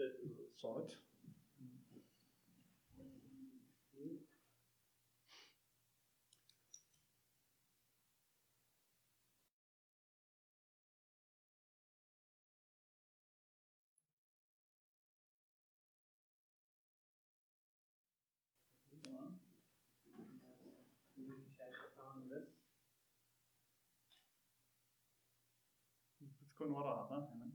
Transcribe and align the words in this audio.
الصوت 0.00 0.96
تكون 26.54 26.70
وراها 26.70 27.06
صح؟ 27.10 27.28
تمام 27.30 27.52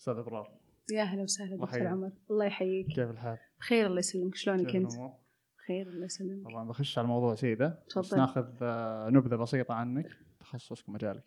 أستاذ 0.00 0.14
إبرار. 0.14 0.60
يا 0.92 1.02
أهلا 1.02 1.22
وسهلا 1.22 1.56
دكتور. 1.56 1.86
عمر. 1.86 2.10
الله 2.30 2.44
يحييك. 2.44 2.86
كيف 2.86 3.10
الحال؟ 3.10 3.38
بخير 3.60 3.86
الله 3.86 3.98
يسلمك. 3.98 4.34
شلونك 4.34 4.76
أنت؟ 4.76 4.92
بخير 5.58 5.88
الله 5.88 6.04
يسلمك. 6.04 6.44
طبعا 6.44 6.68
بخش 6.68 6.98
على 6.98 7.04
الموضوع 7.04 7.34
سيدة 7.34 7.82
بس 7.86 7.94
تفضل. 7.94 8.16
ناخذ 8.18 8.48
آه، 8.62 9.08
نبذة 9.10 9.36
بسيطة 9.36 9.74
عنك 9.74 10.06
تخصصك 10.40 10.88
ومجالك 10.88 11.24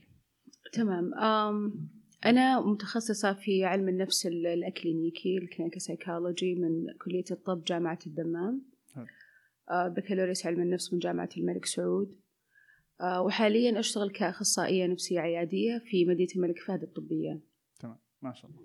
تمام. 0.74 1.14
أم 1.14 1.90
أنا 2.26 2.60
متخصصة 2.62 3.34
في 3.34 3.66
علم 3.66 3.90
النفس 3.90 4.26
ال- 4.26 4.48
الأكلينيكي 4.48 5.38
ال 5.38 5.42
clinical 5.42 5.82
psychology 5.82 6.56
من 6.56 6.86
كلية 7.06 7.24
الطب 7.32 7.64
جامعة 7.64 8.00
الدمام. 8.08 8.66
آه، 9.72 9.88
بكالوريوس 9.88 10.46
علم 10.46 10.62
النفس 10.62 10.94
من 10.94 11.00
جامعة 11.00 11.30
الملك 11.38 11.66
سعود. 11.66 12.16
آه، 13.02 13.22
وحاليا 13.22 13.80
أشتغل 13.80 14.12
كأخصائية 14.12 14.88
نفسية 14.88 15.20
عيادية 15.20 15.82
في 15.86 16.06
مدينة 16.06 16.30
الملك 16.36 16.60
فهد 16.68 16.84
الطبية. 16.84 17.42
ما 18.24 18.34
شاء 18.34 18.52
الله 18.52 18.62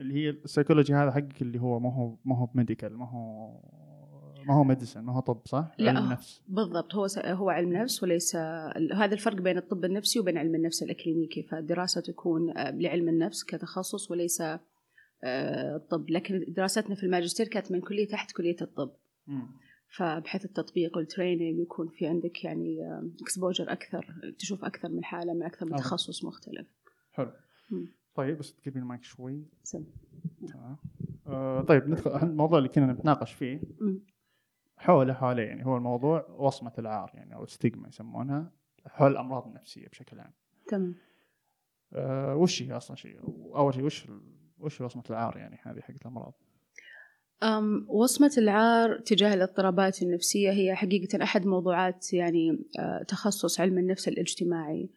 اللي 0.00 0.14
هي 0.14 0.30
السيكولوجي 0.30 0.94
هذا 0.94 1.10
حقك 1.10 1.42
اللي 1.42 1.60
هو 1.60 1.80
ما 1.80 1.94
هو 1.94 2.16
ما 2.24 2.38
هو 2.38 2.48
medical 2.54 2.96
ما 2.96 3.08
هو 3.10 3.50
ما 4.46 4.54
هو 4.54 4.64
medicine 4.64 5.00
ما 5.00 5.12
هو 5.16 5.20
طب 5.20 5.40
صح؟ 5.46 5.72
لا، 5.78 5.90
علم 5.90 6.12
نفس 6.12 6.42
بالضبط 6.48 6.94
هو 6.94 7.06
س- 7.06 7.18
هو 7.18 7.50
علم 7.50 7.72
نفس 7.72 8.02
وليس 8.02 8.36
هذا 8.94 9.12
الفرق 9.14 9.34
بين 9.40 9.58
الطب 9.58 9.84
النفسي 9.84 10.20
وبين 10.20 10.38
علم 10.38 10.54
النفس 10.54 10.82
الأكلينيكي 10.82 11.42
فالدراسة 11.42 12.00
تكون 12.00 12.58
آه، 12.58 12.70
لعلم 12.70 13.08
النفس 13.08 13.44
كتخصص 13.44 14.10
وليس 14.10 14.40
آه، 14.40 15.76
الطب 15.76 16.10
لكن 16.10 16.44
دراستنا 16.48 16.94
في 16.94 17.02
الماجستير 17.02 17.48
كانت 17.48 17.72
من 17.72 17.80
كلية 17.80 18.08
تحت 18.08 18.32
كلية 18.32 18.56
الطب 18.62 18.90
مم. 19.26 19.46
فبحيث 19.96 20.44
التطبيق 20.44 20.96
وال 20.96 21.08
training 21.08 21.58
يكون 21.60 21.88
في 21.88 22.06
عندك 22.06 22.44
يعني 22.44 22.76
exposure 23.22 23.72
أكثر 23.72 24.06
تشوف 24.38 24.64
أكثر 24.64 24.88
من 24.88 25.04
حالة 25.04 25.32
من 25.34 25.42
أكثر 25.42 25.66
من. 25.66 25.76
تخصص 25.76 26.24
مختلف 26.24 26.66
حلو 27.12 27.30
مم. 27.70 27.86
طيب 28.14 28.38
بس 28.38 28.54
تقربين 28.54 28.82
المايك 28.82 29.02
شوي. 29.02 29.44
سم. 29.62 29.84
تمام. 30.48 30.76
آه 31.26 31.60
طيب 31.60 31.88
ندخل 31.88 32.10
الموضوع 32.22 32.58
اللي 32.58 32.68
كنا 32.68 32.92
نتناقش 32.92 33.32
فيه. 33.32 33.60
حوله 34.76 35.14
حواليه 35.14 35.42
يعني 35.42 35.66
هو 35.66 35.76
الموضوع 35.76 36.26
وصمة 36.38 36.72
العار 36.78 37.10
يعني 37.14 37.34
أو 37.34 37.46
ستيغما 37.46 37.88
يسمونها 37.88 38.52
حول 38.86 39.12
الأمراض 39.12 39.46
النفسية 39.46 39.88
بشكل 39.88 40.20
عام. 40.20 40.32
تمام. 40.68 40.94
آه 41.92 42.36
وش 42.36 42.62
هي 42.62 42.76
أصلا 42.76 42.96
شيء؟ 42.96 43.20
أول 43.56 43.74
شيء 43.74 43.84
وش 43.84 44.06
وش 44.58 44.80
وصمة 44.80 45.04
العار 45.10 45.36
يعني 45.36 45.58
هذه 45.62 45.80
حقت 45.80 46.02
الأمراض؟ 46.02 46.34
أم 47.42 47.86
وصمة 47.88 48.32
العار 48.38 48.98
تجاه 48.98 49.34
الاضطرابات 49.34 50.02
النفسية 50.02 50.50
هي 50.50 50.74
حقيقة 50.74 51.22
أحد 51.22 51.46
موضوعات 51.46 52.12
يعني 52.12 52.64
آه، 52.78 53.02
تخصص 53.02 53.60
علم 53.60 53.78
النفس 53.78 54.08
الاجتماعي. 54.08 54.90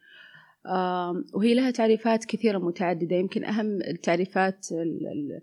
وهي 1.34 1.54
لها 1.54 1.70
تعريفات 1.70 2.24
كثيرة 2.24 2.58
متعددة. 2.58 3.16
يمكن 3.16 3.44
أهم 3.44 3.82
التعريفات 3.82 4.66
ال- 4.72 5.06
ال- 5.06 5.40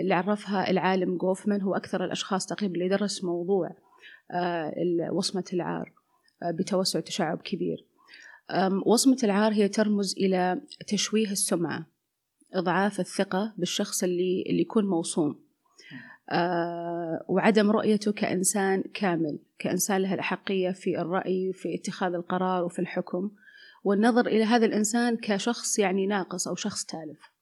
اللي 0.00 0.14
عرفها 0.14 0.70
العالم 0.70 1.16
جوفمان 1.16 1.60
هو 1.62 1.74
أكثر 1.74 2.04
الأشخاص 2.04 2.46
تقريبا 2.46 2.74
اللي 2.74 2.88
درس 2.88 3.24
موضوع 3.24 3.70
آه، 4.30 4.74
وصمة 5.12 5.44
العار 5.52 5.92
آه، 6.42 6.50
بتوسع 6.50 7.00
تشعب 7.00 7.38
كبير. 7.42 7.84
وصمة 8.86 9.18
العار 9.24 9.52
هي 9.52 9.68
ترمز 9.68 10.14
إلى 10.18 10.60
تشويه 10.86 11.30
السمعة 11.30 11.86
إضعاف 12.54 13.00
الثقة 13.00 13.54
بالشخص 13.58 14.02
اللي 14.02 14.44
اللي 14.48 14.60
يكون 14.60 14.86
موصوم. 14.86 15.38
آه، 16.30 17.24
وعدم 17.28 17.70
رؤيته 17.70 18.12
كإنسان 18.12 18.82
كامل 18.94 19.38
كإنسان 19.58 20.02
له 20.02 20.14
الأحقية 20.14 20.70
في 20.70 21.00
الرأي 21.00 21.52
في 21.52 21.74
اتخاذ 21.74 22.14
القرار 22.14 22.64
وفي 22.64 22.78
الحكم. 22.78 23.30
والنظر 23.84 24.26
إلى 24.26 24.44
هذا 24.44 24.66
الإنسان 24.66 25.16
كشخص 25.16 25.78
يعني 25.78 26.06
ناقص 26.06 26.48
أو 26.48 26.54
شخص 26.54 26.84
تالف. 26.84 27.32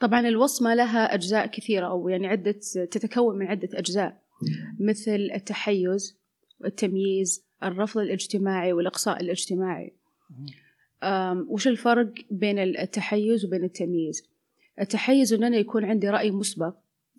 طبعا 0.00 0.20
الوصمة 0.20 0.74
لها 0.74 1.14
أجزاء 1.14 1.46
كثيرة 1.46 1.86
أو 1.86 2.08
يعني 2.08 2.26
عدة 2.26 2.60
تتكون 2.72 3.38
من 3.38 3.46
عدة 3.46 3.68
أجزاء. 3.72 4.22
مثل 4.80 5.30
التحيز 5.34 6.18
التمييز 6.64 7.44
الرفض 7.62 8.00
الاجتماعي 8.00 8.72
والإقصاء 8.72 9.20
الاجتماعي. 9.20 9.94
وش 11.48 11.68
الفرق 11.68 12.12
بين 12.30 12.58
التحيز 12.58 13.44
وبين 13.44 13.64
التمييز؟ 13.64 14.22
التحيز 14.80 15.32
أن 15.32 15.44
أنا 15.44 15.56
يكون 15.56 15.84
عندي 15.84 16.10
رأي 16.10 16.30
مسبق 16.30 16.74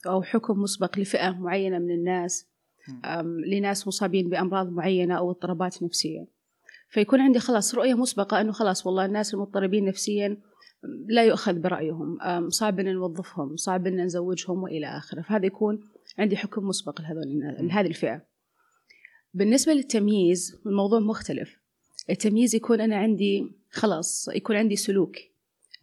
أو 0.08 0.22
حكم 0.24 0.60
مسبق 0.60 1.00
لفئة 1.00 1.30
معينة 1.30 1.80
من 1.80 1.92
الناس. 1.92 2.48
لناس 3.48 3.88
مصابين 3.88 4.30
بأمراض 4.30 4.70
معينة 4.70 5.18
أو 5.18 5.32
اضطرابات 5.32 5.84
نفسية. 5.84 6.33
فيكون 6.94 7.22
عندي 7.22 7.40
خلاص 7.40 7.76
رؤية 7.76 7.94
مسبقة 7.94 8.42
أنه 8.42 8.52
خلاص 8.52 8.88
والله 8.88 9.06
الناس 9.06 9.34
المضطربين 9.34 9.86
نفسيا 9.86 10.38
لا 11.08 11.24
يؤخذ 11.24 11.60
برأيهم 11.60 12.18
صعب 12.50 12.80
أن 12.80 12.94
نوظفهم 12.94 13.56
صعب 13.56 13.88
أن 13.88 14.02
نزوجهم 14.02 14.64
وإلى 14.64 14.88
آخره. 14.98 15.22
فهذا 15.22 15.46
يكون 15.46 15.80
عندي 16.20 16.38
حكم 16.38 16.68
مسبق 16.68 17.02
لهذول 17.02 17.40
لهذه 17.60 17.88
الفئة. 17.88 18.22
بالنسبة 19.34 19.74
للتمييز 19.74 20.62
الموضوع 20.66 21.00
مختلف. 21.00 21.58
التمييز 22.10 22.56
يكون 22.56 22.82
أنا 22.82 22.96
عندي 22.96 23.52
خلاص 23.72 24.30
يكون 24.36 24.56
عندي 24.56 24.76
سلوك. 24.76 25.16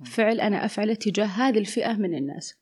فعل 0.06 0.40
أنا 0.40 0.64
أفعله 0.64 0.94
تجاه 0.94 1.26
هذه 1.26 1.58
الفئة 1.58 1.92
من 1.92 2.14
الناس. 2.14 2.54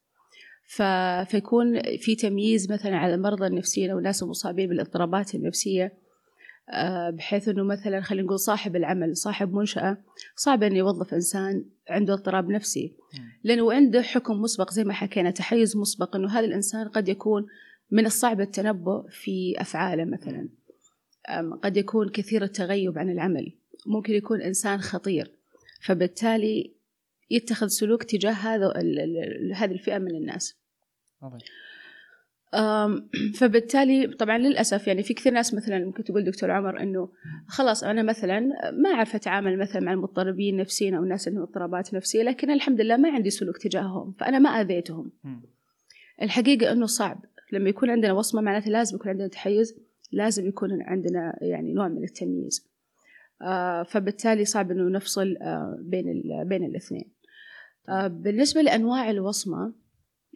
ف... 0.68 0.82
فيكون 1.30 1.82
في 1.98 2.14
تمييز 2.14 2.72
مثلا 2.72 2.96
على 2.96 3.14
المرضى 3.14 3.46
النفسيين 3.46 3.90
أو 3.90 3.98
الناس 3.98 4.22
المصابين 4.22 4.68
بالإضطرابات 4.68 5.34
النفسية. 5.34 6.07
بحيث 7.10 7.48
أنه 7.48 7.62
مثلا 7.62 8.00
خلينا 8.00 8.26
نقول 8.26 8.38
صاحب 8.38 8.76
العمل 8.76 9.16
صاحب 9.16 9.52
منشأة 9.52 9.98
صعب 10.36 10.62
أن 10.62 10.76
يوظف 10.76 11.14
إنسان 11.14 11.64
عنده 11.88 12.14
اضطراب 12.14 12.50
نفسي. 12.50 12.96
لأنه 13.44 13.72
عنده 13.72 14.02
حكم 14.02 14.40
مسبق 14.40 14.70
زي 14.72 14.84
ما 14.84 14.92
حكينا 14.92 15.30
تحيز 15.30 15.76
مسبق 15.76 16.16
أنه 16.16 16.30
هذا 16.30 16.46
الإنسان 16.46 16.88
قد 16.88 17.08
يكون 17.08 17.46
من 17.90 18.06
الصعب 18.06 18.40
التنبؤ 18.40 19.08
في 19.10 19.54
أفعاله 19.60 20.04
مثلا. 20.04 20.48
أم، 21.28 21.54
قد 21.54 21.76
يكون 21.76 22.08
كثير 22.08 22.42
التغيب 22.42 22.98
عن 22.98 23.10
العمل. 23.10 23.52
ممكن 23.86 24.14
يكون 24.14 24.42
إنسان 24.42 24.80
خطير. 24.80 25.32
فبالتالي 25.82 26.74
يتخذ 27.30 27.66
سلوك 27.66 28.02
تجاه 28.02 28.32
هذا 28.32 28.72
هذه 29.54 29.72
الفئة 29.72 29.98
من 29.98 30.16
الناس. 30.16 30.54
فبالتالي 33.38 34.06
طبعا 34.06 34.38
للأسف 34.38 34.86
يعني 34.86 35.02
في 35.02 35.14
كثير 35.14 35.32
ناس 35.32 35.54
مثلا 35.54 35.84
ممكن 35.84 36.04
تقول 36.04 36.24
دكتور 36.24 36.50
عمر 36.50 36.80
أنه 36.82 37.08
خلاص 37.46 37.84
أنا 37.84 38.02
مثلا 38.02 38.40
ما 38.72 38.90
أعرف 38.90 39.14
أتعامل 39.14 39.58
مثلا 39.58 39.82
مع 39.82 39.92
المضطربين 39.92 40.56
نفسيا 40.56 40.96
أو 40.96 41.02
الناس 41.02 41.28
اللي 41.28 41.38
عندهم 41.38 41.48
اضطرابات 41.48 41.94
نفسية 41.94 42.22
لكن 42.22 42.50
الحمد 42.50 42.80
لله 42.80 42.96
ما 42.96 43.10
عندي 43.10 43.30
سلوك 43.30 43.56
تجاههم 43.58 44.14
فأنا 44.20 44.38
ما 44.38 44.50
أذيتهم. 44.50 45.12
مم. 45.24 45.42
الحقيقة 46.22 46.72
أنه 46.72 46.86
صعب. 46.86 47.24
لما 47.52 47.68
يكون 47.68 47.90
عندنا 47.90 48.12
وصمة 48.12 48.40
معناته 48.40 48.70
لازم 48.70 48.96
يكون 48.96 49.10
عندنا 49.10 49.28
تحيز 49.28 49.74
لازم 50.12 50.46
يكون 50.46 50.82
عندنا 50.82 51.38
يعني 51.40 51.72
نوع 51.72 51.88
من 51.88 52.04
التمييز. 52.04 52.68
آه 53.42 53.82
فبالتالي 53.82 54.44
صعب 54.44 54.70
أنه 54.70 54.90
نفصل 54.90 55.36
آه 55.42 55.78
بين 55.80 56.22
بين 56.44 56.64
الاثنين. 56.64 57.12
آه 57.88 58.06
بالنسبة 58.06 58.62
لأنواع 58.62 59.10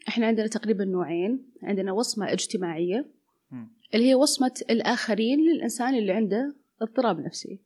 إحنا 0.08 0.26
عندنا 0.26 0.46
تقريبا 0.46 0.84
نوعين. 0.84 1.52
عندنا 1.62 1.92
وصمة 1.92 2.32
اجتماعية. 2.32 3.06
اللي 3.94 4.10
هي 4.10 4.14
وصمة 4.14 4.60
الآخرين 4.70 5.40
للإنسان 5.40 5.94
اللي 5.94 6.12
عنده 6.12 6.56
اضطراب 6.82 7.20
نفسي. 7.20 7.60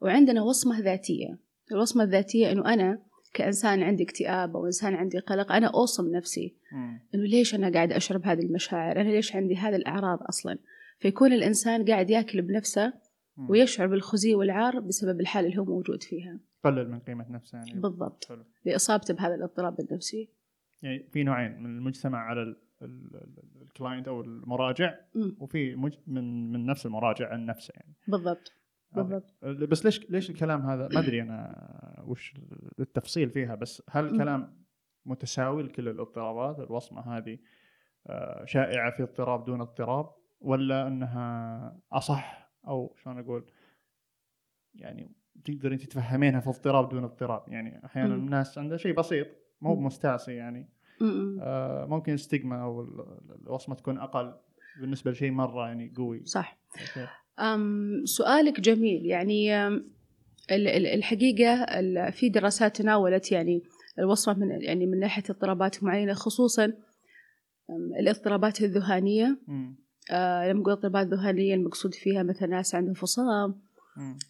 وعندنا 0.00 0.42
وصمة 0.42 0.80
ذاتية. 0.80 1.38
الوصمة 1.72 2.04
الذاتية 2.04 2.52
أنه 2.52 2.74
أنا 2.74 3.02
كإنسان 3.34 3.82
عندي 3.82 4.02
اكتئاب 4.02 4.56
أو 4.56 4.66
إنسان 4.66 4.94
عندي 4.94 5.18
قلق 5.18 5.52
أنا 5.52 5.66
أوصم 5.66 6.10
نفسي. 6.16 6.56
إنه 7.14 7.24
ليش 7.24 7.54
أنا 7.54 7.72
قاعد 7.72 7.92
أشرب 7.92 8.26
هذه 8.26 8.40
المشاعر؟ 8.40 9.00
أنا 9.00 9.08
ليش 9.08 9.36
عندي 9.36 9.56
هذه 9.56 9.76
الأعراض 9.76 10.18
أصلا؟ 10.22 10.58
فيكون 10.98 11.32
الإنسان 11.32 11.84
قاعد 11.84 12.10
يأكل 12.10 12.42
بنفسه. 12.42 12.92
ويشعر 13.48 13.86
بالخزي 13.86 14.34
والعار 14.34 14.80
بسبب 14.80 15.20
الحالة 15.20 15.48
اللي 15.48 15.58
هو 15.58 15.64
موجود 15.64 16.02
فيها. 16.02 16.40
قلل 16.64 16.90
من 16.90 17.00
قيمة 17.00 17.32
نفسه 17.32 17.58
يعني. 17.58 17.80
بالضبط. 17.80 18.24
حلو. 18.24 18.44
لإصابته 18.64 19.14
بهذا 19.14 19.34
الاضطراب 19.34 19.80
النفسي. 19.80 20.28
يعني 20.82 21.08
في 21.10 21.22
نوعين 21.24 21.62
من 21.62 21.66
المجتمع 21.78 22.18
على 22.18 22.42
ال- 22.42 22.56
الكلاينت 23.62 24.08
أو 24.08 24.20
المراجع. 24.20 24.94
وفي 25.38 25.74
مج- 25.76 25.98
من 26.06 26.52
من 26.52 26.66
نفس 26.66 26.86
المراجع 26.86 27.28
عن 27.32 27.46
نفسه 27.46 27.72
يعني. 27.76 27.94
بالضبط 28.08 28.52
بالضبط. 28.92 29.34
بس 29.44 29.84
ليش 29.84 30.10
ليش 30.10 30.30
الكلام 30.30 30.62
هذا؟ 30.62 30.88
ما 30.94 30.98
أدري 31.00 31.22
أنا 31.22 32.02
وش 32.06 32.34
التفصيل 32.80 33.30
فيها 33.30 33.54
بس 33.54 33.82
هل. 33.90 34.06
الكلام 34.06 34.64
متساوي 35.06 35.62
لكل 35.62 35.88
الاضطرابات؟ 35.88 36.58
الوصمة 36.60 37.16
هذه 37.16 37.38
آه، 38.06 38.44
شائعة 38.44 38.90
في 38.90 39.02
اضطراب 39.02 39.44
دون 39.44 39.60
اضطراب 39.60 40.10
ولا 40.40 40.86
أنها 40.88 41.80
أصح؟ 41.92 42.52
أو 42.68 42.94
شلون 43.02 43.18
أقول؟ 43.18 43.50
يعني 44.74 45.12
تقدر 45.44 45.72
انت 45.72 45.82
تتفهمينها 45.82 46.40
في 46.40 46.48
اضطراب 46.50 46.88
دون 46.88 47.04
اضطراب 47.04 47.48
يعني 47.48 47.84
أحيانا. 47.84 48.14
الناس 48.14 48.58
عندها 48.58 48.76
شيء 48.76 48.94
بسيط 48.94 49.26
مو 49.60 49.74
مم. 49.74 49.80
بمستعصي 49.80 50.32
يعني. 50.32 50.68
آه، 51.42 51.86
ممكن 51.90 52.12
الستيغما 52.12 52.62
أو 52.62 52.80
ال- 52.80 53.00
ال- 53.00 53.46
الوصمة 53.46 53.74
تكون 53.74 53.98
أقل 53.98 54.34
بالنسبة 54.80 55.10
لشيء 55.10 55.30
مرة 55.30 55.66
يعني 55.68 55.92
قوي 55.96 56.24
صح. 56.24 56.58
أم 57.38 58.02
سؤالك 58.04 58.60
جميل 58.60 59.06
يعني 59.06 59.54
أم، 59.54 59.90
ال- 60.50 60.68
ال- 60.68 60.86
الحقيقة 60.86 61.52
ال- 61.54 62.12
في 62.12 62.28
دراسات 62.28 62.76
تناولت 62.76 63.32
يعني 63.32 63.62
الوصمة 63.98 64.34
من 64.38 64.62
يعني 64.62 64.86
من 64.86 64.98
ناحية 64.98 65.22
اضطرابات 65.30 65.82
معينة 65.84 66.12
خصوصا 66.14 66.72
الاضطرابات 68.00 68.60
الذهانية. 68.62 69.38
آه، 70.10 70.48
لما 70.50 70.60
نقول 70.60 70.72
اضطرابات 70.72 71.06
ذهانية 71.06 71.54
المقصود 71.54 71.94
فيها 71.94 72.22
مثلا 72.22 72.48
ناس 72.48 72.74
عندهم 72.74 72.94
فصام. 72.94 73.60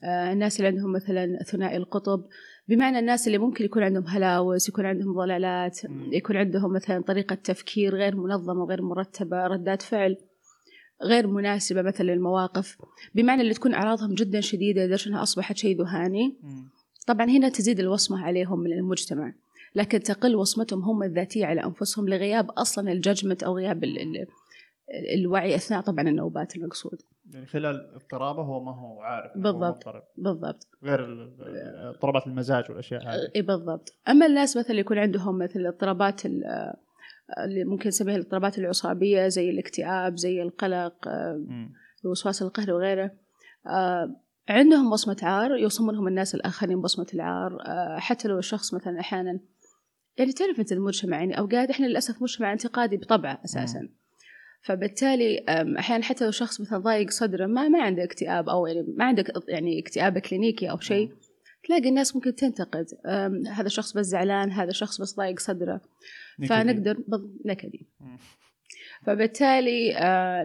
آه، 0.05 0.33
الناس 0.33 0.57
اللي 0.57 0.69
عندهم 0.69 0.93
مثلا 0.93 1.39
ثنائي 1.43 1.77
القطب 1.77 2.25
بمعنى 2.69 2.99
الناس 2.99 3.27
اللي 3.27 3.39
ممكن 3.39 3.65
يكون 3.65 3.83
عندهم 3.83 4.07
هلاوس 4.07 4.69
يكون 4.69 4.87
عندهم 4.87 5.13
ضلالات. 5.15 5.81
يكون 6.13 6.37
عندهم 6.37 6.73
مثلا 6.73 7.03
طريقة 7.03 7.35
تفكير 7.35 7.95
غير 7.95 8.17
منظمة 8.17 8.63
وغير 8.63 8.83
مرتبة 8.83 9.47
ردات 9.47 9.83
فعل 9.83 10.17
غير 11.03 11.27
مناسبة 11.27 11.83
مثلا 11.83 12.07
للمواقف 12.07 12.77
بمعنى 13.15 13.43
اللي 13.43 13.55
تكون 13.55 13.75
أعراضهم 13.75 14.15
جدا 14.15 14.41
شديدة 14.41 14.87
لدرجة 14.87 15.09
أنها 15.09 15.23
أصبحت 15.23 15.57
شيء 15.57 15.83
ذهاني. 15.83 16.37
طبعا 17.07 17.27
هنا 17.27 17.49
تزيد 17.49 17.81
الوصمة 17.81 18.25
عليهم 18.25 18.61
من 18.61 18.73
المجتمع 18.73 19.33
لكن 19.75 20.01
تقل 20.01 20.37
وصمتهم 20.37 20.83
هم 20.83 21.03
الذاتية 21.03 21.47
على 21.47 21.65
أنفسهم 21.65 22.09
لغياب 22.09 22.51
أصلا 22.51 22.93
الججمنت 22.93 23.43
أو 23.43 23.57
غياب 23.57 23.85
ال 23.85 23.99
ال 24.01 24.27
الوعي 25.15 25.55
أثناء 25.55 25.81
طبعا 25.81 26.09
النوبات 26.09 26.57
المقصود 26.57 26.99
يعني 27.35 27.47
خلال 27.47 27.95
اضطرابه 27.95 28.43
هو 28.43 28.65
ما 28.65 28.73
هو 28.81 29.01
عارف 29.01 29.37
هو 29.37 29.43
بالضبط. 29.43 29.77
مضطرب. 29.77 30.03
بالضبط. 30.17 30.69
غير 30.85 31.29
اضطرابات 31.91 32.27
المزاج 32.27 32.65
والأشياء 32.69 33.03
هذه. 33.03 33.31
اي 33.37 33.43
بالضبط. 33.43 33.89
أما 34.09 34.27
الناس 34.27 34.57
مثلا 34.57 34.77
يكون 34.79 34.99
عندهم 34.99 35.39
مثل 35.39 35.61
الاضطرابات 35.61 36.27
ال- 36.27 36.45
اللي 37.45 37.65
ممكن 37.65 37.89
نسميها 37.89 38.17
الاضطرابات 38.17 38.59
العصابية 38.59 39.29
زي 39.29 39.51
الاكتئاب 39.51 40.17
زي 40.17 40.43
القلق. 40.43 41.09
الوسواس 42.05 42.43
القهري 42.43 42.73
وغيره 42.73 43.11
آه، 43.67 44.17
عندهم 44.49 44.91
بصمة 44.91 45.17
عار 45.23 45.57
يوصمونهم 45.57 46.09
الناس 46.09 46.35
الآخرين 46.35 46.81
بصمة 46.81 47.07
العار. 47.15 47.59
آه، 47.67 47.99
حتى 47.99 48.29
لو 48.29 48.39
الشخص 48.39 48.75
مثلا 48.75 49.01
أحيانا 49.01 49.41
يعني 50.19 50.33
تعرف 50.33 50.61
أنت 50.61 50.73
المجتمع 50.73 51.19
يعني 51.19 51.39
أوقات 51.39 51.71
إحنا 51.71 51.87
للأسف 51.87 52.23
مجتمع 52.23 52.53
انتقادي 52.53 52.97
بطبعه 52.97 53.41
أساسا. 53.45 53.89
فبالتالي 54.61 55.39
آم، 55.39 55.77
أحيانا 55.77 56.05
حتى 56.05 56.25
لو 56.25 56.31
شخص 56.31 56.61
مثلا 56.61 56.79
ضايق 56.79 57.11
صدره 57.11 57.47
ما 57.47 57.69
ما 57.69 57.83
عنده 57.83 58.05
اكتئاب 58.05 58.49
أو 58.49 58.67
يعني 58.67 58.95
ما 58.97 59.05
عنده 59.05 59.25
يعني 59.49 59.79
اكتئاب 59.79 60.19
كلينيكي 60.19 60.71
أو 60.71 60.81
شيء 60.81 61.13
تلاقي 61.65 61.89
الناس 61.89 62.17
ممكن 62.17 62.35
تنتقد 62.35 62.87
هذا 63.53 63.67
الشخص 63.67 63.97
بس 63.97 64.07
زعلان 64.07 64.53
هذا 64.53 64.71
الشخص 64.71 65.01
بس 65.01 65.17
ضايق 65.17 65.39
صدره. 65.39 65.81
نكدي. 66.39 66.49
فنقدر 66.49 67.05
نكدي. 67.47 67.89
فبالتالي 69.03 69.93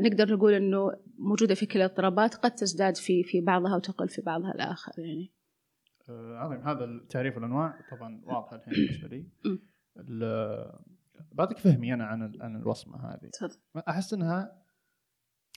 نقدر 0.02 0.34
نقول 0.34 0.54
إنه 0.54 0.92
موجودة 1.18 1.56
في 1.56 1.66
كل 1.66 1.80
الاضطرابات 1.80 2.36
قد 2.36 2.52
تزداد 2.52 2.96
في 2.98 3.24
في 3.24 3.42
بعضها 3.42 3.76
وتقل 3.76 4.10
في 4.10 4.22
بعضها 4.22 4.52
الآخر 4.52 4.92
يعني. 4.98 5.32
آه، 6.10 6.38
عظيم. 6.38 6.62
هذا 6.62 6.84
التعريف 6.84 7.36
والأنواع 7.36 7.80
طبعا 7.92 8.22
واضحة 8.26 8.56
الحين 8.56 8.74
بالنسبة 8.74 9.08
لي. 9.08 9.26
بعطيك 11.34 11.58
فهمي 11.58 11.94
أنا 11.94 12.06
عن 12.06 12.42
عن 12.42 12.56
الوصمة 12.56 12.98
هذه. 13.14 13.30
تفضل. 13.30 13.58
أحس 13.88 14.14
إنها 14.14 14.64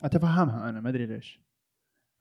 أتفهمها 0.03 0.69
أنا 0.69 0.81
ما 0.81 0.89
أدري 0.89 1.07
ليش. 1.07 1.41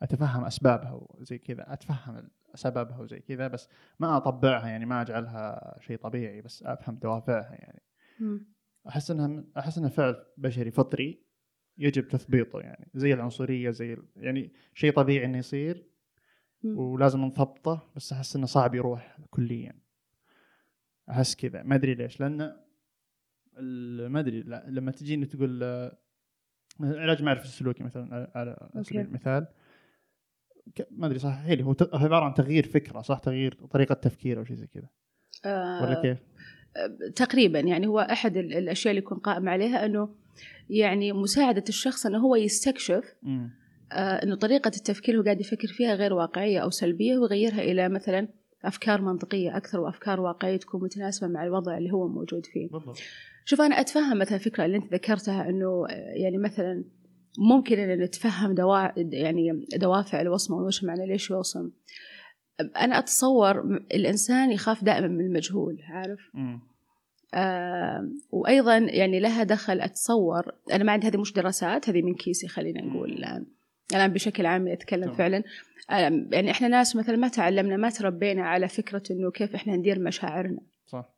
أتفهم 0.02 0.46
أسبابها 0.46 0.92
وزي 0.94 1.38
كذا 1.38 1.74
أتفهم 1.74 2.30
سببها 2.56 2.98
وزي 3.00 3.19
كذا 3.19 3.48
بس 3.48 3.69
ما 4.00 4.18
أطبعها 4.18 4.68
يعني 4.68 4.86
ما 4.86 5.02
أجعلها 5.02 5.75
شيء 5.80 5.98
طبيعي 5.98 6.42
بس 6.42 6.63
أفهم 6.63 6.96
دوافعها 6.96 7.54
يعني. 7.54 7.81
أحس 8.88 9.12
إنها 9.12 9.44
أحس 9.57 9.78
إنها 9.78 9.90
فعل 9.90 10.25
بشري 10.38 10.72
فطري 10.72 11.25
يجب 11.78 12.07
تثبيطه 12.07 12.60
يعني. 12.60 12.90
زي 12.94 13.13
العنصرية 13.13 13.69
زي 13.69 13.94
ال- 13.94 14.07
يعني 14.16 14.54
شيء 14.74 14.94
طبيعي 14.94 15.25
إنه 15.25 15.38
يصير. 15.38 15.90
ولازم 16.63 17.22
نضبطه 17.22 17.92
بس 17.96 18.13
أحس 18.13 18.36
إنه 18.36 18.46
صعب 18.46 18.75
يروح 18.75 19.18
كليا. 19.30 19.80
أحس 21.10 21.36
كذا 21.36 21.63
ما 21.63 21.75
أدري 21.75 21.94
ليش 21.96 22.19
لأن 22.19 22.42
ال- 22.42 22.64
ما 24.10 24.19
أدري 24.19 24.44
لما 24.68 24.92
تجيني 24.92 25.25
تقول 25.25 25.63
آه، 25.63 25.98
علاج 26.81 27.24
معرفي 27.24 27.46
السلوكي 27.46 27.84
مثلا 27.84 28.31
على 28.36 28.69
سبيل. 28.81 29.02
المثال 29.02 29.48
ما 30.92 31.07
أدري 31.07 31.19
صح 31.19 31.40
هي 31.44 31.63
هو 31.63 31.75
عبارة 31.94 32.25
عن 32.25 32.34
تغيير 32.34 32.68
فكرة 32.68 33.02
صح 33.02 33.19
تغيير 33.19 33.54
طريقة 33.72 33.94
تفكير 33.96 34.40
أو 34.40 34.44
شيء 34.44 34.56
زي 34.56 34.68
كذا 34.68 34.90
آه 35.46 35.84
ولا 35.84 36.02
كيف؟ 36.02 36.18
تقريبا 37.16 37.60
يعني 37.60 37.88
هو 37.88 38.00
أحد 38.00 38.38
ال- 38.38 38.54
الأشياء 38.57 38.92
اللي 38.92 39.02
يكون 39.04 39.18
قائم 39.18 39.50
عليها 39.50 39.86
إنه 39.86 40.16
يعني 40.69 41.13
مساعدة 41.13 41.63
الشخص 41.69 42.06
إنه 42.06 42.18
هو 42.18 42.36
يستكشف. 42.36 43.16
آه 43.92 43.96
إنه 44.24 44.36
طريقة 44.36 44.68
التفكير 44.68 45.18
هو 45.19 45.24
قاعد 45.24 45.42
يفكر 45.42 45.68
فيها 45.68 45.96
غير 45.96 46.13
واقعية 46.13 46.60
أو 46.60 46.69
سلبية 46.69 47.18
ويغيرها 47.18 47.62
إلى 47.62 47.90
مثلا 47.90 48.28
أفكار 48.67 49.01
منطقية 49.01 49.57
أكثر 49.57 49.79
وأفكار 49.79 50.21
واقعية 50.21 50.57
تكون 50.57 50.83
متناسبة 50.83 51.27
مع 51.27 51.44
الوضع 51.44 51.77
اللي 51.77 51.91
هو 51.91 52.07
موجود 52.07 52.45
فيه. 52.45 52.69
بالضبط. 52.69 52.97
شوف 53.45 53.62
أنا 53.62 53.79
أتفهم 53.79 54.17
مثلا 54.17 54.35
الفكرة 54.38 54.65
اللي 54.65 54.77
أنت 54.77 54.94
ذكرتها 54.94 55.50
إنه 55.50 55.85
يعني 56.15 56.38
مثلا 56.38 56.83
ممكن 57.38 57.79
إن 57.79 58.01
نتفهم 58.01 58.56
دوا 58.56 58.88
يعني 58.97 59.67
دوافع 59.75 60.21
الوصمة 60.21 60.57
والمجتمع 60.57 60.94
ليش 60.94 61.29
يوصم. 61.29 61.71
أنا 62.59 63.00
أتصور 63.00 63.62
الإنسان 63.94 64.51
يخاف 64.51 64.83
دائما 64.83 65.07
من 65.07 65.25
المجهول 65.25 65.79
عارف؟ 65.89 66.19
مم. 66.33 66.59
آه 67.33 68.09
وأيضا 68.31 68.77
يعني 68.77 69.19
لها 69.19 69.44
دخل 69.44 69.81
أتصور. 69.81 70.51
أنا 70.71 70.83
ما 70.83 70.92
عندي 70.92 71.07
هذه 71.07 71.18
مش 71.18 71.33
دراسات 71.33 71.90
هذه 71.90 72.01
من 72.01 72.16
كيسي 72.16 72.47
خلينا 72.47 72.81
نقول 72.81 73.09
مم. 73.11 73.18
الآن. 73.18 73.45
الآن 73.92 74.13
بشكل 74.13 74.45
عام 74.45 74.68
أتكلم 74.68 75.04
تمام. 75.04 75.16
فعلا. 75.16 75.37
آه 75.37 75.44
يعني 75.89 76.51
إحنا 76.51 76.68
ناس 76.68 76.95
مثلا 76.95 77.15
ما 77.15 77.27
تعلمنا 77.27 77.77
ما 77.77 77.89
تربينا 77.89 78.42
على 78.47 78.68
فكرة 78.68 79.04
إنه 79.11 79.31
كيف 79.31 79.56
إحنا 79.56 79.75
ندير 79.75 79.99
مشاعرنا. 79.99 80.59
صح. 80.87 81.09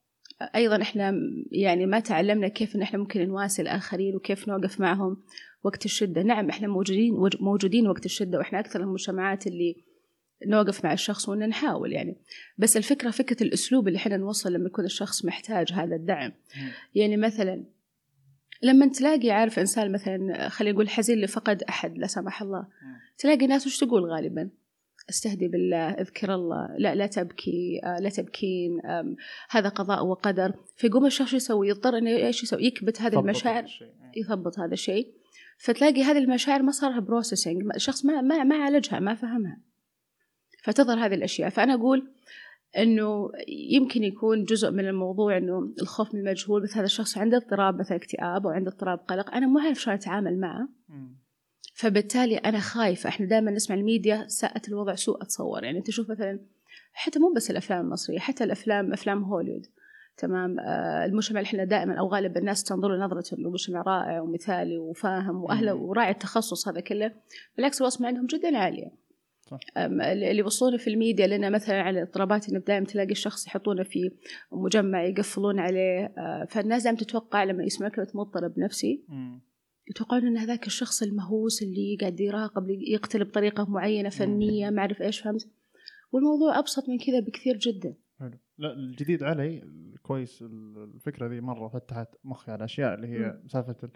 أيضا 0.55 0.81
إحنا 0.81 1.13
يعني 1.51 1.85
ما 1.85 1.99
تعلمنا 1.99 2.47
كيف 2.47 2.75
إن 2.75 2.81
إحنا 2.81 2.99
ممكن 2.99 3.27
نواسي 3.27 3.61
الآخرين 3.61 4.15
وكيف 4.15 4.47
نوقف 4.47 4.79
معهم 4.79 5.23
وقت 5.63 5.85
الشدة. 5.85 6.23
نعم 6.23 6.49
إحنا 6.49 6.67
موجودين 6.67 7.13
وج- 7.13 7.41
موجودين 7.41 7.87
وقت 7.87 8.05
الشدة 8.05 8.37
وإحنا 8.37 8.59
أكثر 8.59 8.81
المجتمعات 8.81 9.47
اللي 9.47 9.75
نوقف 10.47 10.85
مع 10.85 10.93
الشخص 10.93 11.29
وإن 11.29 11.49
نحاول 11.49 11.93
يعني. 11.93 12.17
بس 12.57 12.77
الفكرة 12.77 13.09
فكرة 13.11 13.43
الأسلوب 13.43 13.87
اللي 13.87 13.97
إحنا 13.97 14.17
نوصل 14.17 14.53
لما 14.53 14.65
يكون 14.65 14.85
الشخص 14.85 15.25
محتاج 15.25 15.73
هذا 15.73 15.95
الدعم. 15.95 16.31
يعني 16.95 17.17
مثلا 17.17 17.63
لما 18.63 18.87
تلاقي 18.87 19.31
عارف 19.31 19.59
إنسان 19.59 19.91
مثلا 19.91 20.49
خلينا 20.49 20.73
نقول 20.73 20.89
حزين 20.89 21.21
لفقد 21.21 21.63
أحد 21.63 21.97
لا 21.97 22.07
سمح 22.07 22.41
الله. 22.41 22.67
تلاقي 23.17 23.47
ناس 23.47 23.67
وش 23.67 23.77
تقول 23.77 24.11
غالبا؟ 24.11 24.49
استهدي 25.09 25.47
بالله 25.47 25.89
أذكر 25.89 26.33
الله 26.33 26.75
لا 26.77 26.95
لا 26.95 27.07
تبكي 27.07 27.81
آه، 27.83 27.99
لا 27.99 28.09
تبكين 28.09 28.81
هذا 29.49 29.69
قضاء 29.69 30.05
وقدر. 30.05 30.53
فيقوم 30.75 31.05
الشخص 31.05 31.33
يسوي 31.33 31.69
يضطر 31.69 31.97
إنه 31.97 32.09
إيش 32.09 32.43
يسوي؟ 32.43 32.65
يكبت 32.65 33.01
هذه 33.01 33.19
المشاعر. 33.19 33.63
مم. 33.81 34.11
يثبط 34.15 34.59
هذا 34.59 34.73
الشيء. 34.73 35.07
فتلاقي 35.57 36.03
هذه 36.03 36.17
المشاعر 36.17 36.61
ما 36.61 36.71
صار 36.71 36.91
لها 36.91 36.99
بروسيسنج 36.99 37.63
الشخص 37.75 38.05
ما 38.05 38.21
ما 38.21 38.43
ما 38.43 38.55
عالجها 38.55 38.99
ما 38.99 39.15
فهمها. 39.15 39.57
فتظهر 40.63 41.05
هذه 41.05 41.13
الأشياء. 41.13 41.49
فأنا 41.49 41.73
أقول 41.73 42.11
إنه 42.77 43.29
يمكن 43.47 44.03
يكون 44.03 44.43
جزء 44.43 44.71
من 44.71 44.87
الموضوع 44.87 45.37
إنه 45.37 45.73
الخوف 45.81 46.13
من 46.13 46.19
المجهول 46.19 46.63
مثل 46.63 46.75
هذا 46.75 46.85
الشخص 46.85 47.17
عنده 47.17 47.37
اضطراب 47.37 47.79
مثلا 47.79 47.97
اكتئاب 47.97 48.47
أو 48.47 48.51
عنده 48.51 48.71
اضطراب 48.71 48.99
قلق 48.99 49.35
أنا 49.35 49.47
ما 49.47 49.61
أعرف 49.61 49.81
شلون 49.81 49.95
أتعامل 49.95 50.39
معه. 50.39 50.69
فبالتالي 51.75 52.37
أنا 52.37 52.59
خايفة 52.59 53.09
إحنا 53.09 53.25
دائما 53.25 53.51
نسمع 53.51 53.75
الميديا 53.75 54.27
ساءت 54.27 54.69
الوضع 54.69 54.95
سوء 54.95 55.21
أتصور. 55.21 55.63
يعني 55.63 55.81
تشوف 55.81 56.09
مثلا 56.09 56.39
حتى 56.93 57.19
مو 57.19 57.33
بس 57.35 57.51
الأفلام 57.51 57.85
المصرية 57.85 58.19
حتى 58.19 58.43
الأفلام 58.43 58.93
أفلام 58.93 59.23
هوليوود 59.23 59.65
تمام؟ 60.17 60.59
آه 60.59 61.05
المجتمع 61.05 61.39
اللي 61.39 61.47
إحنا 61.47 61.63
دائما 61.63 61.99
أو 61.99 62.07
غالب 62.07 62.37
الناس 62.37 62.63
تنظر 62.63 62.87
له 62.87 63.05
نظرة 63.05 63.37
إنه 63.39 63.49
مجتمع 63.49 63.81
رائع 63.81 64.21
ومثالي 64.21 64.77
وفاهم 64.77 65.43
وأهله. 65.43 65.73
وراعي 65.73 66.11
التخصص 66.11 66.67
هذا 66.67 66.79
كله. 66.79 67.11
بالعكس 67.57 67.81
الوصمه 67.81 68.07
عندهم 68.07 68.25
جدا 68.25 68.57
عالية. 68.57 69.06
اللي 69.77 70.37
يوصلونه 70.37 70.77
في 70.77 70.89
الميديا 70.89 71.27
لنا 71.27 71.49
مثلا 71.49 71.81
على 71.81 71.99
الاضطرابات 71.99 72.49
إنه 72.49 72.59
دائما 72.59 72.85
تلاقي 72.85 73.11
الشخص 73.11 73.47
يحطونه 73.47 73.83
في 73.83 74.11
مجمع 74.51 75.03
يقفلون 75.03 75.59
عليه 75.59 76.13
آه، 76.17 76.47
فالناس 76.49 76.83
دائما 76.83 76.97
تتوقع 76.97 77.43
لما 77.43 77.63
يسمع 77.63 77.89
كلمة 77.89 78.07
مضطرب 78.13 78.59
نفسي. 78.59 79.03
يتوقعون 79.89 80.27
إن 80.27 80.37
هذاك 80.37 80.67
الشخص 80.67 81.03
المهووس 81.03 81.63
اللي 81.63 81.97
قاعد 82.01 82.19
يراقب 82.19 82.69
يقتل 82.69 83.23
بطريقة 83.23 83.69
معينة 83.69 84.09
فنية 84.09 84.69
ما 84.69 84.79
أعرف 84.79 85.01
إيش 85.01 85.19
فهمت؟ 85.19 85.47
والموضوع 86.11 86.59
أبسط 86.59 86.89
من 86.89 86.97
كذا 86.97 87.19
بكثير 87.19 87.57
جدا. 87.57 87.93
حلو. 88.19 88.37
لا 88.57 88.73
الجديد 88.73 89.23
علي 89.23 89.63
كويس 90.01 90.43
الفكرة 90.95 91.27
ذي 91.27 91.41
مرة 91.41 91.67
فتحت 91.67 92.07
مخي 92.23 92.51
على 92.51 92.65
أشياء 92.65 92.93
اللي 92.93 93.07
هي. 93.07 93.39
سالفة 93.47 93.89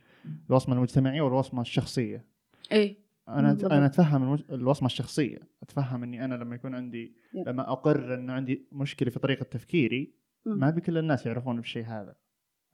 الوصمة 0.50 0.75
المجتمعية 0.75 1.22
والوصمة 1.22 1.62
الشخصية. 1.62 2.25
اي 2.72 2.98
أنا 3.39 3.53
بالضبط. 3.53 3.71
أنا 3.71 3.85
أتفهم 3.85 4.23
المج- 4.23 4.51
الوصمة 4.51 4.85
الشخصية 4.85 5.39
أتفهم 5.63 6.03
إني 6.03 6.25
أنا 6.25 6.35
لما 6.35 6.55
يكون 6.55 6.75
عندي 6.75 7.15
يب. 7.33 7.50
لما 7.50 7.71
اقر 7.71 8.13
انه 8.13 8.33
عندي 8.33 8.67
مشكلة 8.71 9.09
في 9.09 9.19
طريقة 9.19 9.43
تفكيري 9.43 10.13
مم. 10.45 10.59
ما 10.59 10.69
بكل 10.69 10.97
الناس 10.97 11.25
يعرفون 11.25 11.55
بالشيء 11.55 11.85
هذا 11.85 12.15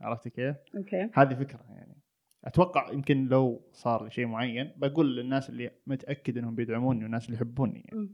عرفتي 0.02 0.30
كيف؟ 0.30 0.56
أوكي 0.78 1.10
هذه 1.14 1.34
فكرة 1.34 1.66
يعني 1.70 1.98
أتوقع 2.44 2.92
يمكن 2.92 3.28
لو 3.28 3.62
صار 3.74 4.04
لي 4.04 4.10
شيء 4.10 4.26
معين 4.26 4.72
بقول 4.78 5.16
للناس 5.16 5.50
اللي 5.50 5.72
متأكد 5.88 6.38
إنهم 6.38 6.56
بيدعموني 6.56 7.04
والناس 7.04 7.26
اللي 7.26 7.36
يحبوني 7.38 7.86
يعني. 7.92 8.10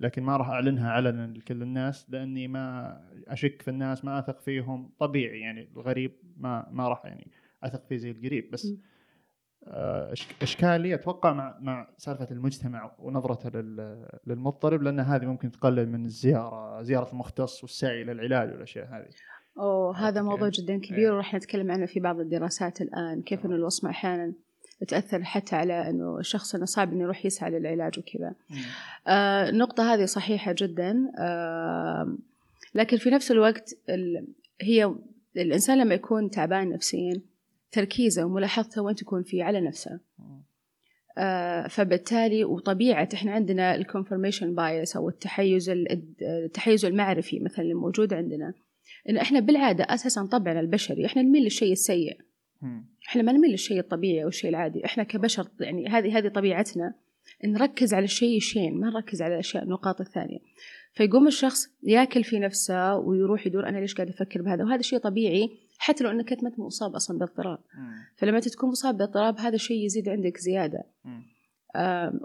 لكن 0.00 0.22
ما 0.22 0.36
راح 0.36 0.48
أعلنها 0.48 0.90
علنا 0.90 1.26
لكل 1.26 1.62
الناس 1.62 2.10
لأني 2.10 2.48
ما 2.48 2.96
أشك 3.28 3.62
في 3.62 3.68
الناس 3.70 4.04
ما 4.04 4.18
أثق 4.18 4.40
فيهم 4.40 4.90
طبيعي 4.98 5.40
يعني 5.40 5.68
الغريب 5.76 6.12
ما 6.36 6.68
ما 6.70 6.88
راح 6.88 7.04
يعني 7.04 7.30
أثق 7.62 7.86
فيه 7.86 7.96
زي 7.96 8.10
القريب 8.10 8.50
بس 8.50 8.66
مم. 8.66 8.78
آه، 9.66 10.12
إشكالي 10.42 10.94
أتوقع 10.94 11.32
مع 11.32 11.58
مع 11.60 11.88
سالفة 11.96 12.28
المجتمع 12.30 12.92
ونظرته 12.98 13.48
لل- 13.60 14.08
للمضطرب 14.26 14.82
لأن 14.82 15.00
هذه 15.00 15.26
ممكن 15.26 15.50
تقلل 15.50 15.88
من 15.88 16.04
الزيارة 16.04 16.82
زيارة 16.82 17.10
المختص 17.12 17.62
والسعي 17.62 18.04
للعلاج 18.04 18.52
والأشياء 18.52 18.86
هذه 18.86 19.06
أوه 19.58 19.96
هذا 20.08 20.22
موضوع؟ 20.22 20.48
جدا 20.48 20.78
كبير 20.78 20.98
إيه. 20.98 21.10
وراح 21.10 21.34
نتكلم 21.34 21.70
عنه 21.70 21.86
في 21.86 22.00
بعض 22.00 22.20
الدراسات 22.20 22.80
الآن 22.80 23.22
كيف 23.22 23.46
أنه 23.46 23.54
الوصمة 23.54 23.90
أحيانا 23.90 24.32
تأثر 24.88 25.24
حتى 25.24 25.56
على 25.56 25.90
أنه 25.90 26.18
الشخص 26.18 26.54
أنه 26.54 26.64
صعب 26.64 26.92
أنه 26.92 27.02
يروح 27.02 27.26
يسعى 27.26 27.50
للعلاج 27.50 27.98
وكذا 27.98 28.34
آه 29.06 29.48
النقطة 29.48 29.94
هذه 29.94 30.04
صحيحة 30.04 30.54
جدا 30.58 31.12
آه 31.18 32.16
لكن 32.74 32.96
في 32.96 33.10
نفس 33.10 33.30
الوقت 33.30 33.74
ال... 33.88 34.26
هي 34.60 34.94
الإنسان 35.36 35.78
لما 35.78 35.94
يكون 35.94 36.30
تعبان 36.30 36.70
نفسيا 36.70 37.20
تركيزه 37.72 38.24
وملاحظته 38.24 38.82
وين 38.82 38.94
تكون 38.94 39.22
فيه 39.22 39.44
على 39.44 39.60
نفسه. 39.60 40.00
آه، 41.18 41.66
فبالتالي 41.66 42.44
وطبيعة 42.44 43.08
إحنا 43.14 43.32
عندنا 43.32 43.74
ال 43.74 43.80
confirmation 43.80 44.54
bias 44.54 44.96
أو 44.96 45.08
التحيز 45.08 45.70
ال- 45.70 46.02
التحيز 46.22 46.84
المعرفي 46.84 47.38
مثلا 47.40 47.64
الموجود 47.64 48.14
عندنا. 48.14 48.54
انه 49.08 49.20
إحنا 49.20 49.40
بالعادة 49.40 49.84
أساسا 49.84 50.26
طبعنا 50.26 50.60
البشري 50.60 51.06
إحنا 51.06 51.22
نميل 51.22 51.42
للشيء 51.42 51.72
السيء. 51.72 52.18
إحنا 53.08 53.22
ما 53.22 53.32
نميل 53.32 53.50
للشيء 53.50 53.78
الطبيعي 53.78 54.22
أو 54.22 54.28
الشيء 54.28 54.50
العادي. 54.50 54.84
إحنا 54.84 55.04
كبشر 55.04 55.48
يعني 55.60 55.88
هذه 55.88 56.18
هذه 56.18 56.28
طبيعتنا. 56.28 56.94
نركز 57.44 57.94
على 57.94 58.04
الشيء 58.04 58.36
الشين 58.36 58.80
ما 58.80 58.90
نركز 58.90 59.22
على 59.22 59.34
الأشياء 59.34 59.64
النقاط 59.64 60.00
الثانية. 60.00 60.38
فيقوم 60.92 61.26
الشخص 61.26 61.68
ياكل 61.82 62.24
في 62.24 62.38
نفسه 62.38 62.96
ويروح 62.96 63.46
يدور 63.46 63.68
أنا 63.68 63.78
ليش 63.78 63.94
قاعد 63.94 64.08
أفكر 64.08 64.42
بهذا؟ 64.42 64.64
وهذا 64.64 64.82
شيء 64.82 64.98
طبيعي. 64.98 65.48
حتى 65.78 66.04
لو 66.04 66.10
أنك 66.10 66.32
انت 66.32 66.44
ما 66.44 66.52
مصاب 66.58 66.94
أصلا 66.94 67.18
باضطراب. 67.18 67.58
فلما 68.16 68.40
تكون 68.40 68.70
مصاب 68.70 68.96
باضطراب 68.96 69.38
هذا 69.38 69.54
الشيء 69.54 69.84
يزيد 69.84 70.08
عندك 70.08 70.38
زيادة 70.38 70.84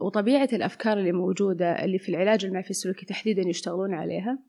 وطبيعة 0.01 0.49
الأفكار 0.53 0.99
اللي 0.99 1.11
موجودة 1.11 1.85
اللي 1.85 1.99
في 1.99 2.09
العلاج 2.09 2.45
المعرفي 2.45 2.69
السلوكي 2.69 3.05
تحديدا 3.05 3.49
يشتغلون 3.49 3.93
عليها 3.93 4.39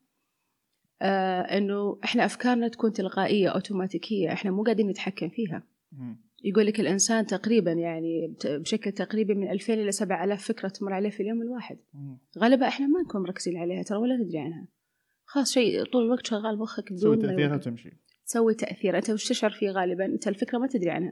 آه، 1.01 1.41
إنه 1.41 1.99
إحنا 2.03 2.25
أفكارنا 2.25 2.67
تكون 2.67 2.91
تلقائية 2.91 3.49
أوتوماتيكية 3.49 4.33
إحنا 4.33 4.51
مو 4.51 4.63
قاعدين 4.63 4.89
نتحكم 4.89 5.29
فيها. 5.29 5.63
يقول 6.43 6.65
لك 6.65 6.79
الإنسان 6.79 7.25
تقريبا 7.25 7.71
يعني 7.71 8.35
بشكل 8.45 8.91
تقريبي 8.91 9.33
من 9.35 9.51
2000 9.51 9.73
إلى 9.73 9.91
7000 9.91 10.43
فكرة 10.47 10.67
تمر 10.67 10.93
عليه 10.93 11.09
في 11.09 11.23
اليوم 11.23 11.41
الواحد. 11.41 11.77
غالبا 12.39 12.67
إحنا 12.67 12.87
ما 12.87 13.01
نكون 13.01 13.21
مركزين 13.21 13.57
عليها 13.57 13.83
ترى 13.83 13.97
ولا 13.97 14.15
ندري 14.15 14.39
عنها 14.39 14.67
خلاص 15.25 15.51
شيء 15.51 15.83
طول 15.83 16.05
الوقت 16.05 16.27
شغال 16.27 16.59
مخك 16.59 16.89
تسوي 16.89 17.15
بدون 17.15 17.29
ما 17.29 17.35
تأثيرها. 17.35 17.55
وتمشي 17.55 17.97
تسوي 18.27 18.53
تأثير. 18.53 18.97
أنت 18.97 19.09
وش 19.09 19.29
تشعر 19.29 19.51
فيه 19.51 19.69
غالبا؟ 19.69 20.05
أنت 20.05 20.27
الفكرة 20.27 20.57
ما 20.57 20.67
تدري 20.67 20.89
عنها. 20.89 21.11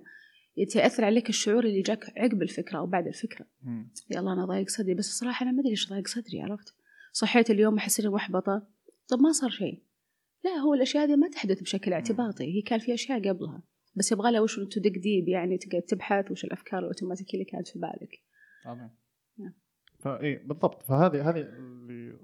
يتأثر 0.58 1.06
عليك 1.06 1.30
الشعور 1.30 1.64
اللي 1.64 1.82
جاك 1.82 2.18
عقب 2.18 2.42
الفكرة 2.42 2.78
أو 2.78 2.86
بعد 2.86 3.08
الفكرة. 3.08 3.46
يلا 4.12 4.34
أنا 4.34 4.46
ضايق 4.46 4.70
صدري. 4.70 4.94
بس 4.94 5.08
الصراحه 5.08 5.44
أنا 5.44 5.52
ما 5.52 5.60
أدري 5.60 5.72
إيش 5.72 5.90
ضايق 5.90 6.08
صدري 6.08 6.42
عرفت؟ 6.42 6.76
صحيت 7.12 7.50
اليوم 7.50 7.78
أحس 7.78 8.00
إني 8.00 8.10
محبطة. 8.10 8.68
طب 9.08 9.20
ما 9.20 9.32
صار 9.32 9.50
شيء. 9.50 9.84
لا 10.44 10.52
هو 10.52 10.74
الأشياء 10.74 11.04
هذه 11.04 11.16
ما 11.16 11.30
تحدث 11.30 11.62
بشكل 11.62 11.94
اعتباطي. 11.94 12.44
هي 12.44 12.62
كان 12.62 12.80
في 12.80 12.94
أشياء 12.94 13.30
قبلها. 13.30 13.64
بس 13.96 14.12
يبغى 14.12 14.32
لها 14.32 14.42
وش 14.42 14.60
تدق 14.60 14.92
deep 14.92 15.28
يعني 15.28 15.58
تقعد 15.58 15.82
تبحث 15.82 16.32
وش 16.32 16.46
الأفكار 16.46 16.80
الاوتوماتيكية 16.80 17.34
اللي 17.34 17.46
كانت 17.46 17.68
في 17.68 17.80
بالك. 17.80 18.24
عظيم 18.66 18.90
نعم. 19.38 19.54
ف 20.00 20.18
إي 20.18 20.36
بالضبط. 20.36 20.84
فهذه 20.84 21.30
هذه 21.30 21.40
اللي 21.40 22.18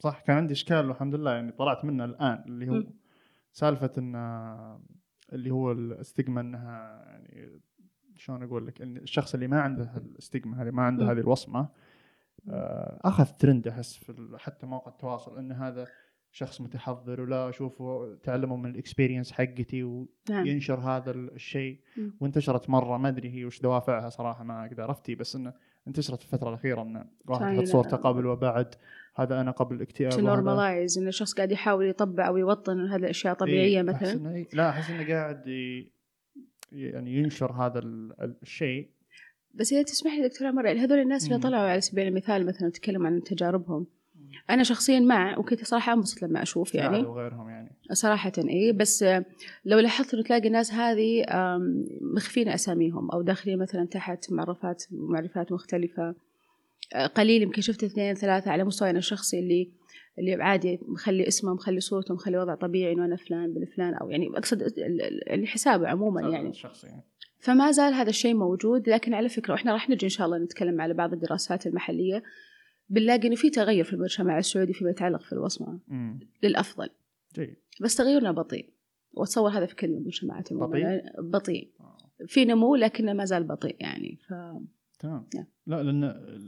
صح 0.00 0.20
كان 0.26 0.36
عندي 0.36 0.52
إشكال 0.52 0.88
والحمد 0.88 1.14
لله 1.14 1.30
يعني 1.30 1.52
طلعت 1.52 1.84
منه 1.84 2.04
الآن 2.04 2.44
اللي 2.46 2.68
هو 2.68 2.74
مم. 2.74 3.05
سالفة 3.56 3.92
إن 3.98 4.14
اللي 5.32 5.50
هو 5.50 5.72
ال 5.72 5.82
stigma 5.82 6.40
إنها 6.40 7.04
يعني 7.06 7.60
شلون 8.14 8.42
أقول 8.42 8.66
لك 8.66 8.82
إن 8.82 8.96
الشخص 8.96 9.34
اللي 9.34 9.48
ما 9.48 9.60
عنده 9.60 9.96
ال 9.96 10.05
stigma 10.05 10.62
هذه 10.62 10.70
ما 10.70 10.82
عنده. 10.82 11.12
هذه 11.12 11.18
الوصمة 11.18 11.68
آه، 12.48 13.00
أخذ 13.04 13.24
ترند 13.24 13.68
أحس 13.68 13.96
في 13.96 14.36
حتى 14.38 14.66
مواقع 14.66 14.92
التواصل 14.92 15.38
إن 15.38 15.52
هذا 15.52 15.86
شخص 16.30 16.60
متحضر 16.60 17.20
ولا 17.20 17.50
شوفوا 17.50 18.14
تعلموا 18.14 18.56
من 18.56 18.70
ال 18.70 18.76
experience 18.76 19.32
حقتي 19.32 19.82
نعم 20.30 20.42
وينشر 20.42 20.80
هذا 20.80 21.10
الشيء. 21.10 21.80
وانتشرت 22.20 22.70
مرة 22.70 22.96
ما 22.96 23.08
أدري 23.08 23.34
هي 23.34 23.44
وش 23.44 23.60
دوافعها 23.60 24.08
صراحة 24.08 24.44
ما 24.44 24.66
أقدر 24.66 24.90
أفتي 24.90 25.14
بس 25.14 25.36
إنه 25.36 25.52
انتشرت 25.88 26.22
في 26.22 26.24
الفترة 26.24 26.48
الأخيرة 26.48 26.82
انه 26.82 27.04
واحد 27.26 27.40
فعلا. 27.40 27.54
يحط 27.54 27.66
صورته 27.66 27.96
قبل 27.96 28.26
وبعد 28.26 28.74
هذا 29.16 29.40
أنا 29.40 29.50
قبل 29.50 29.76
الاكتئاب 29.76 30.20
normalize 30.20 30.98
ان 30.98 31.08
الشخص 31.08 31.34
قاعد 31.34 31.52
يحاول 31.52 31.88
يطبع 31.88 32.26
أو 32.28 32.36
يوطن 32.36 32.80
هذه 32.86 33.10
اشياء 33.10 33.34
طبيعية 33.34 33.80
إيه، 33.82 33.90
أحس 33.90 34.02
مثلا. 34.02 34.12
إنه 34.12 34.34
إيه، 34.34 34.46
لا 34.52 34.68
أحس 34.68 34.90
إنه 34.90 35.08
قاعد 35.08 35.46
ي- 35.46 35.92
يعني 36.72 37.14
ينشر 37.16 37.52
هذا 37.52 37.78
ال- 37.78 38.12
ال- 38.22 38.36
الشيء. 38.42 38.88
بس 39.54 39.72
إذا 39.72 39.82
تسمح 39.82 40.12
لي 40.14 40.28
دكتور 40.28 40.48
عمر 40.48 40.66
يعني 40.66 40.80
هذول 40.80 40.98
الناس 40.98 41.28
اللي. 41.28 41.38
طلعوا 41.38 41.68
على 41.70 41.80
سبيل 41.80 42.06
المثال 42.08 42.46
مثلا 42.46 42.70
تكلموا 42.70 43.06
عن 43.06 43.22
تجاربهم. 43.22 43.86
أنا 44.50 44.62
شخصيا 44.62 45.00
مع 45.00 45.38
وكنت 45.38 45.64
صراحة 45.64 45.92
أنبسط 45.92 46.22
لما 46.22 46.42
أشوف 46.42 46.74
يعني. 46.74 46.98
وغيرهم 46.98 47.48
يعني. 47.48 47.70
صراحة 47.92 48.32
إيه 48.38 48.72
بس 48.72 49.04
لو 49.64 49.78
لاحظت 49.78 50.14
إنه 50.14 50.22
تلاقي 50.22 50.46
الناس 50.48 50.72
هذه 50.72 51.24
مخفين 52.00 52.48
أساميهم 52.48 53.10
أو 53.10 53.22
داخلين 53.22 53.58
مثلا 53.58 53.84
تحت 53.86 54.32
معرفات 54.32 54.84
معرفات 54.90 55.52
مختلفة. 55.52 56.02
آه، 56.08 56.14
قليل 57.16 57.42
يمكن 57.42 57.62
شفت 57.62 57.84
اثنين 57.84 58.14
ثلاثة 58.14 58.50
على 58.50 58.64
مستوى 58.64 58.90
أنا 58.90 58.98
الشخصي 58.98 59.38
اللي 59.38 59.70
اللي 60.18 60.34
عادي 60.34 60.78
مخلي 60.82 61.28
اسمه 61.28 61.54
مخلي 61.54 61.80
صورته 61.80 62.14
مخلي 62.14 62.38
وضع 62.38 62.54
طبيعي 62.54 62.92
إنه 62.92 63.04
أنا 63.04 63.16
فلان 63.16 63.54
بن 63.54 63.64
فلان 63.76 63.94
أو 63.94 64.10
يعني 64.10 64.28
أقصد 64.36 64.62
ال- 64.62 64.84
ال- 65.02 65.30
اللي 65.30 65.46
حسابه 65.46 65.88
عموما 65.88 66.20
يعني. 66.20 66.34
يعني. 66.34 66.52
فما 67.38 67.70
زال 67.70 67.94
هذا 67.94 68.08
الشيء 68.10 68.34
موجود 68.34 68.88
لكن 68.88 69.14
على 69.14 69.28
فكرة 69.28 69.52
وإحنا 69.52 69.72
راح 69.72 69.90
نجي 69.90 70.06
إن 70.06 70.10
شاء 70.10 70.26
الله 70.26 70.38
نتكلم 70.38 70.80
على 70.80 70.94
بعض 70.94 71.12
الدراسات 71.12 71.66
المحلية. 71.66 72.22
بنلاقي 72.88 73.28
إنه 73.28 73.36
في 73.36 73.50
تغير 73.50 73.84
في 73.84 73.92
المجتمع 73.92 74.38
السعودي 74.38 74.72
فيما 74.72 74.90
يتعلق 74.90 75.22
في 75.22 75.32
الوصمة. 75.32 75.80
أمم، 75.90 76.18
للأفضل. 76.42 76.88
جيد. 77.34 77.56
بس 77.80 77.96
تغيرنا 77.96 78.32
بطيء. 78.32 78.70
وأتصور 79.12 79.50
هذا 79.50 79.66
في 79.66 79.74
كل 79.76 79.86
المجتمعات. 79.86 80.52
بطيء؟ 80.52 81.00
بطيء. 81.22 81.70
آه. 81.80 81.96
في 82.26 82.44
نمو 82.44 82.76
لكنه 82.76 83.12
ما 83.12 83.24
زال 83.24 83.44
بطيء 83.44 83.76
يعني. 83.80 84.18
ف 84.28 84.32
تمام. 84.98 85.26
لا 85.66 85.82
لأن 85.82 86.04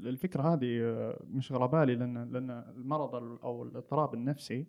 الفكرة 0.07 0.43
هذه 0.55 0.81
آه، 0.83 1.23
مشغله 1.29 1.67
بالي 1.67 1.95
لأن 1.95 2.33
لأن 2.33 2.51
المرض 2.51 3.15
ال- 3.15 3.43
أو 3.43 3.63
الاضطراب 3.63 4.15
النفسي 4.15 4.67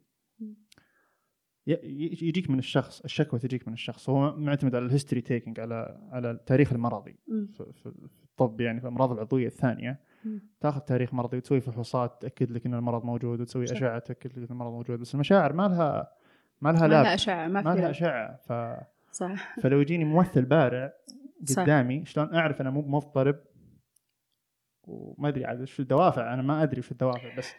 يجيك 1.68 2.50
من 2.50 2.60
الشخص 2.60 3.02
الشكوى 3.02 3.40
تجيك 3.40 3.68
من 3.68 3.74
الشخص. 3.74 4.10
هو 4.10 4.36
معتمد 4.36 4.76
على 4.76 4.86
ال 4.86 4.90
history 4.90 5.22
taking 5.22 5.60
على 5.60 6.08
على 6.12 6.32
التاريخ 6.32 6.74
المرضي. 6.74 7.16
في, 7.54 7.86
الطب 8.24 8.62
يعني 8.62 8.80
في 8.80 8.88
الامراض 8.88 9.12
العضوية 9.12 9.48
الثانية. 9.48 10.00
تاخذ 10.60 10.80
تاريخ 10.80 11.14
مرضي 11.14 11.38
وتسوي 11.38 11.62
فحوصات 11.62 12.22
تأكد 12.22 12.52
لك 12.52 12.66
إن 12.66 12.74
المرض 12.74 13.06
موجود 13.06 13.40
وتسوي. 13.42 13.64
أشعة 13.64 14.00
تأكد 14.00 14.30
لك 14.32 14.38
إن 14.38 14.44
المرض 14.56 14.72
موجود. 14.72 15.00
بس 15.00 15.14
المشاعر 15.16 15.54
ما 15.54 15.68
لها 15.68 16.12
ما 16.62 16.70
لها 16.72 16.82
ما 16.82 16.88
لها 16.88 17.14
أشعة 17.14 17.48
ما, 17.48 17.62
ما 17.62 17.76
لها 17.76 17.90
أشعة. 17.90 18.36
ف... 18.36 18.54
صح. 19.12 19.60
فلو 19.60 19.82
يجيني 19.82 20.06
ممثل 20.06 20.46
بارع. 20.46 20.94
قدامي 21.58 22.06
شلون 22.06 22.36
أعرف 22.36 22.62
أنا 22.62 22.70
مو 22.70 22.82
مضطرب؟ 22.82 23.36
وما 24.90 25.28
أدري 25.28 25.46
عاد 25.46 25.62
وش 25.62 25.80
الدوافع 25.80 26.34
أنا 26.34 26.42
ما 26.42 26.64
أدري 26.64 26.80
وش 26.80 26.92
الدوافع 26.92 27.38
بس 27.38 27.54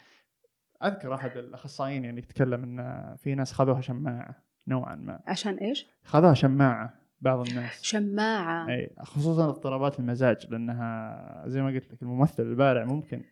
أذكر 0.84 1.14
أحد 1.14 1.36
الأخصائيين 1.36 2.04
يعني 2.04 2.18
يتكلم 2.18 2.62
إن 2.62 3.16
في 3.16 3.34
ناس 3.34 3.52
خذوها 3.52 3.80
شماعة 3.80 4.42
نوعا 4.68 4.94
ما. 4.94 5.20
عشان 5.26 5.54
إيش؟ 5.54 5.86
خذوها 6.04 6.34
شماعة 6.34 7.00
بعض 7.20 7.48
الناس. 7.48 7.82
شماعة. 7.82 8.68
إي 8.68 8.90
خصوصا 9.00 9.48
اضطرابات 9.48 10.00
المزاج 10.00 10.46
لأنها 10.50 11.44
زي 11.46 11.62
ما 11.62 11.68
قلت 11.68 11.92
لك 11.92 12.02
الممثل 12.02 12.42
البارع 12.42 12.84
ممكن 12.84 13.24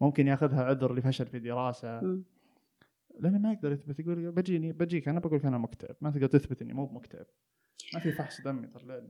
ممكن 0.00 0.26
ياخذها 0.26 0.64
عذر 0.64 0.94
لفشل 0.94 1.26
في 1.26 1.38
دراسة. 1.38 2.00
لأنه 3.20 3.38
ما 3.38 3.52
يقدر 3.52 3.72
يثبت 3.72 4.00
يقول 4.00 4.32
بجيني 4.32 4.72
بجيك 4.72 5.08
أنا 5.08 5.20
بقول 5.20 5.38
لك 5.38 5.46
أنا 5.46 5.58
مكتئب. 5.58 5.96
ما 6.00 6.10
تقدر 6.10 6.26
تثبت 6.26 6.62
إني 6.62 6.72
مو 6.72 6.86
بمكتئب 6.86 7.26
ما 7.94 8.00
في 8.00 8.12
فحص 8.12 8.40
دمي 8.40 8.66
طلع 8.66 9.00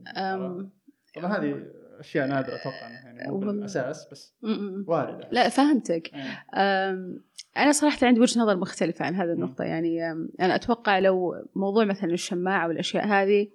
طبعا 1.15 1.37
هذه 1.37 1.63
أشياء 1.99 2.27
نادرة 2.27 2.55
أتوقع 2.55 2.87
إنها 2.87 3.03
يعني 3.03 3.31
مو. 3.31 3.37
بالأساس 3.39 4.07
بس. 4.11 4.35
وارده 4.87 5.29
لا 5.31 5.49
فهمتك 5.49 6.13
إيه. 6.13 6.45
أم، 6.61 7.23
أنا 7.57 7.71
صراحة 7.71 8.07
عندي 8.07 8.19
وجهة 8.19 8.41
نظر 8.41 8.57
مختلفة 8.57 9.05
عن 9.05 9.15
هذه 9.15 9.31
النقطة 9.33 9.63
يعني 9.63 10.11
أم، 10.11 10.29
أنا 10.41 10.55
أتوقع 10.55 10.99
لو 10.99 11.33
موضوع 11.55 11.85
مثلا 11.85 12.13
الشماعة 12.13 12.67
والأشياء 12.67 13.07
هذه 13.07 13.47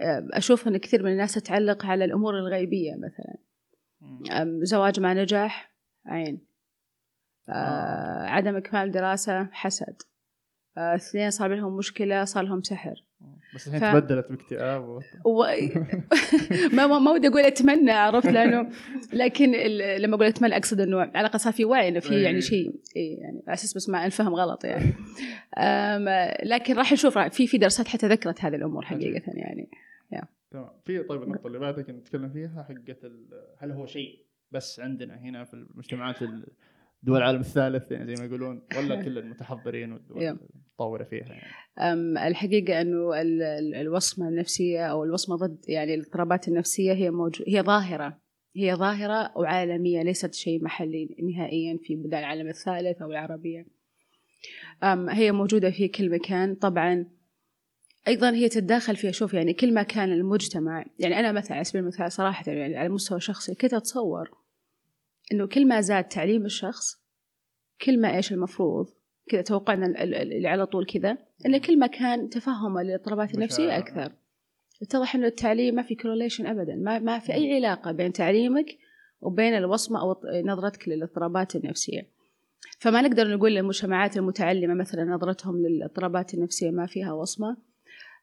أم، 0.00 0.28
أشوف 0.32 0.68
أن 0.68 0.76
كثير 0.76 1.02
من 1.02 1.12
الناس 1.12 1.34
تعلق 1.34 1.86
على 1.86 2.04
الأمور 2.04 2.38
الغيبية 2.38 2.92
مثلا 2.96 3.36
زواج 4.62 5.00
مع 5.00 5.12
نجاح 5.12 5.72
عين 6.06 6.46
آه، 7.48 7.52
آه. 7.52 8.26
عدم 8.26 8.56
إكمال 8.56 8.90
دراسة 8.90 9.44
حسد 9.52 10.02
آه، 10.78 10.94
اثنين 10.94 11.30
صار 11.30 11.48
بينهم 11.48 11.76
مشكلة 11.76 12.24
صار 12.24 12.44
لهم 12.44 12.62
سحر 12.62 12.94
بس 13.54 13.66
الحين 13.68 13.80
ف- 13.80 13.84
تبدلت 13.96 14.26
باكتئاب 14.30 14.88
و... 14.88 15.00
و... 15.24 15.44
ما 16.76 16.86
ما 16.86 17.10
ودي 17.10 17.28
أقول 17.28 17.40
أتمنى 17.40 17.90
عرفت؟ 17.90 18.26
لأنه 18.26 18.68
لكن 19.12 19.54
ال- 19.54 20.02
لما 20.02 20.14
أقول 20.16 20.26
أتمنى 20.26 20.56
أقصد 20.56 20.80
إنه 20.80 20.98
على 21.00 21.10
الأقل 21.20 21.40
صار 21.40 21.52
في 21.52 21.64
وعي 21.64 21.88
إنه 21.88 22.00
في 22.00 22.12
إيه. 22.14 22.24
يعني 22.24 22.40
شيء 22.40 22.74
إيه 22.96 23.20
يعني 23.20 23.42
على 23.46 23.54
أساس 23.54 23.74
بس 23.74 23.88
ما 23.88 24.04
انفهم 24.04 24.34
غلط 24.34 24.64
يعني. 24.64 24.94
أم 25.58 26.04
لكن 26.42 26.74
راح 26.76 26.92
نشوف 26.92 27.18
في 27.18 27.46
في 27.46 27.58
دراسات 27.58 27.88
حتى 27.88 28.08
ذكرت 28.08 28.44
هذه 28.44 28.54
الأمور 28.54 28.84
حقيقة 28.84 29.32
يعني. 29.34 29.68
تمام. 30.50 30.68
في 30.84 31.02
طيب 31.02 31.22
النقطة 31.22 31.46
اللي 31.46 31.58
بعدك 31.58 31.90
نتكلم 31.90 32.28
فيها 32.30 32.66
ال- 33.04 33.42
هل 33.58 33.70
هو 33.72 33.86
شيء 33.86 34.18
بس 34.50 34.80
عندنا 34.80 35.14
هنا 35.18 35.44
في 35.44 35.54
المجتمعات 35.54 36.22
ال- 36.22 36.46
دول 37.02 37.16
العالم 37.16 37.40
الثالث 37.40 37.92
يعني 37.92 38.16
زي 38.16 38.22
ما 38.22 38.28
يقولون 38.28 38.62
ولا 38.76 39.02
كل 39.02 39.18
المتحضرين 39.18 39.92
والدول. 39.92 40.22
المتطوره 40.22 41.04
فيها 41.04 41.26
يعني. 41.26 42.28
الحقيقة 42.28 42.80
إنه 42.80 43.20
ال- 43.20 43.42
ال- 43.42 43.74
الوصمة 43.74 44.28
النفسية 44.28 44.86
أو 44.86 45.04
الوصمة 45.04 45.36
ضد 45.36 45.58
يعني 45.68 45.94
الاضطرابات 45.94 46.48
النفسية 46.48 46.92
هي 46.92 47.10
موجود 47.10 47.44
هي 47.48 47.62
ظاهرة. 47.62 48.18
هي 48.56 48.74
ظاهرة 48.74 49.32
وعالمية 49.38 50.02
ليست 50.02 50.34
شيء 50.34 50.64
محلي 50.64 51.16
نهائيا 51.22 51.78
في 51.82 51.96
بلدان 51.96 52.20
العالم 52.20 52.48
الثالث 52.48 53.02
أو 53.02 53.10
العربية. 53.10 53.66
أم 54.82 55.08
هي 55.10 55.32
موجودة 55.32 55.70
في 55.70 55.88
كل 55.88 56.10
مكان. 56.10 56.54
طبعا 56.54 57.06
أيضا 58.08 58.30
هي 58.30 58.48
تتداخل 58.48 58.96
فيها 58.96 59.10
شوف 59.12 59.34
يعني 59.34 59.52
كل 59.52 59.74
ما 59.74 59.82
كان 59.82 60.12
المجتمع 60.12 60.84
يعني 60.98 61.20
أنا 61.20 61.32
مثلا 61.32 61.54
على 61.54 61.64
سبيل 61.64 61.82
المثال 61.82 62.12
صراحة 62.12 62.52
يعني 62.52 62.76
على 62.76 62.88
مستوى 62.88 63.20
شخصي 63.20 63.54
كنت 63.54 63.74
أتصور 63.74 64.30
إنه 65.32 65.46
كل 65.46 65.68
ما 65.68 65.80
زاد 65.80 66.04
تعليم 66.04 66.44
الشخص 66.44 67.02
كل 67.84 68.00
ما 68.00 68.16
إيش 68.16 68.32
المفروض 68.32 68.86
كذا 69.28 69.42
توقعنا 69.42 69.86
ال- 69.86 69.96
ال- 69.96 70.32
اللي 70.32 70.48
على 70.48 70.66
طول 70.66 70.86
كذا 70.86 71.18
إن 71.46 71.58
كل 71.58 71.78
ما 71.78 71.86
كان 71.86 72.28
تفهمه 72.28 72.82
للاضطرابات 72.82 73.34
النفسية 73.34 73.66
مشاعر. 73.66 73.78
أكثر 73.82 74.12
اتضح 74.82 75.14
إنه 75.14 75.26
التعليم 75.26 75.74
ما 75.74 75.82
في 75.82 75.94
correlation 75.94 76.46
أبدا 76.46 76.74
ما, 76.74 76.98
ما 76.98 77.18
في 77.18 77.34
أي 77.34 77.54
علاقة 77.54 77.92
بين 77.92 78.12
تعليمك 78.12 78.78
وبين 79.20 79.54
الوصمة 79.56 80.00
أو 80.00 80.16
نظرتك 80.44 80.88
للاضطرابات 80.88 81.56
النفسية 81.56 82.06
فما 82.78 83.00
نقدر 83.02 83.36
نقول 83.36 83.54
للمجتمعات 83.54 84.16
المتعلمة 84.16 84.74
مثلا 84.74 85.04
نظرتهم 85.04 85.56
للاضطرابات 85.66 86.34
النفسية 86.34 86.70
ما 86.70 86.86
فيها 86.86 87.12
وصمة 87.12 87.56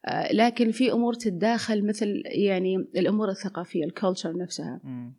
آه، 0.05 0.33
لكن 0.33 0.71
في 0.71 0.91
أمور 0.91 1.13
تتداخل 1.13 1.85
مثل 1.85 2.23
يعني 2.25 2.75
الأمور 2.95 3.29
الثقافية 3.29 3.83
ال 3.85 3.92
culture 3.92 4.37
نفسها 4.37 4.81
مم. 4.83 5.13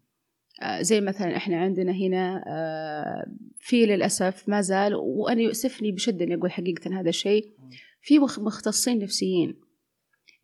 آه، 0.63 0.83
زي 0.83 1.01
مثلا 1.01 1.37
إحنا 1.37 1.61
عندنا 1.61 1.93
هنا 1.93 2.45
آه، 2.47 3.27
في 3.59 3.87
للأسف 3.87 4.49
ما 4.49 4.61
زال 4.61 4.95
وأنا 4.95 5.41
يؤسفني 5.41 5.93
بشدة 5.93 6.25
إني 6.25 6.35
أقول 6.35 6.51
حقيقة 6.51 7.01
هذا 7.01 7.09
الشيء. 7.09 7.55
في 8.03 8.19
مخ- 8.19 8.39
مختصين 8.41 8.99
نفسيين. 8.99 9.61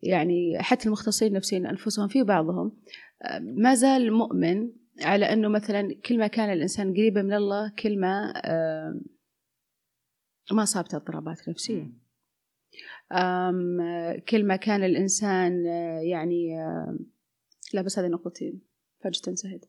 يعني 0.03 0.57
حتى 0.59 0.85
المختصين 0.85 1.27
النفسيين 1.27 1.65
أنفسهم 1.65 2.07
في 2.07 2.23
بعضهم 2.23 2.77
آه، 3.23 3.39
ما 3.39 3.73
زال 3.75 4.13
مؤمن 4.13 4.71
على 5.01 5.25
أنه 5.33 5.47
مثلا 5.47 5.95
كل 6.05 6.17
ما 6.17 6.27
كان 6.27 6.53
الإنسان 6.53 6.91
قريبا 6.93 7.21
من 7.21 7.33
الله 7.33 7.71
كل 7.79 7.99
ما 7.99 8.33
ما 10.51 10.65
صابته 10.65 10.95
اضطرابات. 10.95 11.37
أم 13.11 13.77
كل 14.29 14.45
ما 14.45 14.55
كان 14.55 14.83
الإنسان 14.83 15.65
آه، 15.67 15.99
يعني 15.99 16.57
لا 17.73 17.81
بس 17.81 17.99
هذه 17.99 18.07
نقطتين. 18.07 18.61
فجأة 19.03 19.21
انتهت 19.27 19.65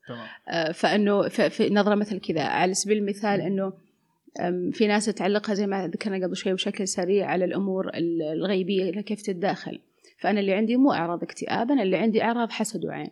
آه، 0.48 0.72
فإنه 0.72 1.28
في 1.28 1.70
نظرة 1.70 1.94
مثل 1.94 2.20
كذا. 2.20 2.42
على 2.42 2.74
سبيل 2.74 2.98
المثال 2.98 3.40
إنه 3.40 3.72
في 4.72 4.86
ناس 4.86 5.04
تعلقها 5.06 5.54
زي 5.54 5.66
ما 5.66 5.88
ذكرنا 5.88 6.26
قبل 6.26 6.36
شوي 6.36 6.52
بشكل 6.52 6.88
سريع 6.88 7.26
على 7.26 7.44
الأمور 7.44 7.88
ال- 7.88 8.22
الغيبية 8.22 9.00
كيف 9.00 9.22
تتداخل. 9.22 9.80
فأنا 10.20 10.40
اللي 10.40 10.54
عندي 10.54 10.76
مو 10.76 10.92
أعراض 10.92 11.22
اكتئاب 11.22 11.70
أنا 11.70 11.82
اللي 11.82 11.96
عندي 11.96 12.22
أعراض 12.22 12.50
حسد 12.50 12.84
وعين. 12.84 13.10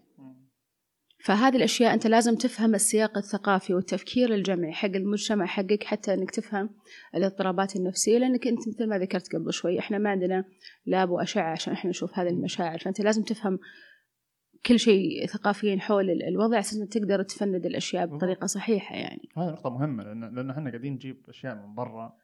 فهذه 1.25 1.57
الأشياء 1.57 1.95
أنت 1.95 2.07
لازم 2.07 2.35
تفهم 2.37 2.75
السياق 2.75 3.17
الثقافي 3.19 3.75
والتفكير 3.75 4.35
الجمعي 4.35 4.73
حق 4.73 4.89
المجتمع 4.89 5.47
حقك 5.47 5.85
حتى 5.85 6.15
إنك 6.15 6.31
تفهم 6.31 6.71
الاضطرابات 7.15 7.77
النفسية. 7.77 8.19
لأنك 8.19 8.47
أنت 8.47 8.69
مثل 8.69 8.89
ما 8.89 8.99
ذكرت 8.99 9.37
قبل 9.37 9.53
شوي 9.53 9.79
إحنا 9.79 9.99
ما 9.99 10.11
عندنا 10.11 10.45
لاب 10.87 11.11
وأشعة 11.11 11.51
عشان 11.53 11.73
إحنا 11.73 11.91
نشوف 11.91 12.19
هذه 12.19 12.29
المشاعر. 12.29 12.79
فأنت 12.79 13.01
لازم 13.01 13.23
تفهم 13.23 13.59
كل 14.67 14.79
شيء 14.79 15.27
ثقافيا 15.27 15.79
حول 15.79 16.11
ال- 16.11 16.23
الوضع 16.29 16.59
عشان 16.59 16.89
تقدر 16.89 17.23
تفند 17.23 17.67
الأشياء 17.67 18.07
بطريقة 18.07 18.47
صحيحة 18.47 18.97
يعني 18.97 19.29
هذه 19.37 19.51
نقطة 19.51 19.71
مهمة 19.71 20.05
لأن 20.05 20.35
لأن 20.35 20.51
إحنا 20.51 20.71
قاعدين 20.71 20.93
نجيب 20.93 21.27
أشياء 21.29 21.55
من 21.55 21.75
برا. 21.75 22.17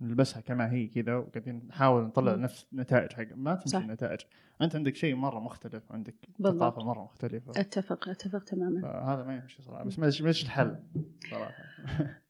نلبسها 0.00 0.40
كما 0.40 0.72
هي 0.72 0.86
كذا 0.86 1.14
وقاعدين 1.16 1.66
نحاول 1.68 2.02
نطلع 2.04 2.36
مم. 2.36 2.42
نفس 2.42 2.66
نتائج 2.72 3.12
حق 3.12 3.26
ما 3.34 3.54
تمشي. 3.54 3.76
النتائج 3.76 4.20
أنت 4.62 4.76
عندك 4.76 4.94
شيء 4.96 5.14
مرة 5.14 5.40
مختلف 5.40 5.92
عندك 5.92 6.14
بالضبط. 6.38 6.60
ثقافة 6.60 6.84
مرة 6.86 7.04
مختلفة 7.04 7.52
اتفق 7.60 8.08
أتفق 8.08 8.44
تماما 8.44 8.80
فهذا 8.82 9.24
ما 9.24 9.36
يمشي 9.36 9.62
صراحة 9.62 9.84
بس 9.84 9.98
ما 9.98 10.06
إيش 10.06 10.42
الحل 10.44 10.76
صراحة 11.30 11.54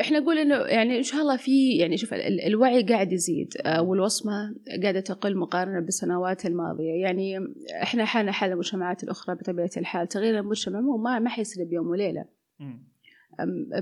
إحنا 0.00 0.18
نقول 0.18 0.38
إنه 0.38 0.54
يعني 0.56 0.98
إن 0.98 1.02
شاء 1.02 1.20
الله 1.20 1.36
في 1.36 1.76
يعني 1.76 1.96
شوف 1.96 2.14
ال- 2.14 2.20
ال- 2.20 2.40
الوعي 2.46 2.82
قاعد 2.82 3.12
يزيد 3.12 3.48
آه، 3.66 3.82
والوصمة 3.82 4.54
قاعدة 4.82 5.00
تقل 5.00 5.36
مقارنة 5.36 5.80
بالسنوات 5.80 6.46
الماضية. 6.46 6.92
يعني 7.02 7.38
إحنا 7.82 8.04
حالنا 8.04 8.32
حال 8.32 8.52
المجتمعات 8.52 9.04
الأخرى 9.04 9.34
بطبيعة 9.34 9.70
الحال 9.76 10.08
تغيير 10.08 10.38
المجتمع 10.38 10.80
مو 10.80 10.96
ما 10.96 11.18
ما 11.18 11.28
حيصير 11.30 11.64
بيوم 11.64 11.86
وليلة. 11.86 12.24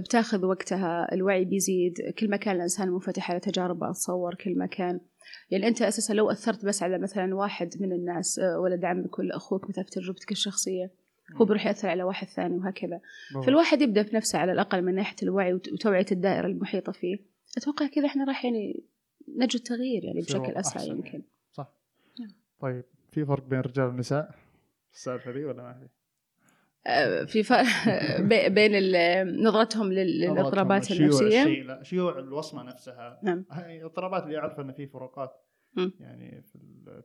بتاخذ 0.01 0.45
وقتها 0.45 1.15
الوعي 1.15 1.45
بيزيد 1.45 1.95
كل 2.19 2.31
ما 2.31 2.37
كان 2.37 2.57
الإنسان 2.57 2.89
منفتح 2.91 3.31
على 3.31 3.41
تجاربه 3.41 3.91
أتصور 3.91 4.35
كل 4.35 4.59
ما 4.59 4.67
كان 4.67 5.01
يعني 5.51 5.69
أنت 5.69 5.83
أساسا 5.83 6.13
لو 6.15 6.31
أثرت 6.31 6.65
بس 6.65 6.83
على 6.83 6.99
مثلا 6.99 7.35
واحد 7.35 7.69
من 7.81 7.93
الناس 7.93 8.39
آه، 8.39 8.59
ولد 8.61 8.85
عمك 8.85 9.19
ولا 9.19 9.37
أخوك 9.37 9.69
مثلا 9.69 9.85
في 9.85 9.91
تجربتك 9.91 10.31
الشخصية 10.33 10.91
هو 11.37 11.45
بيروح 11.45 11.67
يأثر 11.67 11.89
على 11.89 12.03
واحد 12.03 12.27
ثاني 12.29 12.57
وهكذا. 12.57 13.01
فالواحد 13.47 13.83
يبدأ 13.83 14.03
بنفسه 14.03 14.39
على 14.39 14.53
الأقل 14.53 14.83
من 14.83 14.95
ناحية 14.95 15.17
الوعي 15.23 15.53
وت- 15.55 15.73
وتوعية 15.73 16.07
الدائرة 16.13 16.47
المحيطة 16.47 16.93
فيه. 16.93 17.19
أتوقع 17.57 17.87
كذا 17.87 18.07
إحنا 18.07 18.25
راح 18.25 18.45
يعني 18.45 18.85
نجد 19.37 19.61
تغيير 19.61 20.05
يعني 20.05 20.21
بشكل 20.21 20.53
أسرع 20.53 20.81
أحسن 20.83 20.91
يمكن. 20.91 21.09
يعني. 21.09 21.25
صح. 21.53 21.73
نعم. 22.21 22.31
طيب 22.61 22.85
في 23.11 23.25
فرق 23.25 23.45
بين 23.45 23.59
الرجال 23.59 23.87
والنساء 23.87 24.31
في 24.91 24.97
السالفة 24.97 25.31
ي 25.31 25.45
ولا 25.45 25.63
ما 25.63 25.73
في؟ 25.75 25.89
آه، 26.87 27.25
في 27.25 27.43
فرق 27.43 27.65
بي- 28.31 28.49
بين 28.49 28.73
نظرتهم 29.45 29.93
لل- 29.93 30.21
للاضطرابات 30.21 30.91
النفسية. 30.91 31.83
شيوع 31.83 32.19
الوصمة 32.19 32.63
نفسها. 32.63 33.21
نعم. 33.23 33.45
هاي 33.51 33.81
الاضطرابات 33.81 34.23
اللي 34.25 34.39
أعرف 34.39 34.61
أن 34.61 34.73
في 34.73 34.87
فروقات. 34.87 35.31
يعني 35.77 36.43
في 36.43 36.59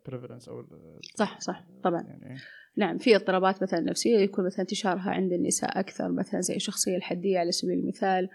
البريفلنس 0.08 0.50
ال- 0.50 1.00
صح 1.16 1.40
صح 1.40 1.64
طبعا. 1.84 2.02
يعني 2.02 2.38
نعم 2.78 2.98
في 2.98 3.16
اضطرابات 3.16 3.64
مثلا 3.64 3.80
نفسية 3.80 4.18
يكون 4.18 4.46
مثلا 4.46 4.62
انتشارها 4.62 5.12
عند 5.12 5.34
النساء 5.34 5.80
أكثر 5.80 6.12
مثلا 6.12 6.42
زي 6.42 6.56
الشخصيه 6.56 6.96
الحدية 6.98 7.40
على 7.40 7.52
سبيل 7.52 7.80
المثال. 7.80 8.30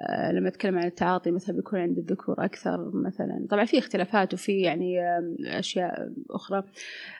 آه، 0.00 0.32
لما 0.32 0.48
نتكلم 0.48 0.78
عن 0.78 0.86
التعاطي 0.86 1.30
مثلا 1.30 1.56
بيكون 1.56 1.78
عند 1.78 1.98
الذكور 1.98 2.44
أكثر 2.44 2.90
مثلا. 2.94 3.46
طبعا 3.50 3.64
في 3.64 3.78
اختلافات 3.78 4.34
وفي 4.34 4.60
يعني 4.60 4.96
أخرى. 6.30 6.62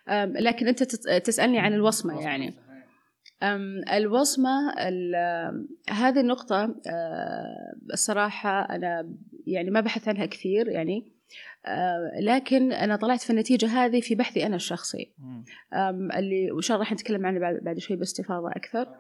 آم، 0.09 0.33
لكن 0.37 0.69
أنت 0.69 0.83
تت- 0.83 1.27
تسألني 1.27 1.59
عن 1.59 1.73
الوصمة 1.73 2.21
يعني. 2.21 2.55
الوصمة 3.97 4.71
هذه 5.91 6.21
النقطة 6.21 6.63
آه، 6.87 7.75
الصراحة 7.93 8.61
أنا 8.75 9.15
يعني 9.47 9.71
ما 9.71 9.81
بحث 9.81 10.09
عنها 10.09 10.27
كثير 10.27 10.69
يعني. 10.69 11.13
لكن 12.21 12.73
أنا 12.73 12.97
طلعت 12.97 13.21
في 13.21 13.31
النتيجة 13.31 13.67
هذه 13.67 14.01
في 14.01 14.15
بحثي 14.15 14.47
أنا 14.47 14.57
الشخصي. 14.57 15.13
اللي 16.17 16.51
وإن 16.51 16.63
شاء 16.63 16.77
الله 16.77 16.85
راح 16.85 16.93
نتكلم 16.93 17.27
عنه 17.27 17.41
بعد, 17.41 17.61
بعد 17.63 17.79
شوي 17.79 17.97
باستفاضة 17.97 18.51
أكثر. 18.51 18.97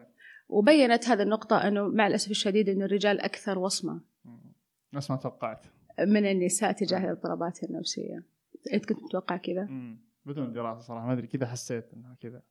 وبينت 0.48 1.08
هذه 1.08 1.22
النقطة 1.22 1.68
أنه 1.68 1.88
مع 1.88 2.06
الأسف 2.06 2.30
الشديد 2.30 2.68
أن 2.68 2.82
الرجال 2.82 3.20
أكثر 3.20 3.58
وصمة. 3.58 4.00
مم. 4.24 4.52
نفس 4.94 5.10
ما 5.10 5.16
توقعت. 5.16 5.66
من 5.98 6.26
النساء 6.26 6.72
تجاه 6.72 7.04
الاضطرابات 7.04 7.64
النفسية. 7.64 8.22
أنت 8.72 8.86
كنت 8.86 9.02
متوقع 9.02 9.36
كذا؟ 9.36 9.68
بدون 10.26 10.52
دراسة 10.52 10.80
صراحة 10.80 11.06
ما 11.06 11.12
أدري 11.12 11.26
كذا 11.26 11.46
حسيت 11.46 11.94
إنها 11.94 12.16
كذا. 12.20 12.42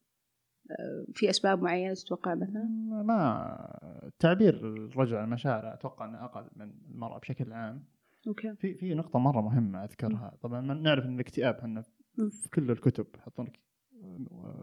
آه، 0.72 1.06
في 1.14 1.30
أسباب 1.30 1.62
معينة 1.62 1.94
تتوقع 1.94 2.36
مثلا؟ 2.36 2.64
ما 3.06 3.80
تعبير 4.20 4.56
الرجل 4.56 5.18
عن 5.18 5.30
مشاعره 5.30 5.74
أتوقع 5.74 6.06
إنه 6.06 6.26
أقل 6.26 6.50
من 6.56 6.72
المرأة 6.92 7.20
بشكل 7.20 7.54
عام. 7.54 7.84
okay 8.28 8.56
في 8.56 8.74
في 8.74 8.94
نقطة 8.94 9.20
مرة 9.20 9.42
مهمة 9.42 9.84
أذكرها 9.84 10.38
طبعا 10.42 10.62
ما 10.62 10.74
نعرف 10.74 11.06
إن 11.06 11.16
الاكتئاب 11.16 11.56
إحنا. 11.56 11.82
في 12.16 12.50
كل 12.54 12.72
الكتب 12.72 13.08
يحطون 13.18 13.46
لك 13.46 13.60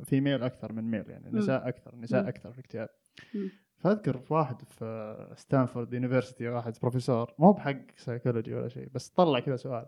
female 0.05 0.42
أكثر 0.42 0.73
من 0.73 0.90
male 0.90 1.11
يعني 1.11 1.31
نساء 1.33 1.68
أكثر 1.68 1.96
نساء. 1.96 2.29
أكثر 2.29 2.53
في 2.53 2.59
الاكتئاب. 2.59 2.88
فأذكر 3.77 4.18
في 4.18 4.35
واحد 4.35 4.62
في 4.62 5.35
ستانفورد 5.37 5.92
university 5.94 6.49
واحد 6.49 6.73
بروفيسور 6.83 7.35
مو 7.38 7.53
بحق 7.53 7.81
سايكولوجي 7.96 8.55
ولا 8.55 8.68
شيء 8.68 8.88
بس 8.94 9.09
طلع 9.09 9.40
كذا 9.40 9.57
سؤال 9.57 9.87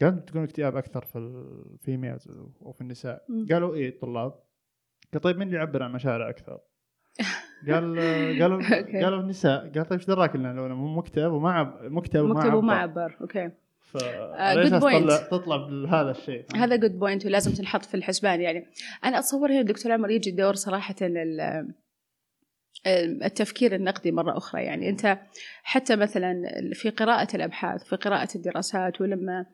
قال 0.00 0.24
تكون 0.24 0.42
اكتئاب 0.42 0.76
أكثر 0.76 1.04
في 1.04 1.18
ال 1.18 1.32
females 1.32 2.28
وفي 2.60 2.80
النساء. 2.80 3.24
قالوا 3.50 3.74
إيه 3.74 3.88
الطلاب 3.88 4.32
قال 5.12 5.22
طيب 5.22 5.36
مين 5.36 5.46
اللي 5.46 5.58
يعبر 5.58 5.82
عن 5.82 5.92
مشاعره 5.92 6.30
أكثر؟ 6.30 6.60
قال 7.68 7.96
قالوا. 8.42 8.62
قالوا 9.04 9.20
النساء 9.20 9.60
قال 9.60 9.72
طيب 9.88 9.92
إيش 9.92 10.06
دراك 10.06 10.34
ان 10.34 10.56
لو 10.56 10.68
مو 10.68 10.96
مكتئب 10.98 11.32
وما 11.32 11.52
عب 11.52 11.78
مكتئب 11.82 12.22
وما 12.24 12.34
مكتوب 12.34 12.54
وما 12.54 12.74
عبر. 12.74 13.16
okay. 13.20 13.50
آه، 14.04 14.54
ليش 14.54 14.68
good 14.72 14.76
point. 14.76 14.80
تطلع 14.80 15.16
تطلع 15.16 15.56
بهذا 15.56 16.10
الشيء؟ 16.10 16.44
هذا 16.56 16.76
good 16.76 16.98
point 16.98 17.26
ولازم 17.26 17.52
تنحط 17.52 17.84
في 17.84 17.94
الحسبان 17.94 18.40
يعني. 18.40 18.66
أنا 19.04 19.18
أتصور 19.18 19.50
هنا 19.50 19.60
الدكتور 19.60 19.92
عمر 19.92 20.10
يجي 20.10 20.30
دور 20.30 20.54
صراحة 20.54 20.94
ال- 21.02 21.72
التفكير 23.24 23.74
النقدي 23.74 24.12
مرة 24.12 24.36
أخرى 24.36 24.62
يعني. 24.62 24.88
أنت 24.88 25.18
حتى 25.62 25.96
مثلا 25.96 26.42
في 26.72 26.90
قراءة 26.90 27.36
الأبحاث 27.36 27.84
في 27.84 27.96
قراءة 27.96 28.28
الدراسات 28.36 29.00
ولما 29.00 29.46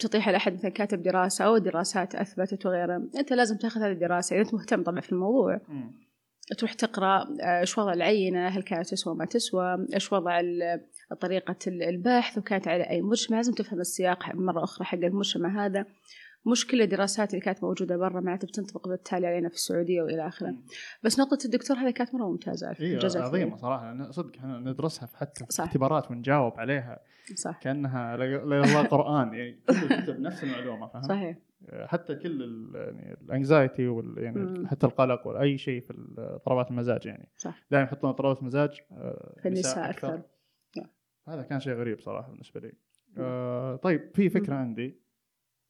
تطيح 0.00 0.28
على 0.28 0.36
أحد 0.36 0.52
مثلا 0.52 0.70
كاتب 0.70 1.02
دراسة 1.02 1.44
أو 1.44 1.58
دراسات 1.58 2.14
أثبتت 2.14 2.66
وغيرها 2.66 3.02
أنت 3.18 3.32
لازم 3.32 3.56
تأخذ 3.56 3.80
هذه 3.80 3.92
الدراسة. 3.92 4.36
إذا 4.36 4.42
أنت 4.42 4.54
مهتم 4.54 4.82
طبعا 4.82 5.00
في 5.00 5.12
الموضوع. 5.12 5.60
مم. 5.68 5.92
تروح 6.58 6.72
تقرأ 6.72 7.28
آه، 7.42 7.60
إيش 7.60 7.78
وضع 7.78 7.92
العينة 7.92 8.48
هل 8.48 8.62
كانت 8.62 8.88
تسوى 8.88 9.14
ما 9.14 9.24
تسوى 9.24 9.86
إيش 9.94 10.12
وضع 10.12 10.40
ال- 10.40 10.80
البحث 11.82 12.38
وكانت 12.38 12.68
على 12.68 12.82
أي 12.90 13.02
مجتمع 13.02 13.36
لازم 13.36 13.52
تفهم 13.52 13.80
السياق 13.80 14.34
مرة 14.34 14.64
أخرى 14.64 14.84
حق 14.84 14.98
المجتمع 14.98 15.66
هذا. 15.66 15.84
مش 16.46 16.66
كل 16.66 16.82
الدراسات 16.82 17.30
اللي 17.30 17.40
كانت 17.40 17.64
موجودة 17.64 17.96
برا 17.96 18.20
معناتها 18.20 18.46
بتنطبق 18.46 18.88
بالتالي 18.88 19.26
علينا 19.26 19.48
في 19.48 19.54
السعودية 19.54 20.02
وإلى 20.02 20.26
آخره. 20.26 20.54
بس 21.02 21.20
نقطة 21.20 21.38
الدكتور 21.44 21.76
هذه 21.76 21.90
كانت 21.90 22.14
مرة 22.14 22.28
ممتازة 22.28 22.72
الله 22.80 23.24
عظيمة 23.24 23.56
صراحة 23.56 24.10
صدق 24.10 24.36
إحنا 24.36 24.58
ندرسها 24.58 25.06
في 25.06 25.16
حتى 25.16 25.44
في 25.44 25.52
صح. 25.52 25.64
اختبارات 25.64 26.10
ونجاوب 26.10 26.52
عليها 26.56 27.00
صح 27.34 27.60
كأنها 27.62 28.16
لا 28.16 28.44
الله 28.44 28.82
قرآن 28.82 29.34
يعني 29.34 29.60
الكتب 29.70 30.20
نفس 30.20 30.44
المعلومة 30.44 30.86
فاهم؟ 30.86 31.02
صحيح 31.02 31.36
حتى 31.86 32.14
كل 32.14 32.70
يعني 32.74 33.16
الانكزايتي 33.22 33.88
وال 33.88 34.14
يعني 34.18 34.38
مم. 34.38 34.66
حتى 34.66 34.86
القلق 34.86 35.26
ولا 35.26 35.40
أي 35.40 35.58
شيء 35.58 35.80
في 35.80 35.94
اضطرابات 36.18 36.70
المزاج 36.70 37.06
يعني 37.06 37.28
صح 37.36 37.66
دائما 37.70 37.86
يحطون 37.86 38.10
اضطرابات 38.10 38.40
المزاج 38.40 38.80
آه، 38.92 39.34
في 39.42 39.48
النساء 39.48 39.90
أكثر. 39.90 40.22
نعم. 40.76 40.86
هذا 41.28 41.42
كان 41.42 41.60
شيء 41.60 41.72
غريب 41.72 42.00
صراحة 42.00 42.30
بالنسبة 42.30 42.60
لي 42.60 42.72
آه 43.18 43.76
طيب 43.76 44.10
في 44.14 44.28
فكرة 44.28 44.54
مم. 44.54 44.60
عندي 44.60 45.05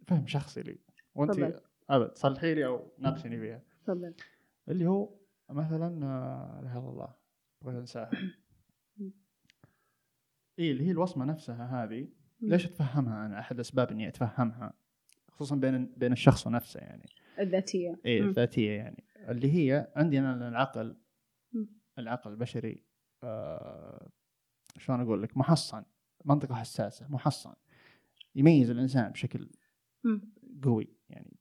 فهم 0.06 0.26
شخصي 0.26 0.62
لي. 0.62 0.78
وانت. 1.14 1.62
أبد 1.90 2.16
صلحي 2.16 2.54
لي 2.54 2.66
أو 2.66 2.92
ناقشني 2.98 3.38
فيها. 3.40 3.62
تفضل. 3.84 4.14
اللي 4.68 4.86
هو 4.86 5.14
مثلا 5.50 6.06
آه، 6.06 6.60
لا 6.60 6.70
إله 6.70 6.78
إلا 6.78 6.88
الله 6.88 7.14
بغيت 7.62 7.76
أنساها. 7.78 8.10
اي 10.58 10.70
اللي 10.70 10.86
هي 10.86 10.90
الوصمة 10.90 11.24
نفسها 11.24 11.84
هذه 11.84 12.08
ليش 12.40 12.66
أتفهمها 12.66 13.26
أنا؟ 13.26 13.38
أحد 13.38 13.60
اسباب 13.60 13.90
إني 13.90 14.08
أتفهمها 14.08 14.72
خصوصا 15.28 15.56
بين 15.56 15.86
بين 15.96 16.12
الشخص 16.12 16.46
ونفسه 16.46 16.80
يعني. 16.80 17.06
الذاتية. 17.38 17.90
مم. 17.90 18.00
الذاتية 18.04 18.70
يعني. 18.70 19.04
اللي 19.28 19.52
هي 19.52 19.92
عندي 19.96 20.18
أنا 20.18 20.48
العقل. 20.48 20.96
العقل 21.98 22.30
البشري 22.30 22.84
آه 23.22 24.10
شلون 24.78 25.00
أقول 25.00 25.22
لك؟ 25.22 25.36
محصن 25.36 25.84
منطقة 26.24 26.54
حساسة 26.54 27.08
محصن. 27.08 27.54
يميز 28.34 28.70
الإنسان 28.70 29.12
بشكل. 29.12 29.50
قوي. 30.62 30.88
يعني 31.08 31.36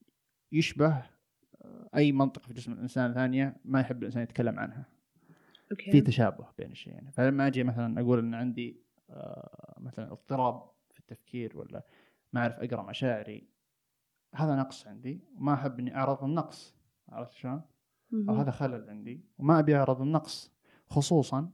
يشبه 0.51 1.05
آه، 1.61 1.89
أي 1.95 2.11
منطقة 2.11 2.47
في 2.47 2.53
جسم 2.53 2.71
الإنسان 2.71 3.13
ثانية 3.13 3.57
ما 3.65 3.79
يحب 3.79 3.99
الإنسان 3.99 4.23
يتكلم 4.23 4.59
عنها. 4.59 4.85
في 5.67 5.71
أوكي 5.71 6.01
تشابه 6.01 6.47
بين 6.57 6.71
الشيئين. 6.71 7.11
فلما 7.11 7.47
أجي 7.47 7.63
مثلا 7.63 8.01
أقول 8.01 8.19
إن 8.19 8.33
عندي 8.33 8.85
آه، 9.09 9.75
مثلا 9.79 10.11
اضطراب 10.11 10.71
في 10.91 10.99
التفكير 10.99 11.57
ولا 11.57 11.85
ما 12.33 12.41
أعرف 12.41 12.53
أقرأ 12.53 12.83
مشاعري 12.83 13.49
هذا 14.35 14.55
نقص 14.55 14.87
عندي 14.87 15.23
وما 15.37 15.53
أحب 15.53 15.79
إني 15.79 15.95
أعرض 15.95 16.23
النقص. 16.23 16.75
عرفت 17.09 17.33
شلون؟ 17.33 17.61
أو. 18.13 18.35
هذا 18.35 18.51
خلل 18.51 18.89
عندي 18.89 19.25
وما 19.37 19.59
أبي 19.59 19.75
أعرض 19.75 20.01
النقص 20.01 20.53
خصوصا. 20.87 21.51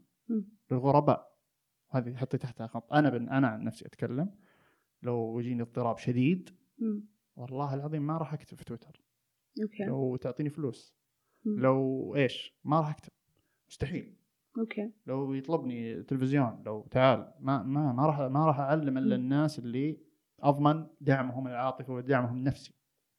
للغرباء. 0.71 1.37
هذه 1.89 2.15
حطي 2.15 2.37
تحتها 2.37 2.67
خط. 2.67 2.93
أنا 2.93 3.09
بن 3.09 3.29
أنا 3.29 3.47
عن 3.47 3.63
نفسي 3.63 3.85
أتكلم. 3.85 4.35
لو 5.03 5.39
يجيني 5.39 5.61
اضطراب 5.61 5.97
شديد 5.97 6.49
والله 7.35 7.73
العظيم 7.73 8.07
ما 8.07 8.17
راح 8.17 8.33
أكتب 8.33 8.57
في 8.57 8.65
تويتر. 8.65 9.01
okay. 9.63 9.83
لو 9.83 10.15
تعطيني 10.15 10.49
فلوس. 10.49 10.95
مم. 11.45 11.59
لو 11.59 12.15
إيش؟ 12.15 12.55
ما 12.63 12.79
راح 12.79 12.89
أكتب. 12.89 13.09
مستحيل. 13.69 14.17
okay. 14.57 14.91
لو 15.05 15.33
يطلبني 15.33 16.03
تلفزيون 16.03 16.63
لو 16.65 16.87
تعال. 16.91 17.33
ما 17.39 17.63
ما 17.63 17.93
ما 17.93 18.05
راح 18.05 18.19
ما 18.19 18.45
راح 18.45 18.59
أعلم 18.59 18.97
إلا. 18.97 19.15
الناس 19.15 19.59
اللي 19.59 19.99
أضمن 20.39 20.87
دعمهم 21.01 21.47
العاطفي 21.47 21.91
ودعمهم 21.91 22.37
النفسي. 22.37 22.73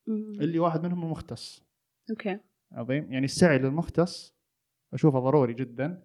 مم. 0.07 0.33
اللي 0.40 0.59
واحد 0.59 0.83
منهم 0.83 1.03
المختص 1.03 1.64
okay. 2.11 2.38
عظيم. 2.72 3.12
يعني 3.12 3.25
السعي 3.25 3.59
للمختص 3.59 4.37
أشوفه 4.92 5.18
ضروري 5.18 5.55
جدا. 5.55 6.05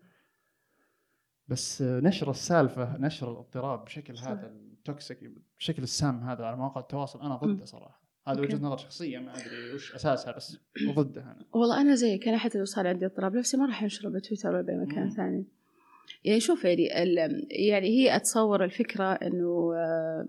بس 1.48 1.82
نشر 1.82 2.30
السالفة 2.30 2.98
نشر 2.98 3.32
الاضطراب 3.32 3.86
بشكل 3.86 4.17
صح. 4.17 4.28
هذا 4.28 4.66
ال 4.89 4.97
toxic 4.97 5.32
بشكل 5.60 5.84
السام 5.84 6.23
هذا 6.23 6.45
على 6.45 6.58
مواقع 6.58 6.82
التواصل 6.82 7.21
أنا. 7.21 7.36
ضده 7.36 7.65
صراحة 7.65 8.02
هذا 8.28 8.39
أوكي. 8.39 8.54
وجهة 8.56 8.63
نظر 8.65 8.78
شخصية 8.78 9.19
ما 9.19 9.34
أدري 9.34 9.73
وش 9.73 9.95
أساسها 9.95 10.32
بس 10.36 10.58
ضدها 10.95 11.23
أنا 11.23 11.45
والله 11.54 11.82
أنا 11.82 11.95
زيك 11.95 12.28
أنا 12.28 12.38
حتى 12.38 12.58
لو 12.58 12.65
صار 12.65 12.88
عندي 12.88 13.06
اضطراب 13.06 13.36
نفسي 13.36 13.58
ما 13.58 13.65
راح 13.65 13.84
انشره 13.84 14.10
بتويتر 14.10 14.50
ولا 14.50 14.62
بأي 14.62 14.78
مكان. 14.78 15.10
ثاني 15.10 15.45
يعني 16.23 16.39
شوف 16.39 16.65
يعني 16.65 17.04
ال- 17.04 17.47
يعني 17.52 17.88
هي 17.88 18.15
أتصور 18.15 18.63
الفكرة 18.63 19.13
إنه 19.13 19.73
آه، 19.76 20.28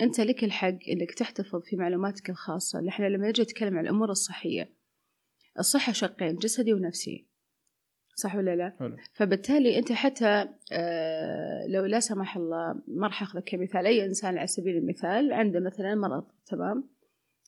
أنت 0.00 0.20
لك 0.20 0.44
الحق 0.44 0.78
إنك 0.88 1.14
تحتفظ 1.14 1.60
في 1.62 1.76
معلوماتك 1.76 2.30
الخاصة 2.30 2.88
إحنا 2.88 3.06
لما 3.06 3.28
نجي 3.28 3.42
نتكلم 3.42 3.78
عن 3.78 3.84
الأمور 3.84 4.10
الصحية 4.10 4.72
الصحة 5.58 5.92
شقين 5.92 6.36
جسدي 6.36 6.72
ونفسي 6.74 7.26
صح 8.14 8.36
ولا 8.36 8.56
لا؟ 8.56 8.72
حلو. 8.78 8.96
فبالتالي 9.12 9.78
أنت 9.78 9.92
حتى 9.92 10.48
آه، 10.72 11.66
لو 11.66 11.84
لا 11.84 12.00
سمح 12.00 12.36
الله 12.36 12.74
ما 12.86 13.06
راح 13.06 13.22
أخذك 13.22 13.44
كمثال. 13.44 13.86
أي 13.86 14.04
إنسان 14.04 14.38
على 14.38 14.46
سبيل 14.46 14.76
المثال 14.76 15.32
عنده 15.32 15.60
مثلا 15.60 15.94
مرض 15.94 16.24
تمام؟ 16.46 16.84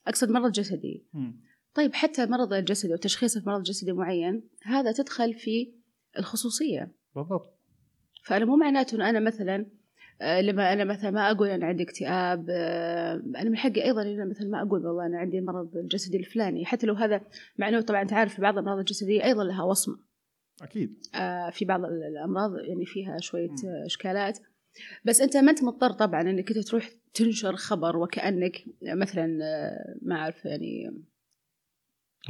أقصد 0.06 0.30
مرض 0.30 0.52
جسدي. 0.52 1.04
مم. 1.14 1.40
طيب 1.74 1.94
حتى 1.94 2.24
المرض 2.24 2.52
الجسدي 2.52 2.92
وتشخيصه 2.92 3.40
في 3.40 3.48
مرض 3.48 3.62
جسدي 3.62 3.92
معين 3.92 4.42
هذا 4.62 4.92
تدخل 4.92 5.34
في 5.34 5.72
الخصوصية. 6.18 6.92
بالضبط. 7.16 7.54
فأنا 8.24 8.44
مو 8.44 8.56
معناته 8.56 8.94
أنه 8.94 9.10
أنا 9.10 9.20
مثلا 9.20 9.66
آه، 10.22 10.40
لما 10.40 10.72
أنا 10.72 10.84
مثلا 10.84 11.10
ما 11.10 11.30
أقول 11.30 11.48
أنا 11.48 11.66
عندي 11.66 11.82
اكتئاب 11.82 12.46
آه، 12.50 13.14
أنا 13.14 13.50
من 13.50 13.56
حقي 13.56 13.84
أيضا 13.84 14.02
أنا 14.02 14.24
مثلا 14.24 14.48
ما 14.48 14.62
أقول 14.62 14.86
والله 14.86 15.06
أنا 15.06 15.18
عندي 15.18 15.40
مرض 15.40 15.76
الجسدي 15.76 16.16
الفلاني. 16.16 16.64
حتى 16.64 16.86
لو 16.86 16.94
هذا 16.94 17.20
مع 17.58 17.68
أنه 17.68 17.80
طبعا 17.80 18.02
أنت 18.02 18.12
عارف 18.12 18.40
بعض 18.40 18.54
الأمراض 18.54 18.78
الجسدية 18.78 19.24
أيضا 19.24 19.44
لها 19.44 19.62
وصمة. 19.62 19.96
أكيد. 20.62 21.06
آه، 21.14 21.50
في 21.50 21.64
بعض 21.64 21.84
ال- 21.84 22.02
الأمراض 22.04 22.50
يعني 22.58 22.86
فيها 22.86 23.18
شوية 23.20 23.50
مم. 23.50 23.56
آه، 23.68 23.86
إشكالات. 23.86 24.38
بس 25.04 25.20
أنت 25.20 25.36
ما 25.36 25.50
أنت 25.50 25.64
مضطر 25.64 25.90
طبعا 25.92 26.20
أنك 26.20 26.48
أنت 26.50 26.58
تروح 26.68 26.88
تنشر 27.14 27.56
خبر 27.56 27.96
وكأنك 27.96 28.64
مثلا 28.82 29.38
آه، 29.44 29.94
ما 30.02 30.16
أعرف 30.16 30.44
يعني 30.44 30.90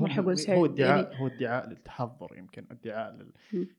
هو 0.01 0.07
هو 0.49 0.67
ادعاء 0.67 1.05
يعني- 1.05 1.21
هو 1.21 1.27
ادعاء 1.27 1.69
للتحضر 1.69 2.37
يمكن 2.39 2.67
ادعاء 2.71 3.13
لل. 3.13 3.33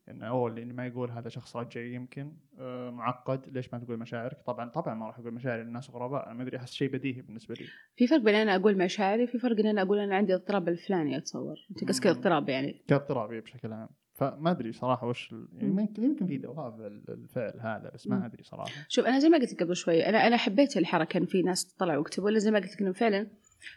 انه 0.10 0.28
أول 0.28 0.60
اللي 0.60 0.74
ما 0.74 0.86
يقول 0.88 1.12
هذا 1.12 1.30
شخص 1.30 1.56
رجعي 1.56 1.94
يمكن 1.94 2.34
آه، 2.60 2.90
معقد. 2.90 3.50
ليش 3.50 3.74
ما 3.74 3.80
تقول 3.80 3.98
مشاعرك؟ 4.00 4.38
طبعا 4.46 4.70
طبعا 4.70 4.94
ما 4.94 5.08
راح 5.08 5.20
أقول 5.20 5.34
مشاعري 5.34 5.64
للناس 5.64 5.90
غرباء. 5.90 6.26
أنا 6.26 6.34
ما 6.34 6.44
أدري 6.44 6.58
أحس 6.58 6.72
شيء 6.74 6.90
بديهي 6.92 7.22
بالنسبة 7.22 7.56
لي. 7.56 7.66
في 7.96 8.08
فرق 8.08 8.20
بين 8.22 8.36
أنا 8.36 8.56
أقول 8.56 8.78
مشاعري 8.78 9.28
في 9.28 9.40
فرق 9.40 9.60
إن 9.60 9.66
أنا 9.68 9.82
أقول 9.82 10.00
أنا 10.00 10.16
عندي 10.16 10.36
اضطراب 10.36 10.68
الفلاني 10.70 11.18
أتصور. 11.18 11.56
أنت 11.72 11.90
قصدك. 11.90 12.08
اضطراب 12.08 12.50
يعني. 12.50 12.84
كاضطرابي 12.88 13.42
بشكل 13.42 13.74
عام. 13.74 13.90
فما 14.16 14.52
أدري 14.52 14.72
صراحة 14.74 15.08
وش 15.08 15.32
يعني. 15.32 15.68
يمكن 15.82 16.04
يمكن 16.04 16.28
في 16.28 16.36
ال- 16.36 17.04
الفعل 17.10 17.54
هذا 17.60 17.92
بس. 17.94 18.08
ما 18.08 18.26
أدري 18.26 18.44
صراحة 18.44 18.72
شوف 18.90 19.06
أنا 19.06 19.20
زي 19.20 19.30
ما 19.30 19.38
قلت 19.38 19.54
لك 19.54 19.64
قبل 19.64 19.76
شوي 19.76 20.06
أنا 20.10 20.28
أنا 20.28 20.38
حبيت 20.38 20.78
الحركة 20.78 21.18
ان 21.18 21.26
في 21.26 21.42
ناس 21.42 21.66
تطلع 21.76 21.98
ويكتبوا 21.98 22.26
ولا 22.26 22.40
زي 22.40 22.52
ما 22.52 22.60
قلت 22.60 22.74
لك 22.74 22.82
إنه 22.82 22.92
فعلا 22.92 23.28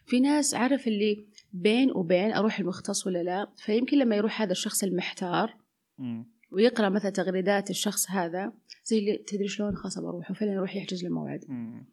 في 0.06 0.20
ناس 0.20 0.54
عارف 0.54 0.88
اللي 0.88 1.26
بين 1.52 1.90
وبين 1.90 2.32
أروح 2.32 2.58
المختص 2.58 3.06
ولا 3.06 3.22
لا 3.22 3.46
فيمكن 3.56 3.98
لما 3.98 4.16
يروح 4.16 4.42
هذا 4.42 4.52
الشخص 4.52 4.84
المحتار 4.84 5.54
مم. 5.98 6.26
ويقرأ 6.50 6.88
مثلا 6.88 7.10
تغريدات 7.10 7.70
الشخص 7.70 8.10
هذا 8.10 8.52
زي 8.84 8.98
اللي 8.98 9.16
تدري 9.16 9.48
شلون 9.48 9.76
خلاص 9.76 9.98
بروح 9.98 10.30
وفعلا 10.30 10.52
يروح 10.52 10.76
يحجز 10.76 11.04
لي 11.04 11.08
موعد. 11.08 11.44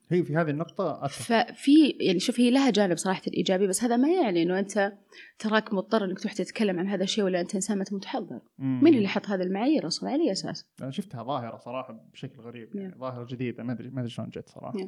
هي 0.09 0.23
في 0.23 0.35
هذه 0.35 0.49
النقطة 0.49 1.05
أتفق 1.05 1.51
ففي 1.51 1.89
يعني 1.89 2.19
شوف 2.19 2.39
هي 2.39 2.51
لها 2.51 2.69
جانب 2.69 2.97
صراحة 2.97 3.21
إيجابي 3.33 3.67
بس 3.67 3.83
هذا 3.83 3.97
ما 3.97 4.09
يعني 4.09 4.43
إنه 4.43 4.59
أنت 4.59 4.93
تراك 5.39 5.73
مضطر 5.73 6.05
إنك 6.05 6.19
تروح 6.19 6.33
تتكلم 6.33 6.79
عن 6.79 6.87
هذا 6.87 7.03
الشيء 7.03 7.23
ولا 7.23 7.41
أنت 7.41 7.55
إنسان 7.55 7.77
ما 7.77 7.81
أنت 7.81 7.93
متحضر. 7.93 8.39
مين 8.59 8.93
اللي 8.93 9.07
حط 9.07 9.29
هذه 9.29 9.41
المعايير 9.41 9.87
أصلا 9.87 10.09
على 10.09 10.23
اي 10.23 10.31
أساس؟ 10.31 10.65
أنا 10.81 10.91
شفتها 10.91 11.23
ظاهرة 11.23 11.57
صراحة 11.57 12.09
بشكل 12.13 12.41
غريب 12.41 12.75
يعني 12.75 12.95
ظاهرة 12.99 13.25
جديدة 13.25 13.63
ما 13.63 13.73
أدري 13.73 13.89
ما 13.89 13.99
أدري 13.99 14.09
شلون 14.09 14.29
جت 14.29 14.49
صراحة 14.49 14.75
Yeah. 14.75 14.87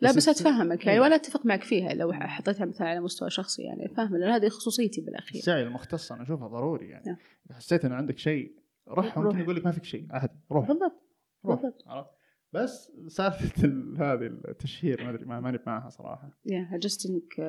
لا 0.00 0.10
بس 0.10 0.16
بس 0.16 0.28
أتفهمك 0.28 0.86
يعني 0.86 0.98
إيه. 0.98 1.04
ولا 1.04 1.14
أتفق 1.14 1.46
معك 1.46 1.62
فيها 1.62 1.94
لو 1.94 2.12
حطيتها 2.12 2.64
مثلا 2.64 2.88
على 2.88 3.00
مستوى 3.00 3.30
شخصي 3.30 3.62
يعني 3.62 3.88
فاهم 3.88 4.16
لأن 4.16 4.30
هذه 4.30 4.48
خصوصيتي 4.48 5.00
بالأخير 5.00 5.40
السعي 5.40 5.62
المختص 5.62 6.12
أنا 6.12 6.22
أشوفها 6.22 6.48
ضروري 6.48 6.88
يعني. 6.88 7.16
إذا 7.46 7.56
حسيت 7.56 7.84
إن 7.84 7.92
عندك 7.92 8.18
شيء 8.18 8.52
روح 8.88 9.18
روح. 9.18 9.26
ممكن 9.26 9.38
يقول 9.38 9.56
لك 9.56 9.64
ما 9.64 9.70
فيك 9.70 9.84
شيء 9.84 10.06
عادي 10.10 10.32
روح. 10.52 10.68
بالضبط 10.68 11.02
روح. 11.44 11.62
عرفت. 11.86 12.10
بس 12.52 12.92
سالفة 13.08 13.64
ال- 13.64 13.96
هذه 14.02 14.26
التشهير 14.26 15.04
ما 15.04 15.10
أدري 15.10 15.24
ما 15.24 15.40
ماني 15.40 15.58
معها 15.66 15.88
صراحة. 15.88 16.30
يا 16.46 16.68
عجزت 16.72 17.06
انك 17.10 17.40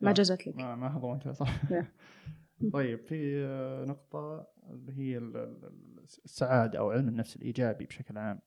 ما 0.00 0.08
لا. 0.08 0.12
جزت 0.12 0.46
لك. 0.46 0.56
ما 0.56 0.76
ما 0.76 0.96
هضمتها 0.96 1.32
صح 1.32 1.62
Yeah. 1.62 1.84
طيب 2.72 3.06
في 3.06 3.44
آه، 3.44 3.84
نقطة 3.84 4.46
اللي 4.70 4.92
هي 4.92 5.18
ال- 5.18 5.36
ال- 5.36 6.04
السعادة 6.24 6.78
أو 6.78 6.90
علم 6.90 7.08
النفس 7.08 7.36
الإيجابي 7.36 7.84
بشكل 7.86 8.18
عام. 8.18 8.40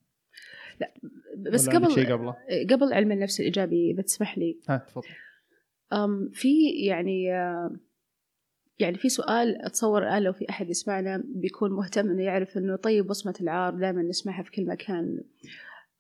بس 1.38 1.68
ولا 1.68 1.76
عندك 1.76 1.86
قبل 1.90 1.96
شيء 1.96 2.14
قبله؟ 2.14 2.36
قبل 2.70 2.94
علم 2.94 3.12
النفس 3.12 3.40
الإيجابي 3.40 3.92
اذا 3.92 4.02
تسمح 4.02 4.38
لي. 4.38 4.60
ها 4.70 4.78
تفضل. 4.78 5.08
أم 5.94 6.30
في 6.34 6.70
يعني 6.86 7.34
آه، 7.36 7.76
يعني 8.82 8.98
في 8.98 9.10
سؤال 9.10 9.66
اتصور 9.66 10.04
الان 10.04 10.24
لو 10.24 10.34
في 10.34 10.50
أحد 10.50 10.70
يسمعنا 10.70 11.24
بيكون 11.26 11.72
مهتم 11.72 12.10
إنه 12.10 12.24
يعرف 12.24 12.58
إنه 12.58 12.76
طيب 12.76 13.10
وصمه 13.10 13.36
العار 13.42 13.76
دائما 13.76 14.02
نسمعها 14.02 14.44
في 14.44 14.52
كل 14.52 14.66
مكان. 14.66 15.24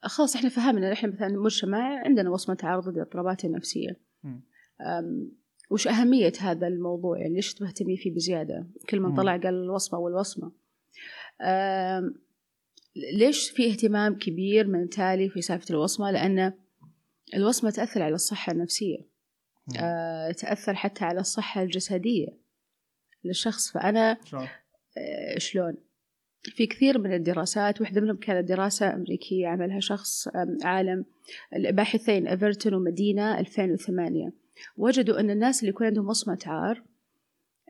خلاص 0.03 0.35
إحنا 0.35 0.49
فهمنا 0.49 0.93
إحنا 0.93 1.09
مثلا 1.09 1.27
مجتمع 1.27 2.03
عندنا 2.05 2.29
وصمه 2.29 2.57
عار 2.63 2.79
ضد 2.79 2.95
الاضطرابات. 2.95 3.45
أم، 4.81 5.31
وش 5.69 5.87
أهمية 5.87 6.33
هذا 6.39 6.67
الموضوع؟ 6.67 7.17
يعني 7.19 7.33
ليش 7.33 7.53
تهتمي 7.53 7.97
فيه 7.97 8.15
بزيادة؟ 8.15 8.67
كل 8.89 8.99
من. 8.99 9.15
طلع 9.15 9.37
قال 9.37 9.63
الوصمة 9.63 9.99
والوصمة. 9.99 10.51
ليش 13.13 13.49
في 13.49 13.71
اهتمام 13.71 14.17
كبير 14.17 14.67
من 14.67 14.89
تالي 14.89 15.29
في 15.29 15.41
سالفة 15.41 15.65
الوصمة؟ 15.69 16.11
لأن 16.11 16.53
الوصمة 17.33 17.69
تأثر 17.69 18.01
على 18.01 18.15
الصحة 18.15 18.51
النفسية. 18.51 19.11
أه، 19.79 20.31
تأثر 20.31 20.73
حتى 20.73 21.05
على 21.05 21.19
الصحة 21.19 21.63
الجسدية. 21.63 22.40
للشخص. 23.23 23.71
فأنا 23.71 24.17
شلون؟ 24.25 24.47
أه، 24.97 25.37
شلون؟ 25.37 25.75
في 26.43 26.67
كثير 26.67 26.99
من 26.99 27.13
الدراسات 27.13 27.81
واحدة 27.81 28.01
منهم 28.01 28.17
كانت 28.17 28.49
دراسة 28.49 28.93
أمريكية 28.93 29.47
عملها 29.47 29.79
شخص 29.79 30.27
عالم 30.63 31.05
الباحثين 31.55 32.27
ايفرتون 32.27 32.73
ومدينة 32.73 33.39
2008 33.39 34.33
وجدوا 34.77 35.19
أن 35.19 35.29
الناس 35.29 35.59
اللي 35.59 35.69
يكون 35.69 35.87
عندهم 35.87 36.09
وصمة 36.09 36.39
عار 36.45 36.83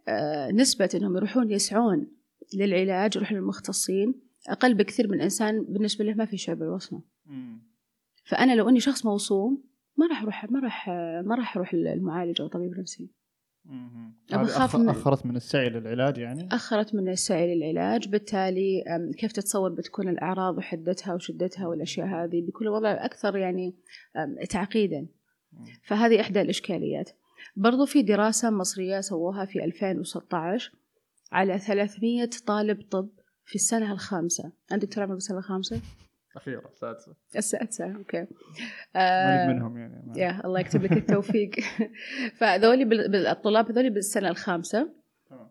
آه، 0.07 0.51
نسبة 0.51 0.89
أنهم 0.95 1.17
يروحون 1.17 1.51
يسعون 1.51 2.07
للعلاج 2.53 3.15
يروحون 3.15 3.37
للمختصين 3.37 4.21
أقل 4.49 4.73
بكثير 4.73 5.07
من 5.07 5.21
إنسان 5.21 5.63
بالنسبة 5.63 6.05
له 6.05 6.13
ما 6.13 6.25
في 6.25 6.37
شعور 6.37 6.57
بالوصمة. 6.57 7.01
فأنا 8.25 8.55
لو 8.55 8.69
أني 8.69 8.79
شخص 8.79 9.05
موصوم 9.05 9.63
ما 9.97 10.07
راح 10.07 10.21
أروح 10.21 10.51
ما 10.51 10.59
راح 10.59 10.87
ما 11.25 11.35
راح 11.35 11.57
أروح 11.57 11.73
للمعالج 11.73 12.41
أو 12.41 12.47
طبيب 12.47 12.79
نفسي 12.79 13.09
أخاف 14.32 14.76
أخ- 14.76 14.80
من- 14.80 14.89
أخرت 14.89 15.26
من 15.26 15.36
السعي 15.36 15.69
للعلاج 15.69 16.17
يعني؟ 16.17 16.50
أخرت 16.52 16.95
من 16.95 17.10
السعي 17.10 17.56
للعلاج 17.56 18.08
بالتالي 18.08 18.84
كيف 19.17 19.32
تتصور 19.32 19.69
بتكون 19.69 20.10
الأعراض 20.10 20.58
وحدتها 20.58 21.13
وشدتها 21.13 21.67
والأشياء 21.67 22.08
هذه؟ 22.08 22.41
بيكون 22.45 22.67
الوضع 22.67 23.06
أكثر 23.06 23.38
يعني 23.38 23.76
تعقيدا. 24.50 25.08
فهذه 25.84 26.21
إحدى 26.21 26.41
الإشكاليات. 26.41 27.10
برضو 27.56 27.86
في 27.86 28.02
دراسة 28.02 28.50
مصرية 28.50 29.00
سووها 29.02 29.45
في 29.45 29.63
2016 29.63 30.71
على 31.32 31.60
300 31.60 32.30
طالب 32.47 32.82
طب 32.91 33.10
في 33.45 33.56
السنة 33.56 33.91
الخامسة. 33.91 34.52
عندك 34.71 34.88
دكتور 34.88 35.04
عمر 35.04 35.13
بالسنة 35.13 35.38
الخامسة؟ 35.38 35.82
أخيرا 36.36 36.70
السادسة 36.70 37.15
السادسة 37.38 37.96
أوكي. 37.96 38.17
ماني 38.17 38.28
آه 38.96 39.48
منهم 39.48 39.78
يعني 39.78 40.20
يا 40.20 40.41
الله 40.46 40.60
يكتب 40.60 40.84
لك 40.84 40.91
التوفيق. 40.91 41.52
فذولي 42.39 42.84
الطلاب 43.32 43.72
هذولي 43.72 43.89
بالسنة 43.89 44.30
الخامسة. 44.30 44.89
تمام. 45.30 45.50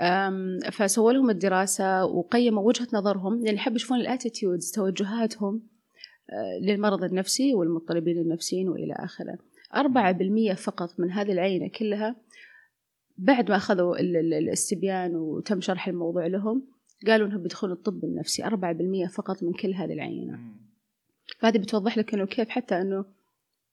أم، 0.00 0.58
فسووا 0.72 1.12
لهم 1.12 1.30
الدراسة 1.30 2.04
وقيموا 2.04 2.62
وجهة 2.62 2.88
نظرهم. 2.92 3.46
يعني 3.46 3.58
حبوا 3.58 3.76
يشوفون 3.76 4.00
ال 4.00 4.07
attitudes 4.07 4.70
توجهاتهم 4.70 5.62
آه، 6.32 6.58
للمرض 6.62 7.04
النفسي 7.04 7.54
والمضطربين 7.54 8.18
النفسيين 8.18 8.68
وإلى 8.68 8.94
آخره. 8.98 9.38
أربعة 9.76 10.12
بالمية 10.12 10.54
فقط 10.54 11.00
من 11.00 11.10
هذه 11.10 11.32
العينة 11.32 11.68
كلها 11.68 12.16
بعد 13.18 13.50
ما 13.50 13.58
ال- 14.16 14.34
الاستبيان 14.34 15.16
وتم 15.16 15.60
شرح 15.60 15.88
الموضوع 15.88 16.26
لهم 16.26 16.66
قالوا 17.06 17.26
أنهم 17.26 17.42
بيدخلوا 17.42 17.74
الطب 17.74 18.04
النفسي 18.04 18.44
أربعة 18.44 18.72
بالمية 18.72 19.06
فقط 19.06 19.42
من 19.42 19.52
كل 19.52 19.74
هذه 19.74 19.92
العينة 19.92 20.36
مم. 20.36 20.56
فهذه 21.38 21.58
بتوضح 21.58 21.98
لك 21.98 22.14
إنه 22.14 22.26
كيف 22.26 22.48
حتى 22.48 22.80
إنه 22.80 23.04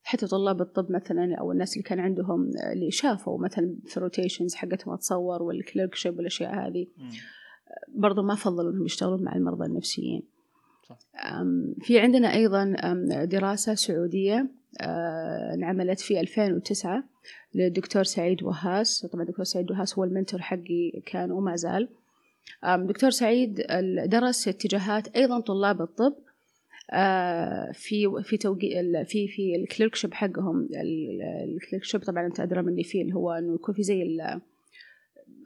حتى 0.03 0.27
طلاب 0.27 0.61
الطب 0.61 0.91
مثلا 0.91 1.35
أو 1.35 1.51
الناس 1.51 1.73
اللي 1.73 1.83
كان 1.83 1.99
عندهم 1.99 2.51
اللي 2.73 2.91
شافوا 2.91 3.39
مثلا 3.39 3.75
في 3.85 3.97
ال 3.97 4.03
rotations 4.03 4.56
حقتهم 4.55 4.93
اتصور 4.93 5.43
وال 5.43 5.57
clerkship 5.57 6.17
والأشياء 6.17 6.67
هذه. 6.67 6.87
برضو 7.87 8.21
ما 8.23 8.35
فضلوا 8.35 8.71
إنهم 8.71 8.85
يشتغلون 8.85 9.23
مع 9.23 9.35
المرضى 9.35 9.65
النفسيين 9.65 10.23
صح. 10.89 10.97
في 11.81 11.99
عندنا 11.99 12.33
أيضا 12.33 12.75
دراسة 13.25 13.73
سعودية 13.73 14.49
انعملت 15.53 15.99
في 15.99 16.19
2009 16.19 17.03
للدكتور 17.55 18.03
سعيد 18.03 18.43
وهاس 18.43 19.05
طبعا 19.05 19.23
الدكتور 19.23 19.45
سعيد 19.45 19.71
وهاس 19.71 19.97
هو 19.97 20.03
ال 20.03 20.09
mentor 20.09 20.41
حقي 20.41 21.01
كان 21.05 21.31
وما 21.31 21.55
زال 21.55 21.89
دكتور 22.77 23.10
سعيد 23.10 23.62
درس 24.05 24.47
اتجاهات 24.47 25.07
أيضا 25.15 25.39
طلاب 25.39 25.81
الطب 25.81 26.15
آه، 26.93 27.71
في 27.73 28.23
في 28.23 28.38
توقي 28.38 29.05
في 29.05 29.27
في 29.27 29.55
ال 29.56 29.61
clerkship 29.61 30.13
حقهم. 30.13 30.62
ال- 30.62 31.21
ال 31.56 31.60
clerkship 31.60 32.01
طبعا 32.01 32.25
أنت 32.25 32.39
أدرى 32.39 32.62
مني 32.62 32.83
فيه 32.83 33.01
اللي 33.01 33.13
هو 33.15 33.31
إنه 33.31 33.53
يكون 33.55 33.75
في 33.75 33.83
زي 33.83 34.17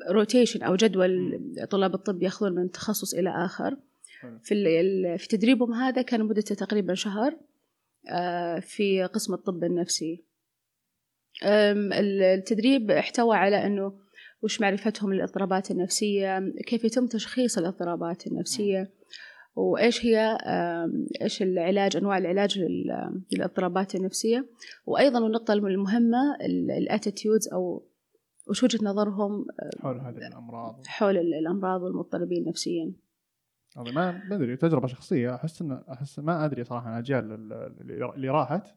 الروتيشن 0.09 0.63
أو 0.63 0.75
جدول 0.75 1.39
طلاب 1.69 1.93
الطب 1.93 2.23
يأخذون 2.23 2.55
من 2.55 2.71
تخصص 2.71 3.13
إلى 3.13 3.29
آخر. 3.45 3.77
في 4.43 4.55
في 5.17 5.27
تدريبهم 5.27 5.73
هذا 5.73 6.01
كان 6.01 6.23
مدته 6.25 6.55
تقريبا 6.55 6.93
شهر 6.93 7.35
آه، 8.09 8.59
في 8.59 9.03
قسم 9.03 9.33
الطب 9.33 9.63
النفسي. 9.63 10.23
التدريب 11.43 12.91
احتوى 12.91 13.35
على 13.37 13.65
إنه 13.65 13.93
وش 14.43 14.61
معرفتهم 14.61 15.13
للاضطرابات 15.13 15.71
النفسية 15.71 16.39
كيف 16.67 16.83
يتم 16.83 17.07
تشخيص 17.07 17.57
الاضطرابات 17.57 18.27
النفسية 18.27 18.93
وإيش 19.55 20.05
هي 20.05 20.37
إيش 21.21 21.41
العلاج 21.41 21.97
أنواع 21.97 22.17
العلاج 22.17 22.59
لل- 22.59 23.21
للاضطرابات 23.33 23.95
النفسية 23.95 24.49
وأيضا 24.85 25.27
النقطة 25.27 25.53
المهمة 25.53 26.35
ال 26.77 26.84
attitudes 26.84 27.47
أو 27.53 27.87
وش 28.49 28.63
وجهة 28.63 28.79
نظرهم 28.85 29.45
حول 29.79 29.99
هذه 29.99 30.27
الأمراض. 30.27 30.81
حول 30.85 31.17
ال- 31.17 31.33
الأمراض 31.33 31.81
والمضطربين 31.81 32.45
نفسيا. 32.47 32.91
هذا 33.77 33.91
ما 33.91 34.11
ما 34.29 34.35
أدري 34.35 34.55
تجربة 34.57 34.87
شخصية 34.87 35.35
أحس 35.35 35.61
ان 35.61 35.71
أحس 35.91 36.19
ما 36.19 36.45
أدري 36.45 36.63
صراحة 36.63 36.87
عن 36.87 36.93
الأجيال 36.93 37.31
اللي- 37.81 38.29
راحت. 38.29 38.75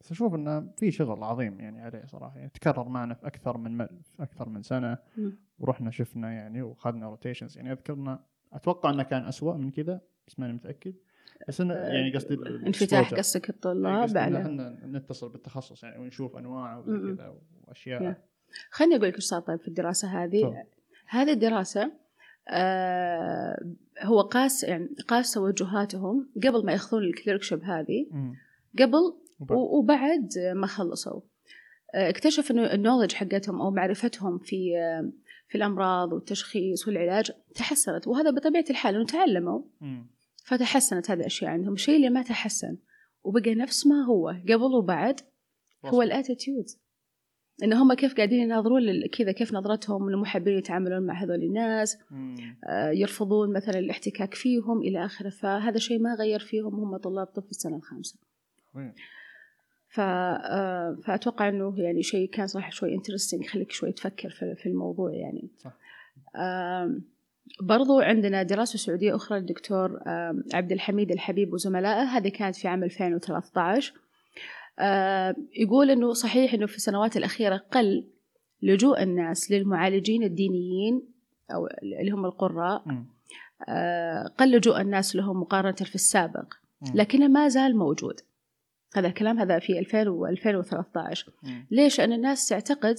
بس 0.00 0.10
أشوف 0.12 0.34
إنه 0.34 0.72
في 0.76 0.90
شغل 0.90 1.22
عظيم 1.24 1.60
يعني 1.60 1.80
عليه 1.82 2.04
صراحة 2.06 2.38
يعني 2.38 2.50
تكرر 2.50 2.88
معنا 2.88 3.14
في 3.14 3.26
أكثر 3.26 3.58
من 3.58 3.86
في 3.86 4.22
أكثر 4.22 4.48
من 4.48 4.62
سنة. 4.62 4.98
ورحنا 5.58 5.90
شفنا 5.90 6.32
يعني 6.32 6.62
واخذنا 6.62 7.08
rotations 7.08 7.56
يعني 7.56 7.72
اذكرنا 7.72 8.24
أتوقع 8.52 8.90
إنه 8.90 9.02
كان 9.02 9.24
أسوأ 9.24 9.54
من 9.56 9.70
كذا 9.70 10.00
بس 10.28 10.40
ماني 10.40 10.52
متأكد 10.52 10.94
بس 11.48 11.60
انه 11.60 11.74
يعني 11.74 12.12
قصدي 12.14 12.34
انفتاح. 12.66 13.14
قصدك 13.14 13.50
الطلاب 13.50 14.18
على 14.18 14.38
إحنا 14.42 14.78
نتصل 14.86 15.28
بالتخصص 15.28 15.84
يعني 15.84 15.98
ونشوف 16.02 16.36
انواع 16.36 16.74
مم. 16.74 16.80
وزي 16.80 17.14
كذا 17.14 17.34
وأشياء 17.68 18.02
يا. 18.02 18.16
خليني 18.70 18.96
أقول 18.96 19.08
لك 19.08 19.14
إيش 19.14 19.24
صار 19.24 19.40
طيب 19.40 19.58
في 19.60 19.68
الدراسة 19.68 20.08
هذه 20.24 20.42
تفضل. 20.42 20.64
هذه 21.08 21.32
الدراسة 21.32 21.92
آه 22.48 23.58
هو 24.02 24.20
قاس 24.20 24.64
يعني 24.64 24.88
قاس 25.08 25.32
توجهاتهم 25.32 26.28
قبل 26.44 26.64
ما 26.64 26.72
ياخذون 26.72 27.02
الكليركشيب 27.02 27.64
هذه. 27.64 28.06
قبل 28.78 29.14
وبعد. 29.50 30.32
ما 30.54 30.66
خلصوا 30.66 31.20
آه، 31.94 32.08
اكتشف 32.10 32.50
إنه 32.50 32.72
النولج 32.74 33.12
حقتهم 33.12 33.60
أو 33.60 33.70
معرفتهم 33.70 34.38
في 34.38 34.78
آه، 34.78 35.12
في 35.48 35.58
الأمراض 35.58 36.12
والتشخيص 36.12 36.88
والعلاج 36.88 37.30
تحسنت 37.54 38.06
وهذا 38.06 38.30
بطبيعة 38.30 38.64
الحال 38.70 38.94
إنه 38.94 39.04
تعلموا. 39.04 39.62
فتحسنت 40.44 41.10
هذه 41.10 41.20
الأشياء 41.20 41.50
عندهم 41.50 41.72
الشيء 41.72 41.96
اللي 41.96 42.10
ما 42.10 42.22
تحسن 42.22 42.76
وبقى 43.24 43.54
نفس 43.54 43.86
ما 43.86 44.04
هو 44.04 44.28
قبل 44.28 44.74
وبعد 44.74 45.20
هو. 45.84 46.02
ال 46.02 46.09
attitude 46.09 46.66
إن 47.62 47.72
هم 47.72 47.94
كيف 47.94 48.14
قاعدين 48.16 48.40
يناظرون 48.42 49.06
كذا 49.06 49.32
كيف 49.32 49.52
نظرتهم 49.52 50.24
حابين 50.24 50.58
يتعاملون 50.58 51.02
مع 51.02 51.22
هذول 51.22 51.42
الناس. 51.42 51.98
آه، 52.64 52.90
يرفضون 52.90 53.52
مثلا 53.52 53.78
الاحتكاك 53.78 54.34
فيهم 54.34 54.78
إلى 54.78 55.04
آخره 55.04 55.28
فهذا 55.28 55.78
شيء 55.78 55.98
ما 55.98 56.14
غير 56.14 56.38
فيهم 56.40 56.74
هم 56.74 56.96
طلاب 56.96 57.26
طب 57.26 57.42
في 57.42 57.50
السنة 57.50 57.76
الخامسة 57.76 58.18
عظيم. 58.74 58.92
ف... 59.88 60.00
آه، 60.00 60.98
فأتوقع 61.04 61.48
إنه 61.48 61.74
يعني 61.80 62.02
شيء 62.02 62.30
كان 62.30 62.46
صراحة 62.46 62.70
شوي 62.70 62.94
interesting 62.94 63.44
يخليك 63.44 63.72
شوي 63.72 63.92
تفكر 63.92 64.30
في 64.30 64.66
الموضوع 64.66 65.12
يعني 65.12 65.48
صح. 65.58 65.72
برضو 67.62 68.00
عندنا 68.00 68.42
دراسة 68.42 68.78
سعودية 68.78 69.16
أخرى 69.16 69.38
للدكتور 69.38 70.00
عبد 70.54 70.72
الحميد 70.72 71.10
الحبيب 71.10 71.52
وزملائه 71.52 72.02
هذه 72.02 72.28
كانت 72.28 72.56
في 72.56 72.68
عام 72.68 72.84
2013 72.84 73.92
آم، 73.92 74.00
يقول 75.52 75.90
أنه 75.90 76.12
صحيح 76.12 76.54
أنه 76.54 76.66
في 76.66 76.76
السنوات 76.76 77.16
الأخيرة 77.16 77.56
قل 77.56 78.08
لجوء 78.62 79.02
الناس 79.02 79.50
للمعالجين 79.50 80.22
الدينيين 80.22 81.02
أو 81.54 81.66
اللي 82.00 82.10
هم 82.10 82.24
القراء. 82.24 82.84
آه، 83.68 84.26
قل 84.38 84.56
لجوء 84.56 84.80
الناس 84.80 85.16
لهم 85.16 85.40
مقارنة 85.40 85.72
في 85.72 85.94
السابق. 85.94 86.54
لكنه 86.94 87.28
ما 87.28 87.48
زال 87.48 87.76
موجود 87.76 88.20
هذا 88.96 89.08
الكلام 89.08 89.38
هذا 89.38 89.58
في 89.58 89.78
2000 89.78 90.08
و 90.08 90.26
2013 90.26 91.32
مم. 91.42 91.66
ليش؟ 91.70 91.98
لأن 91.98 92.12
الناس 92.12 92.48
تعتقد 92.48 92.96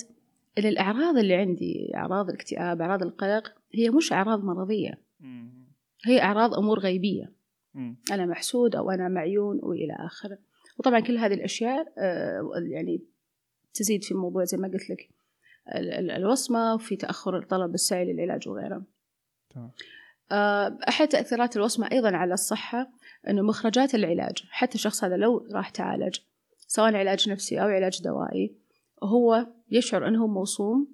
أن 0.57 0.65
الأعراض 0.65 1.17
اللي 1.17 1.35
عندي 1.35 1.91
أعراض 1.95 2.29
الاكتئاب 2.29 2.81
أعراض 2.81 3.03
القلق 3.03 3.53
هي 3.73 3.89
مش 3.89 4.13
أعراض 4.13 4.43
مرضية. 4.43 5.01
هي 6.05 6.21
أعراض 6.21 6.53
أمور 6.53 6.79
غيبية. 6.79 7.31
أنا 8.11 8.25
محسود 8.25 8.75
أو 8.75 8.91
أنا 8.91 9.07
معيون 9.07 9.59
وإلى 9.63 9.95
آخره 9.99 10.37
وطبعا 10.79 10.99
كل 10.99 11.17
هذه 11.17 11.33
الأشياء 11.33 11.93
آه، 11.97 12.51
يعني 12.71 13.01
تزيد 13.73 14.03
في 14.03 14.13
موضوع 14.13 14.43
زي 14.43 14.57
ما 14.57 14.67
قلت 14.67 14.89
لك 14.89 15.09
ال- 15.75 15.91
ال- 15.93 16.11
الوصمة 16.11 16.73
وفي 16.73 16.95
تأخر 16.95 17.41
طلب 17.43 17.73
السعي 17.73 18.13
للعلاج 18.13 18.47
وغيره 18.49 18.83
تمام. 19.49 19.71
آه، 20.31 20.77
أحد 20.89 21.07
تأثيرات 21.07 21.57
الوصمة 21.57 21.89
أيضا 21.91 22.11
على 22.15 22.33
الصحة 22.33 22.89
أنه 23.29 23.41
مخرجات 23.41 23.95
العلاج 23.95 24.43
حتى 24.49 24.75
الشخص 24.75 25.03
هذا 25.03 25.17
لو 25.17 25.47
راح 25.51 25.69
تعالج 25.69 26.19
سواء 26.67 26.95
علاج 26.95 27.29
نفسي 27.29 27.61
أو 27.61 27.67
علاج 27.67 28.01
دوائي 28.03 28.55
هو 29.03 29.47
يشعر 29.71 30.07
أنه 30.07 30.27
موصوم 30.27 30.87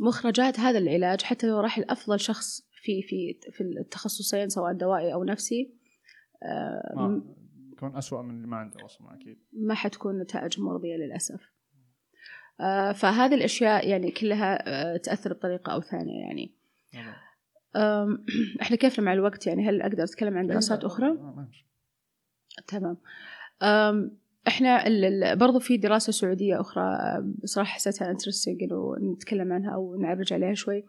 مخرجات 0.00 0.60
هذا 0.60 0.78
العلاج 0.78 1.22
حتى 1.22 1.46
لو 1.46 1.60
راح 1.60 1.78
لأفضل 1.78 2.20
شخص 2.20 2.62
في 2.82 3.02
في 3.02 3.38
في 3.52 3.60
التخصصين 3.60 4.48
سواء 4.48 4.72
دوائي 4.72 5.12
أو 5.14 5.24
نفسي 5.24 5.70
آه، 6.42 6.94
يكون 7.78 7.96
أسوأ 7.96 8.22
من 8.22 8.36
اللي 8.36 8.46
ما 8.46 8.56
عنده 8.56 8.84
وصمة 8.84 9.14
أكيد. 9.14 9.38
ما 9.52 9.74
حتكون 9.74 10.18
نتائج 10.18 10.60
مرضية 10.60 10.96
للأسف. 10.96 11.40
آه، 12.60 12.92
فهذه 12.92 13.34
الأشياء 13.34 13.88
يعني 13.88 14.10
كلها 14.10 14.68
آه، 14.68 14.96
تأثر 14.96 15.32
بطريقة 15.32 15.72
أو 15.72 15.80
ثانية 15.80 16.20
يعني. 16.20 16.54
إحنا 18.62 18.76
كيف 18.76 19.00
مع 19.00 19.12
الوقت 19.12 19.46
يعني؟ 19.46 19.68
هل 19.68 19.82
أقدر 19.82 20.04
أتكلم 20.04 20.38
عن 20.38 20.46
دراسات 20.46 20.84
ما- 20.84 21.48
تمام. 22.66 22.96
إحنا 24.48 24.84
برضو 25.34 25.58
في 25.58 25.76
دراسة 25.76 26.12
سعودية 26.12 26.60
أخرى 26.60 26.98
بصراحة 27.42 27.70
حسيتها 27.70 28.10
انترستنج 28.10 28.62
إنه 28.62 28.96
نتكلم 29.12 29.52
عنها 29.52 29.74
أو 29.74 29.96
نعرج 30.00 30.32
عليها 30.32 30.54
شوي. 30.54 30.84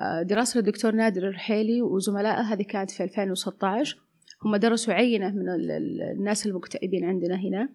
أه، 0.00 0.22
دراسة 0.22 0.60
للدكتور 0.60 0.92
نادر 0.92 1.28
الرحيلي 1.28 1.82
وزملائه 1.82 2.40
هذه 2.40 2.62
كانت 2.62 2.90
في 2.90 3.04
2016 3.04 3.98
هم 4.44 4.56
درسوا 4.56 4.94
عينة 4.94 5.30
من 5.30 5.48
ال- 5.48 5.70
ال- 5.70 6.02
الناس 6.02 6.46
المكتئبين 6.46 7.04
عندنا 7.04 7.34
هنا 7.36 7.68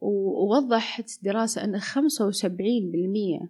ووضحت 0.00 1.10
دراسة 1.22 1.64
أن 1.64 1.80
75% 1.80 3.48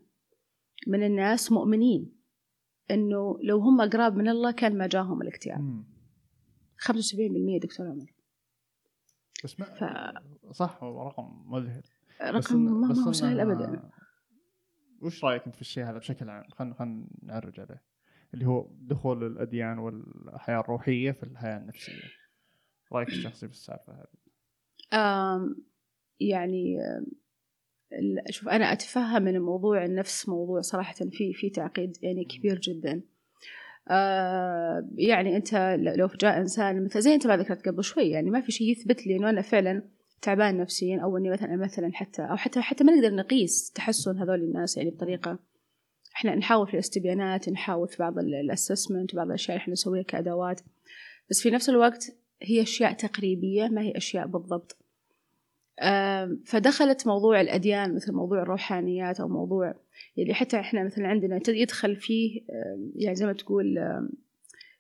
من 0.87 1.03
الناس 1.07 1.53
مؤمنين 1.53 2.13
إنه 2.91 3.39
لو 3.43 3.59
هم 3.59 3.81
قراب 3.81 4.17
من 4.17 4.29
الله 4.29 4.51
كان 4.51 4.79
ما 4.79 4.87
جاهم 4.87 5.23
الاكتئاب 5.23 5.61
مم. 5.61 5.85
75% 6.79 7.59
دكتور 7.63 7.87
عمر 7.87 8.13
بس 9.45 9.61
ما 9.61 9.67
ف- 9.67 10.53
صح 10.55 10.79
رقم 10.83 11.43
مذهل 11.53 11.83
رقم 12.23 12.57
ما 12.81 12.89
بس 12.89 12.99
هو 12.99 13.13
سهل 13.13 13.41
ابدا 13.41 13.91
وش 15.03 15.25
رأيك 15.25 15.55
في 15.55 15.61
الشيء 15.61 15.85
هذا 15.85 15.99
بشكل 15.99 16.29
عام؟ 16.31 16.45
خلينا 16.51 16.75
خلينا 16.75 17.07
نعرج 17.23 17.61
عليه 17.61 17.83
اللي 18.35 18.47
هو 18.47 18.69
دخول 18.81 19.25
الأديان 19.27 19.79
والحياة 19.79 20.61
الروحية 20.61 21.11
في 21.13 21.23
الحياة 21.23 21.59
النفسية. 21.59 21.93
رايك 22.93 23.09
الشخصي 23.09 23.49
في 23.49 23.53
السالفة 23.53 23.93
هذه؟ 23.93 24.23
يعني 26.21 26.79
شوف 28.31 28.49
أنا 28.49 28.73
أتفهم 28.73 29.29
إن 29.29 29.41
موضوع 29.41 29.85
النفس 29.85 30.29
موضوع 30.29 30.61
صراحة 30.61 30.95
في 30.95 31.33
في 31.33 31.51
تعقيد 31.51 31.97
يعني 32.03 32.25
كبير 32.25 32.59
جدا. 32.59 33.03
آه، 33.89 34.89
يعني 34.95 35.37
أنت 35.37 35.55
لو 35.97 36.09
جاء 36.21 36.39
إنسان 36.39 36.85
مثل 36.85 37.01
زي 37.01 37.15
أنت 37.15 37.27
ما 37.27 37.37
ذكرت 37.37 37.69
قبل 37.69 37.85
شوي 37.85 38.11
يعني 38.11 38.31
ما 38.31 38.41
في 38.41 38.53
شيء 38.53 38.71
يثبت 38.71 39.07
لي 39.07 39.17
إنه 39.17 39.31
أنا 39.31 39.43
فعلا 39.43 39.83
تعبان 40.23 40.59
نفسيا 40.59 41.01
أو 41.01 41.17
إني 41.17 41.31
مثلا 41.31 41.57
مثلا 41.57 41.91
حتى 41.95 42.23
أو 42.23 42.37
حتى 42.37 42.61
حتى 42.61 42.85
ما 42.85 42.93
نقدر 42.93 43.15
نقيس 43.15 43.71
تحسن 43.71 44.19
هذول 44.19 44.41
الناس 44.41 44.77
يعني 44.77 44.91
بطريقة. 44.91 45.39
إحنا 46.17 46.35
نحاول 46.35 46.67
في 46.67 46.75
الاستبيانات 46.75 47.49
نحاول 47.49 47.89
في 47.89 47.97
بعض 47.99 48.19
الاسسمنت 48.19 49.15
بعض 49.15 49.27
الأشياء 49.27 49.57
اللي 49.57 49.63
إحنا 49.63 49.73
نسويها 49.73 50.03
كأدوات. 50.03 50.61
بس 51.31 51.43
في 51.43 51.51
نفس 51.51 51.69
الوقت 51.69 52.17
هي 52.43 52.63
أشياء 52.63 52.93
تقريبية 52.93 53.69
ما 53.69 53.83
هي 53.83 53.97
أشياء 53.97 54.27
بالضبط. 54.27 54.77
فدخلت 56.45 57.07
موضوع 57.07 57.41
الأديان 57.41 57.95
مثل 57.95 58.13
موضوع 58.13 58.43
الروحانيات 58.43 59.21
أو 59.21 59.29
موضوع 59.29 59.75
يعني 60.17 60.35
حتى 60.35 60.61
إحنا 60.61 60.85
مثلا 60.85 61.09
عندنا 61.09 61.41
يدخل 61.49 61.97
فيه 61.97 62.41
يعني 62.97 63.17
زي 63.17 63.27
ما 63.27 63.33
تقول 63.33 63.79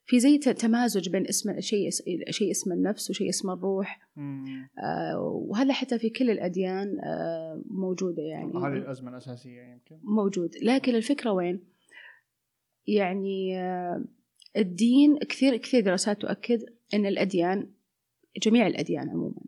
في 0.06 0.20
زي 0.20 0.38
تمازج 0.38 1.08
بين 1.08 1.26
اسم 1.26 1.60
شيء 1.60 1.90
شيء 2.30 2.50
اسمه 2.50 2.74
النفس 2.74 3.10
وشيء 3.10 3.28
اسمه 3.28 3.52
الروح. 3.52 4.00
آه، 4.18 5.18
وهذا 5.20 5.72
حتى 5.72 5.98
في 5.98 6.10
كل 6.10 6.30
الأديان 6.30 7.00
آه، 7.00 7.62
موجودة 7.70 8.22
يعني. 8.22 8.52
هذه 8.52 8.72
الأزمة 8.72 9.10
الأساسية 9.10 9.62
يمكن. 9.62 9.98
موجود. 10.02 10.54
لكن 10.62 10.94
الفكرة 10.94 11.32
وين؟ 11.32 11.60
يعني 12.86 13.60
آه، 13.60 14.04
الدين 14.56 15.18
كثير 15.18 15.56
كثير 15.56 15.80
دراسات 15.80 16.20
تؤكد 16.20 16.64
أن 16.94 17.06
الأديان 17.06 17.70
جميع 18.42 18.66
الأديان 18.66 19.08
عموما. 19.10 19.40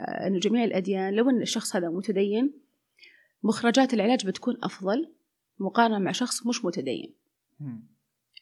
آه، 0.00 0.26
أنه 0.26 0.38
جميع 0.38 0.64
الأديان 0.64 1.14
لو 1.14 1.30
أن 1.30 1.42
الشخص 1.42 1.76
هذا 1.76 1.88
متدين 1.88 2.52
مخرجات 3.42 3.94
العلاج 3.94 4.26
بتكون 4.26 4.56
أفضل 4.62 5.08
مقارنة 5.58 5.98
مع 5.98 6.12
شخص 6.12 6.46
مش 6.46 6.64
متدين. 6.64 7.14
مم. 7.60 7.82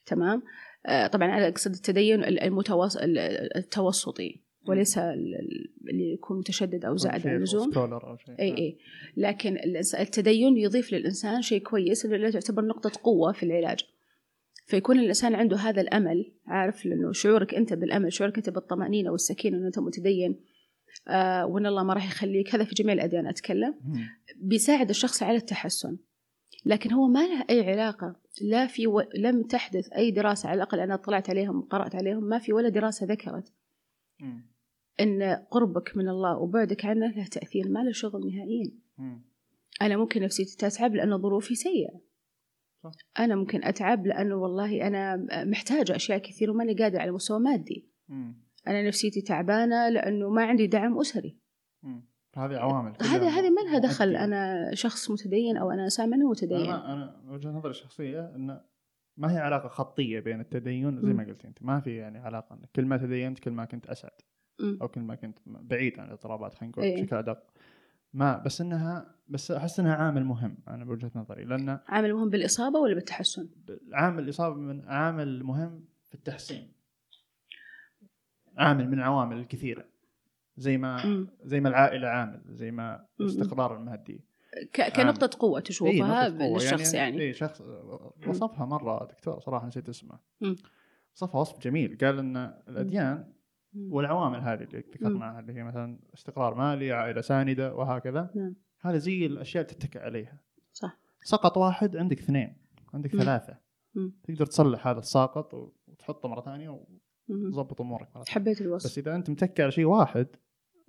تمام؟ 0.07 0.43
آه، 0.87 1.07
طبعا 1.07 1.29
أنا 1.29 1.49
أقصد 1.49 1.73
التدين 1.75 2.25
المتوسط 2.25 3.01
التوسطي 3.57 4.41
وليس 4.67 4.99
ال- 4.99 5.35
ال- 5.35 5.73
اللي 5.91 6.13
يكون 6.13 6.39
متشدد 6.39 6.85
أو 6.85 6.97
زائد 6.97 7.27
عن 7.27 7.37
اللزوم. 7.37 7.71
أو. 8.31 8.39
إي 8.41 8.59
إي. 8.59 8.79
لكن 9.17 9.57
التدين 10.01 10.57
يضيف 10.57 10.93
للإنسان 10.93 11.43
شيء 11.43 11.63
كويس 11.63 12.05
اللي 12.07 12.33
تعتبر 12.33 12.65
نقطة 12.65 12.91
قوة 13.03 13.33
في 13.33 13.43
العلاج. 13.43 13.81
فيكون 14.65 14.99
الإنسان 14.99 15.35
عنده 15.35 15.57
هذا 15.57 15.81
الأمل 15.81 16.33
عارف؟ 16.47 16.87
لأنه 16.87 17.13
شعورك 17.13 17.55
أنت 17.55 17.73
بالأمل 17.73 18.13
شعورك 18.13 18.37
أنت 18.37 18.51
بالطمأنينة 18.51 19.11
والسكينة 19.11 19.57
انه 19.57 19.67
انت 19.67 19.79
متدين. 19.79 20.41
آه 21.09 21.47
وإن 21.47 21.67
الله 21.67 21.85
ما 21.85 21.95
راح 21.95 22.07
يخليك. 22.07 22.55
هذا 22.55 22.65
في 22.65 22.75
جميع 22.75 22.95
الأديان 22.95 23.27
أتكلم. 23.27 23.75
مم. 23.85 24.09
بيساعد 24.37 24.89
الشخص 24.89 25.23
على 25.23 25.37
التحسن. 25.37 25.97
لكن 26.67 26.93
هو 26.93 27.07
ما 27.07 27.27
له 27.27 27.45
أي 27.51 27.71
علاقة 27.71 28.17
لا 28.43 28.67
في 28.67 28.87
و... 28.87 29.01
لم 29.19 29.43
تحدث 29.43 29.93
أي 29.93 30.11
دراسة 30.11 30.49
على 30.49 30.57
الأقل 30.57 30.81
أنا 30.81 30.97
طلعت 30.97 31.31
عليهم 31.31 31.59
وقرأت 31.59 31.95
عليهم 31.95 32.25
ما 32.25 32.39
في 32.39 32.53
ولا 32.53 32.69
دراسة 32.69 33.07
ذكرت. 33.07 33.53
إن 35.01 35.23
قربك 35.51 35.97
من 35.97 36.09
الله 36.09 36.39
وبعدك 36.39 36.85
عنه 36.85 37.07
له 37.07 37.27
تأثير 37.27 37.69
ما 37.69 37.79
له 37.79 37.93
شغل 37.93 38.27
نهائيا. 38.35 38.71
أنا 39.83 39.97
ممكن 39.97 40.23
نفسيتي 40.23 40.57
تتعب 40.57 40.95
لأن 40.95 41.19
ظروفي 41.19 41.55
سيئة. 41.55 42.01
صح. 42.83 42.93
أنا 43.19 43.37
ممكن 43.37 43.65
أتعب 43.65 44.07
لأنه 44.07 44.35
والله 44.35 44.87
أنا 44.87 45.27
محتاجة 45.45 45.97
أشياء 45.97 46.19
كثير 46.19 46.51
وماني 46.51 46.75
قادرة 46.75 47.01
على 47.01 47.11
مستوى 47.11 47.41
مادي 47.41 47.89
مم. 48.09 48.43
أنا 48.67 48.89
نفسيتي 48.89 49.21
تعبانة 49.21 49.89
لأنه 49.89 50.31
ما 50.31 50.45
عندي 50.45 50.67
دعم 50.67 50.99
أسري 50.99 51.39
مم. 51.83 52.13
هذه 52.37 52.57
عوامل 52.57 52.93
هذه 53.01 53.29
هذه 53.39 53.51
ما 53.51 53.61
لها 53.61 53.79
دخل. 53.79 54.17
أنا 54.17 54.71
شخص 54.75 55.11
متدين 55.11 55.57
أو 55.57 55.71
أنا 55.71 55.85
إنسان 55.85 56.11
ماني 56.11 56.25
متدين 56.25 56.71
أنا 56.71 56.93
أنا 56.93 57.33
وجهة 57.33 57.51
نظري 57.51 57.71
الشخصية 57.71 58.35
إن 58.35 58.61
ما 59.17 59.33
هي 59.33 59.39
علاقة 59.39 59.69
خطية 59.69 60.21
بين 60.21 60.41
التدين 60.41 61.01
زي 61.01 61.13
ما. 61.13 61.25
قلت 61.25 61.45
أنت 61.45 61.63
ما 61.63 61.81
في 61.81 61.97
يعني 61.97 62.19
علاقة 62.19 62.59
كل 62.77 62.85
ما 62.85 62.97
تدينت 62.97 63.39
كل 63.39 63.51
ما 63.51 63.65
كنت 63.65 63.87
أسعد. 63.87 64.21
أو 64.83 64.89
كل 64.89 65.01
ما 65.01 65.15
كنت 65.15 65.39
بعيد 65.45 66.01
عن 66.01 66.07
الاضطرابات 66.07 66.55
خلينا 66.55 66.73
نقول 66.73 66.85
إيه. 66.85 67.03
بشكل 67.03 67.17
أدق 67.17 67.43
ما 68.15 68.39
بس 68.39 68.61
إنها 68.61 69.15
بس 69.29 69.51
أحس 69.51 69.81
إنها 69.81 69.95
عامل 69.95 70.25
مهم 70.25 70.59
أنا 70.69 70.85
بوجهة 70.85 71.11
نظري 71.15 71.45
لأن 71.45 71.79
عامل 71.89 72.15
مهم 72.15 72.31
بالإصابة 72.31 72.79
ولا 72.79 72.95
بالتحسن 72.95 73.49
عامل 73.93 74.23
الاصابه 74.23 74.55
من 74.57 74.89
عامل 74.89 75.45
مهم 75.45 75.85
في 76.09 76.15
التحسين 76.15 76.73
عامل 78.59 78.89
من 78.89 78.95
العوامل 78.95 79.39
الكثيره 79.39 79.85
زي 80.57 80.79
ما. 80.79 81.27
زي 81.45 81.61
ما 81.61 81.69
العائلة 81.69 82.09
عامل 82.09 82.43
زي 82.49 82.71
ما. 82.71 83.07
الاستقرار 83.21 83.77
المادي. 83.77 84.21
كنقطة 84.77 85.39
قوة 85.41 85.59
إيه، 85.59 85.65
تشوفها 85.65 86.29
نقطة 86.29 86.45
قوة. 86.45 86.59
للشخص 86.59 86.95
يعني, 86.95 87.21
اي 87.21 87.33
شخص 87.33 87.63
وصفها 88.29 88.67
مرة 88.67 89.05
دكتور 89.05 89.41
صراحة 89.41 89.67
نسيت 89.67 89.89
اسمه. 89.89 90.19
وصفها 91.17 91.41
وصف 91.41 91.59
جميل 91.59 91.99
قال 92.01 92.19
إن 92.19 92.37
الأديان. 92.69 93.33
والعوامل 93.75 94.39
هذه 94.41 94.63
اللي 94.63 94.79
ذكرناها 94.79 95.41
اللي 95.41 95.53
هي 95.53 95.65
مثلا 95.65 95.99
استقرار 96.15 96.55
مالي 96.55 96.93
عائلة 96.93 97.21
ساندة 97.21 97.75
وهكذا 97.75 98.31
نعم. 98.37 98.55
هذا 98.81 98.97
زي 98.99 99.27
الأشياء 99.27 99.65
اللي 99.65 99.75
تتكئ 99.75 99.99
عليها 99.99 100.41
صح 100.73 100.99
سقط 101.23 101.57
واحد 101.57 101.97
عندك 101.97 102.19
اثنين 102.19 102.57
عندك 102.95 103.15
مم. 103.15 103.21
ثلاثة 103.21 103.59
مم. 103.95 104.13
تقدر 104.23 104.47
تصلح 104.47 104.87
هذا 104.87 104.99
الساقط 104.99 105.55
وتحطه 105.89 106.29
مرة 106.29 106.41
ثانية. 106.41 106.81
وتظبط 107.29 107.81
أمورك 107.81 108.09
ثانية. 108.09 108.25
حبيت 108.29 108.61
الوصف 108.61 108.87
بس 108.87 108.99
إذا 108.99 109.15
أنت 109.17 109.31
متكي 109.31 109.63
على 109.63 109.71
شيء 109.71 109.85
واحد 109.85 110.27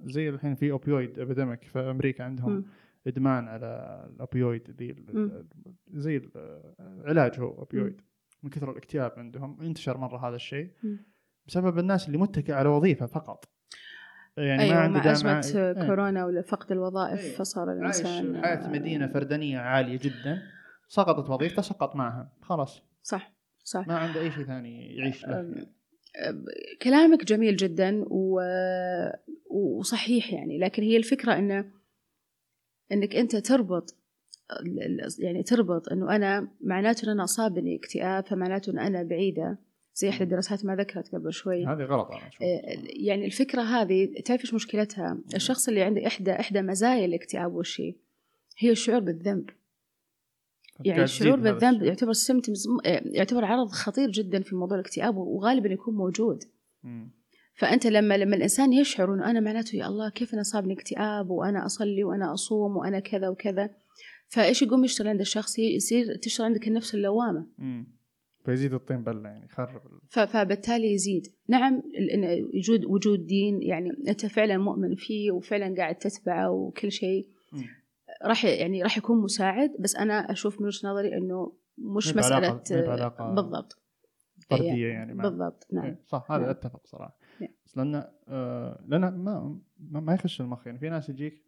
زي 0.04 0.30
الحين 0.30 0.56
في 0.56 0.72
opioid 0.72 1.20
epidemic 1.20 1.64
في 1.64 1.80
أمريكا 1.80 2.24
عندهم 2.24 2.52
مم. 2.52 2.66
إدمان 3.08 3.48
على 3.48 4.04
ال 4.16 4.24
opioid 4.24 4.72
ذي. 4.72 4.96
زي 5.88 6.18
ال- 6.18 6.74
علاج 7.06 7.40
هو 7.40 7.58
opioid 7.58 8.02
من 8.44 8.50
كثر 8.50 8.72
الاكتئاب 8.72 9.12
عندهم 9.18 9.62
انتشر 9.62 9.98
مرة 9.98 10.28
هذا 10.30 10.36
الشيء 10.36 10.72
مم. 10.84 11.06
بسبب 11.48 11.80
الناس 11.80 12.08
اللي 12.08 12.18
متكئة 12.18 12.54
على 12.54 12.70
وظيفة 12.70 13.06
فقط. 13.06 13.46
يعني 14.38 14.62
أيوه 14.62 14.76
ما 14.76 14.80
عنده 14.82 15.00
مع 15.00 15.12
أزمة 15.12 15.52
إيه. 15.56 15.88
كورونا 15.88 16.26
ولا 16.26 16.42
فقد 16.42 16.72
الوظائف 16.72 17.20
إيه. 17.20 17.36
فصار 17.36 17.70
عايش 17.70 17.80
الإنسان 17.80 18.42
حياة 18.44 18.70
مدينة 18.70 19.08
فردانية 19.08 19.60
عالية 19.60 20.00
جدا. 20.02 20.42
سقطت 20.88 21.30
وظيفته 21.30 21.62
سقط 21.62 21.96
معها. 21.96 22.32
خلاص. 22.42 22.82
صح 23.04 23.34
صح. 23.64 23.88
ما 23.88 23.98
عنده 23.98 24.22
أي 24.22 24.32
شيء 24.32 24.44
ثاني 24.44 24.96
يعيش 24.96 25.26
له. 25.26 25.68
كلامك 26.82 27.26
جميل 27.26 27.56
جدا 27.56 28.04
و... 28.08 28.42
وصحيح 29.52 30.34
يعني. 30.34 30.60
لكن 30.60 30.84
هي 30.84 30.98
الفكرة 30.98 31.34
انه 31.34 31.66
إنك 32.92 33.16
أنت 33.16 33.36
تربط 33.36 33.96
يعني 35.20 35.44
تربط 35.44 35.90
إنه 35.90 36.16
أنا 36.16 36.48
معناته 36.62 37.06
إن 37.06 37.12
أنا 37.12 37.24
أصابني 37.24 37.76
اكتئاب 37.76 38.26
فمعناته 38.26 38.72
إن 38.72 38.80
أنا 38.80 39.04
بعيدة. 39.04 39.58
زي 39.96 40.10
إحدى 40.10 40.24
الدراسات 40.24 40.66
ما 40.66 40.76
ذكرت 40.76 41.16
قبل 41.16 41.34
شوي 41.34 41.66
هذه 41.66 41.84
غلط 41.84 42.12
أنا 42.12 42.28
أشوف 42.28 42.42
إيه، 42.42 43.08
يعني 43.08 43.26
الفكرة 43.26 43.62
هذه 43.62 44.22
تعرف 44.26 44.42
إيش 44.42 44.54
مشكلتها؟ 44.54 45.18
الشخص 45.36 45.68
اللي 45.68 45.82
عنده 45.82 46.08
إحدى 46.08 46.32
إحدى 46.32 46.62
مزايا 46.62 47.06
الاكتئاب 47.06 47.56
وش 47.56 47.82
هي؟ 48.58 48.72
الشعور 48.72 49.00
بالذنب 49.00 49.50
يعني 50.86 51.04
الشعور 51.04 51.40
بالذنب. 51.40 51.84
يعتبر 51.84 52.14
سيمتومز 52.14 52.68
يعتبر 53.06 53.46
عرض 53.46 53.68
خطير 53.68 54.12
جدا 54.12 54.42
في 54.42 54.56
موضوع 54.56 54.78
الاكتئاب 54.78 55.18
وغالبا 55.18 55.70
يكون 55.70 55.96
موجود. 55.96 56.44
فأنت 57.56 57.88
لما 57.88 58.18
لما 58.18 58.36
الإنسان 58.36 58.74
يشعر 58.74 59.14
إنه 59.14 59.30
أنا 59.30 59.40
معناته 59.40 59.76
يا 59.76 59.88
الله 59.88 60.10
كيف 60.10 60.34
أنا 60.34 60.42
اصابني 60.42 60.74
اكتئاب 60.74 61.30
وأنا 61.30 61.66
أصلي 61.66 62.04
وأنا 62.04 62.34
أصوم 62.34 62.78
وأنا 62.78 63.00
كذا 63.00 63.30
وكذا 63.30 63.70
فإيش 64.28 64.62
يقوم 64.62 64.84
يشتغل 64.84 65.08
عند 65.08 65.20
الشخص 65.20 65.60
يصير 65.60 66.16
تشتغل 66.16 66.46
عندك 66.48 66.68
النفس 66.68 66.96
اللوامة. 66.96 67.46
فيزيد 68.46 68.74
الطين 68.74 69.04
بله 69.04 69.30
يعني 69.30 69.46
يخرب 69.46 69.82
فبالتالي 70.10 70.94
يزيد 70.94 71.28
نعم 71.48 71.84
وجود 72.56 72.86
وجود 72.86 73.26
دين 73.26 73.62
يعني 73.62 73.90
أنت 74.08 74.26
فعلا 74.26 74.58
مؤمن 74.58 74.96
فيه 74.96 75.32
وفعلا 75.32 75.76
قاعد 75.76 75.96
تتبعه 75.96 76.52
وكل 76.52 76.92
شيء. 76.92 77.30
راح 78.26 78.46
يعني 78.46 78.84
راح 78.84 78.98
يكون 78.98 79.22
مساعد 79.22 79.72
بس 79.80 79.96
أنا 79.96 80.32
أشوف 80.32 80.62
من 80.62 80.68
وجهة 80.68 80.90
نظري 80.90 81.18
إنه 81.18 81.54
مش 81.78 82.16
مسألة 82.16 82.62
بعلاقة 82.72 83.34
بالضبط 83.34 83.84
فردية 84.50 84.88
يعني 84.88 85.14
مع 85.14 85.24
بالضبط 85.24 85.68
نعم 85.72 85.86
إيه، 85.86 86.00
صح 86.06 86.32
هذا 86.32 86.42
نعم. 86.42 86.50
أتفق 86.50 86.88
صراحة 86.88 87.18
نعم. 87.42 87.50
بس 87.66 87.78
لأن 87.78 88.04
آه 88.28 88.84
لأن 88.88 89.02
ما 89.02 89.60
ما, 89.80 90.00
ما 90.00 90.14
يخش 90.14 90.42
المخ 90.42 90.68
يعني 90.68 90.80
في 90.80 90.90
ناس 90.90 91.10
يجيك. 91.10 91.44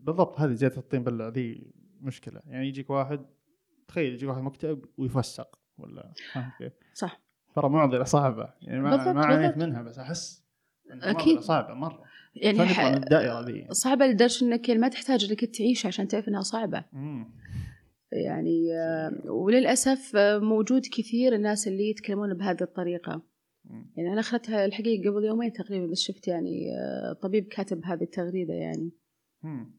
بالضبط 0.00 0.40
هذه 0.40 0.52
زيادة 0.52 0.76
الطين 0.76 1.04
بله 1.04 1.28
ذي 1.28 1.72
مشكلة 2.00 2.40
يعني 2.46 2.68
يجيك 2.68 2.90
واحد 2.90 3.26
تخيل 3.88 4.12
يجيك 4.14 4.28
واحد 4.28 4.42
مكتئب 4.42 4.84
ويفسق 4.98 5.58
ولا 5.78 6.12
فاهم 6.34 6.52
كيف؟ 6.58 6.72
صح 6.94 7.20
ترى 7.54 7.68
معضلة 7.68 8.04
صعبة 8.04 8.48
يعني 8.62 8.80
ما 8.80 8.90
بالضبط، 8.96 9.14
ما 9.14 9.24
عانيت. 9.26 9.56
منها 9.56 9.82
بس 9.82 9.98
أحس. 9.98 10.44
معضلة 10.94 11.40
صعبة 11.40 11.74
مرة 11.74 12.02
يعني 12.36 12.58
ح- 12.66 12.80
الدائرة 12.80 13.40
ذي 13.40 13.66
صعبة 13.70 14.06
لدرجة 14.06 14.44
إنك 14.44 14.70
ما 14.70 14.88
تحتاج 14.88 15.24
إنك 15.30 15.44
تعيش 15.44 15.86
عشان 15.86 16.08
تعرف 16.08 16.28
إنها 16.28 16.42
صعبة 16.42 16.84
مم. 16.92 17.30
يعني 18.12 18.66
وللأسف 19.28 20.16
آه، 20.16 20.38
موجود 20.38 20.82
كثير 20.92 21.34
الناس 21.34 21.68
اللي 21.68 21.90
يتكلمون 21.90 22.34
بهذه 22.34 22.62
الطريقة 22.62 23.22
مم. 23.64 23.90
يعني 23.96 24.12
أنا 24.12 24.20
أخذتها 24.20 24.64
الحقيقة 24.64 25.10
قبل 25.10 25.24
يومين 25.24 25.52
تقريبا 25.52 25.86
بس 25.86 26.00
شفت 26.00 26.28
يعني 26.28 26.70
آه، 26.78 27.12
طبيب 27.12 27.46
كاتب 27.48 27.84
هذه 27.84 28.02
التغريدة 28.02 28.54
يعني 28.54 28.90
مم. 29.42 29.77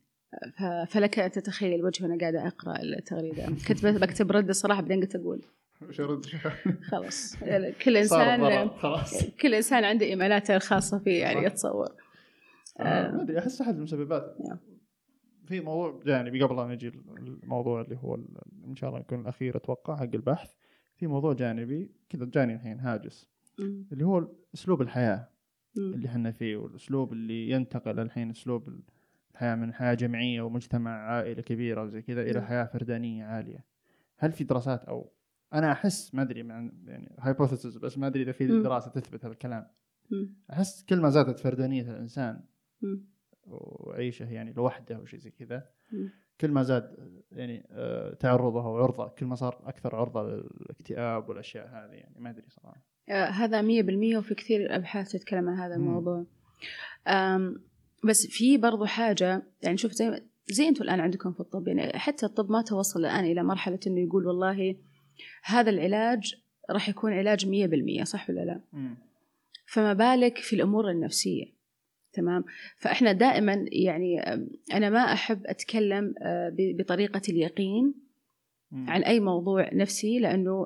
فلك 0.88 1.20
أن 1.20 1.32
تتخيل 1.32 1.80
الوجه 1.80 2.04
وأنا 2.04 2.18
قاعدة 2.20 2.48
أقرأ 2.48 2.82
التغريدة. 2.82 3.46
كنت 3.68 3.86
بكتب 3.86 4.32
رد 4.32 4.50
الصراحة 4.50 4.82
بعدين 4.82 5.02
قلت 5.02 5.16
أقول. 5.16 5.42
وش 5.90 6.00
أرد. 6.02 6.26
خلاص. 6.82 7.36
كل 7.84 7.98
إنسان 7.98 8.42
ضرر، 8.42 8.70
خلاص. 8.70 9.24
كل 9.42 9.54
إنسان 9.54 9.84
عنده 9.84 10.06
إيماناته 10.06 10.56
الخاصة 10.56 11.00
فيه 11.00 11.22
يعني 11.22 11.40
صح. 11.40 11.46
يتصور. 11.46 11.88
آه، 12.80 13.12
ما 13.12 13.22
أدري 13.22 13.40
أحس 13.40 13.62
أحد 13.62 13.76
المسببات. 13.76 14.38
في 15.48 15.60
موضوع 15.60 16.02
جانبي 16.06 16.44
قبل 16.44 16.60
ان 16.60 16.68
نجي 16.68 16.92
الموضوع 17.44 17.82
اللي 17.82 17.98
هو 18.04 18.16
إن 18.68 18.76
شاء 18.76 18.90
الله 18.90 19.02
يكون 19.02 19.22
الأخير 19.22 19.58
أتوقع 19.58 19.96
حق 19.96 20.10
البحث. 20.14 20.52
في 20.96 21.08
موضوع 21.08 21.34
جانبي 21.34 21.92
كذا 22.10 22.26
جاني 22.26 22.54
الحين 22.54 22.80
هاجس. 22.80 23.30
اللي 23.92 24.06
هو 24.06 24.28
أسلوب 24.54 24.82
الحياة. 24.82 25.30
اللي 25.78 26.08
إحنا 26.08 26.32
فيه 26.32 26.58
والأسلوب 26.58 27.14
اللي 27.14 27.50
ينتقل 27.50 28.00
الحين 28.00 28.30
أسلوب 28.30 28.80
الحياة 29.32 29.56
من 29.56 29.74
حياه 29.74 29.94
جمعية 29.94 30.42
ومجتمع 30.42 30.92
عائلة 30.92 31.42
كبيرة 31.42 31.84
وزي 31.84 32.02
كذا 32.02 32.22
إلى 32.22 32.40
نعم. 32.40 32.44
حياة 32.44 32.66
فردانية 32.66 33.26
عالية 33.26 33.66
هل 34.18 34.32
في 34.32 34.44
دراسات 34.44 34.86
أو 34.86 35.14
أنا 35.54 35.72
أحس 35.72 36.16
ما 36.16 36.22
أدري 36.22 36.40
يعني 36.40 37.16
هايبوثيسز 37.20 37.78
بس 37.78 37.98
ما 37.98 38.08
أدري 38.08 38.24
إذا 38.24 38.32
في. 38.32 38.48
دراسة 38.48 38.92
تثبت 38.92 39.26
هذا 39.26 39.34
الكلام. 39.34 39.68
أحس 40.54 40.86
كل 40.86 41.02
ما 41.02 41.10
زادت 41.10 41.40
فردانية 41.40 41.82
الإنسان. 41.82 42.44
وعيشه 43.48 44.32
يعني 44.32 44.54
لوحده 44.54 44.96
أو 44.96 45.06
شيء 45.06 45.20
زي 45.20 45.32
كذا. 45.32 45.70
كل 46.42 46.52
ما 46.52 46.64
زاد 46.64 46.96
يعني 47.32 47.68
آه، 47.72 48.14
تعرضه 48.14 48.68
وعرضه 48.68 49.08
كل 49.08 49.26
ما 49.26 49.36
صار 49.36 49.62
أكثر 49.66 49.96
عرضة 49.96 50.24
للاكتئاب 50.24 51.30
والأشياء 51.30 51.68
هذه 51.68 51.94
يعني 51.94 52.20
ما 52.20 52.30
أدري 52.30 52.46
صراحة 52.50 52.86
آه، 53.10 53.26
هذا 53.26 53.62
مية 53.62 53.82
بالمية 53.82 54.18
وفي 54.18 54.36
كثير 54.36 54.76
أبحاث 54.76 55.12
تتكلم 55.12 55.50
عن 55.50 55.58
هذا. 55.58 55.76
الموضوع 55.76 56.26
بس 58.04 58.28
في 58.28 58.58
برضو 58.58 58.86
حاجة 58.86 59.44
يعني 59.62 59.78
شوف 59.78 59.92
زي 59.92 60.22
زي 60.52 60.68
أنتم 60.68 60.84
الآن 60.84 61.00
عندكم 61.00 61.34
في 61.34 61.40
الطب 61.40 61.68
يعني 61.68 62.00
حتى 62.00 62.26
الطب 62.26 62.52
ما 62.52 62.62
توصل 62.62 63.00
الآن 63.00 63.26
إلى 63.26 63.44
مرحلة 63.44 63.80
إنه 63.88 64.00
يقول 64.02 64.28
والله 64.28 64.76
هذا 65.44 65.70
العلاج 65.70 66.36
راح 66.70 66.90
يكون 66.90 67.14
علاج 67.14 67.48
مية 67.48 67.68
بالمية 67.68 68.04
صح 68.04 68.30
ولا 68.30 68.42
لا؟ 68.46 68.62
فما 69.66 69.94
بالك 69.94 70.38
في 70.38 70.56
الأمور 70.56 70.90
النفسية 70.92 71.46
تمام؟ 72.14 72.44
فإحنا 72.78 73.12
دائما 73.12 73.66
يعني 73.72 74.22
أنا 74.74 74.90
ما 74.90 75.00
أحب 75.14 75.42
أتكلم 75.46 76.14
آه، 76.22 76.50
ب- 76.50 76.78
بطريقة 76.78 77.22
اليقين. 77.30 77.94
عن 78.72 79.04
أي 79.04 79.20
موضوع 79.20 79.70
نفسي 79.74 80.20
لأنه 80.20 80.66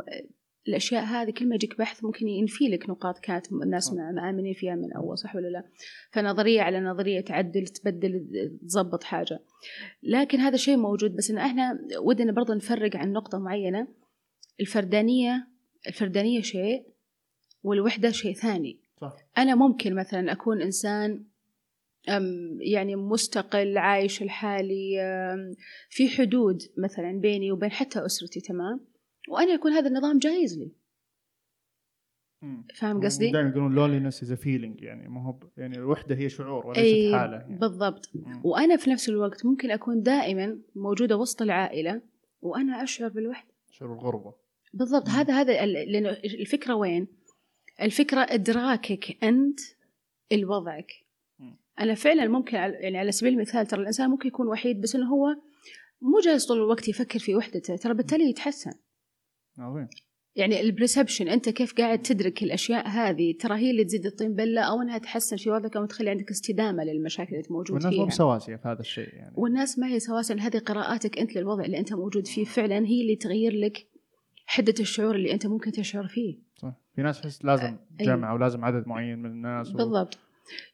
الأشياء 0.67 1.03
هذه 1.03 1.31
كل 1.31 1.49
ما 1.49 1.55
يجيك 1.55 1.77
بحث 1.77 2.03
ممكن 2.03 2.27
ينفي 2.27 2.67
لك 2.67 2.89
نقاط 2.89 3.19
كانت 3.19 3.51
الناس 3.51 3.93
مآمنين 3.93 4.53
فيها 4.53 4.75
من 4.75 4.93
أول 4.93 5.17
صح 5.17 5.35
ولا 5.35 5.47
لا؟ 5.47 5.63
فنظرية 6.11 6.61
على 6.61 6.79
نظرية 6.79 7.21
تعدل 7.21 7.67
تبدل 7.67 8.27
تظبط 8.67 9.03
حاجة. 9.03 9.39
لكن 10.03 10.39
هذا 10.39 10.57
شيء 10.57 10.77
موجود 10.77 11.15
بس 11.15 11.31
إن 11.31 11.37
إحنا 11.37 11.79
ودنا 11.99 12.31
برضه 12.31 12.53
نفرق 12.53 12.95
عن 12.95 13.11
نقطة 13.11 13.39
معينة. 13.39 13.87
الفردانية 14.59 15.47
الفردانية 15.87 16.41
شيء 16.41 16.85
والوحدة 17.63 18.11
شيء 18.11 18.33
ثاني. 18.33 18.79
صح. 19.01 19.15
أنا 19.37 19.55
ممكن 19.55 19.95
مثلا 19.95 20.31
أكون 20.31 20.61
إنسان 20.61 21.23
أم، 22.09 22.57
يعني 22.61 22.95
مستقل 22.95 23.77
عايش 23.77 24.23
لحالي 24.23 25.01
أم، 25.01 25.55
في 25.89 26.09
حدود 26.09 26.61
مثلا 26.77 27.19
بيني 27.19 27.51
وبين 27.51 27.71
حتى 27.71 28.05
أسرتي 28.05 28.39
تمام؟ 28.39 28.92
وأنا 29.29 29.51
يكون 29.53 29.71
هذا 29.71 29.87
النظام 29.87 30.19
جايز 30.19 30.59
لي. 30.59 30.71
فاهم 32.75 33.03
قصدي؟ 33.05 33.31
دائما 33.31 33.49
يقولون 33.49 33.75
loneliness 33.75 34.23
is 34.23 34.33
feeling 34.33 34.81
يعني 34.81 35.09
ما 35.09 35.23
هو 35.27 35.35
يعني 35.57 35.77
الوحدة 35.77 36.15
هي 36.15 36.29
شعور 36.29 36.67
وليست 36.67 36.79
أي 36.83 37.15
حالة 37.17 37.37
يعني. 37.37 37.57
بالضبط 37.57 38.09
مم. 38.15 38.41
وأنا 38.45 38.77
في 38.77 38.89
نفس 38.89 39.09
الوقت 39.09 39.45
ممكن 39.45 39.71
أكون 39.71 40.01
دائما 40.01 40.59
موجودة 40.75 41.17
وسط 41.17 41.41
العائلة 41.41 42.01
وأنا 42.41 42.83
أشعر 42.83 43.09
بالوحدة 43.09 43.51
شعور 43.71 43.93
الغربة 43.93 44.33
بالضبط 44.73 45.09
مم. 45.09 45.15
هذا 45.15 45.33
هذا 45.33 45.63
ال- 45.63 45.91
لأنه 45.91 46.09
الفكرة 46.09 46.73
وين؟ 46.75 47.07
الفكرة 47.81 48.19
إدراكك 48.29 49.23
أنت 49.23 49.59
لوضعك. 50.31 50.91
أنا 51.79 51.93
فعلا 51.95 52.27
ممكن 52.27 52.57
يعني 52.57 52.97
على 52.97 53.11
سبيل 53.11 53.33
المثال 53.33 53.67
ترى 53.67 53.81
الإنسان 53.81 54.09
ممكن 54.09 54.27
يكون 54.27 54.47
وحيد 54.47 54.81
بس 54.81 54.95
إنه 54.95 55.07
هو 55.13 55.35
مو 56.01 56.19
جالس 56.19 56.45
طول 56.45 56.57
الوقت 56.57 56.87
يفكر 56.87 57.19
في 57.19 57.35
وحدته 57.35 57.75
ترى 57.75 57.93
بالتالي 57.93 58.29
يتحسن 58.29 58.71
عظيم. 59.57 59.87
يعني 60.35 60.61
ال 60.61 60.67
perception 60.67 61.27
أنت 61.27 61.49
كيف 61.49 61.73
قاعد 61.73 62.01
تدرك 62.01 62.43
الأشياء 62.43 62.87
هذه؟ 62.87 63.33
ترى 63.39 63.55
هي 63.55 63.71
اللي 63.71 63.83
تزيد 63.83 64.05
الطين 64.05 64.33
بلة 64.33 64.61
أو 64.61 64.81
إنها 64.81 64.97
تحسن 64.97 65.37
في 65.37 65.49
وضعك 65.49 65.77
أو 65.77 65.85
تخلي 65.85 66.09
عندك 66.09 66.29
استدامة 66.29 66.83
للمشاكل 66.83 67.35
اللي 67.35 67.47
موجود 67.49 67.71
والناس 67.71 67.93
فيها. 67.93 68.01
مو 68.01 68.07
بسواسية 68.07 68.55
في 68.55 68.67
هذا 68.67 68.79
الشيء 68.79 69.13
يعني. 69.13 69.33
والناس 69.35 69.79
ما 69.79 69.87
هي 69.87 69.99
سواسية 69.99 70.35
هذه 70.35 70.57
قراءاتك 70.57 71.19
أنت 71.19 71.35
للوضع 71.35 71.65
اللي 71.65 71.79
أنت 71.79 71.93
موجود 71.93 72.27
فيه 72.27 72.43
فعلا 72.43 72.85
هي 72.85 73.01
اللي 73.01 73.15
تغير 73.15 73.53
لك 73.53 73.87
حدة 74.45 74.73
الشعور 74.79 75.15
اللي 75.15 75.33
أنت 75.33 75.47
ممكن 75.47 75.71
تشعر 75.71 76.07
فيه. 76.07 76.37
صح. 76.55 76.73
في 76.95 77.01
ناس 77.01 77.21
تحس 77.21 77.45
لازم. 77.45 77.77
جمع 77.99 78.33
ولازم 78.33 78.65
عدد 78.65 78.87
معين 78.87 79.19
من 79.19 79.29
الناس 79.31 79.69
و... 79.69 79.77
بالضبط. 79.77 80.17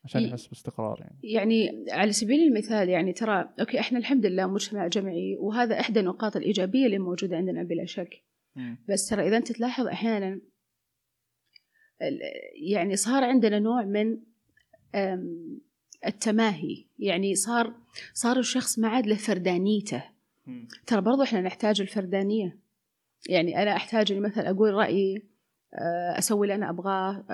عشان 0.06 0.22
يحس 0.22 0.48
باستقرار 0.48 0.98
يعني. 1.00 1.20
يعني 1.24 1.86
على 1.92 2.12
سبيل 2.12 2.48
المثال 2.48 2.90
يعني 2.90 3.14
ترى 3.14 3.50
أوكي 3.60 3.80
إحنا 3.80 4.00
الحمد 4.00 4.26
لله 4.26 4.48
مجتمع 4.48 4.88
جمعي 4.88 5.38
وهذا 5.40 5.80
إحدى 5.80 6.00
النقاط 6.00 6.36
الإيجابية 6.36 6.86
اللي 6.86 7.00
موجودة 7.00 7.38
عندنا 7.38 7.64
بلا 7.64 7.86
شك. 7.86 8.24
بس 8.90 9.10
ترى 9.10 9.28
إذا 9.28 9.38
أنت 9.38 9.52
تلاحظ 9.52 9.88
أحيانا 9.88 10.42
يعني 12.70 12.96
صار 12.96 13.24
عندنا 13.24 13.60
نوع 13.60 13.84
من 13.84 14.18
التماهي. 16.06 16.86
يعني 17.00 17.36
صار 17.36 17.74
صار 18.14 18.40
الشخص 18.40 18.80
ما 18.80 18.88
عاد 18.88 19.08
له 19.08 19.16
فردانيته. 19.16 20.04
ترى 20.88 21.02
برضو 21.02 21.24
إحنا 21.24 21.42
نحتاج 21.42 21.82
الفردانية. 21.82 22.60
يعني 23.30 23.62
أنا 23.62 23.76
أحتاج 23.76 24.12
إني 24.12 24.22
مثلا 24.22 24.50
أقول 24.50 24.74
رأيي 24.74 25.30
أه، 25.74 26.18
أسوي 26.18 26.48
اللي 26.48 26.56
أنا 26.56 26.70
أبغاه 26.70 27.26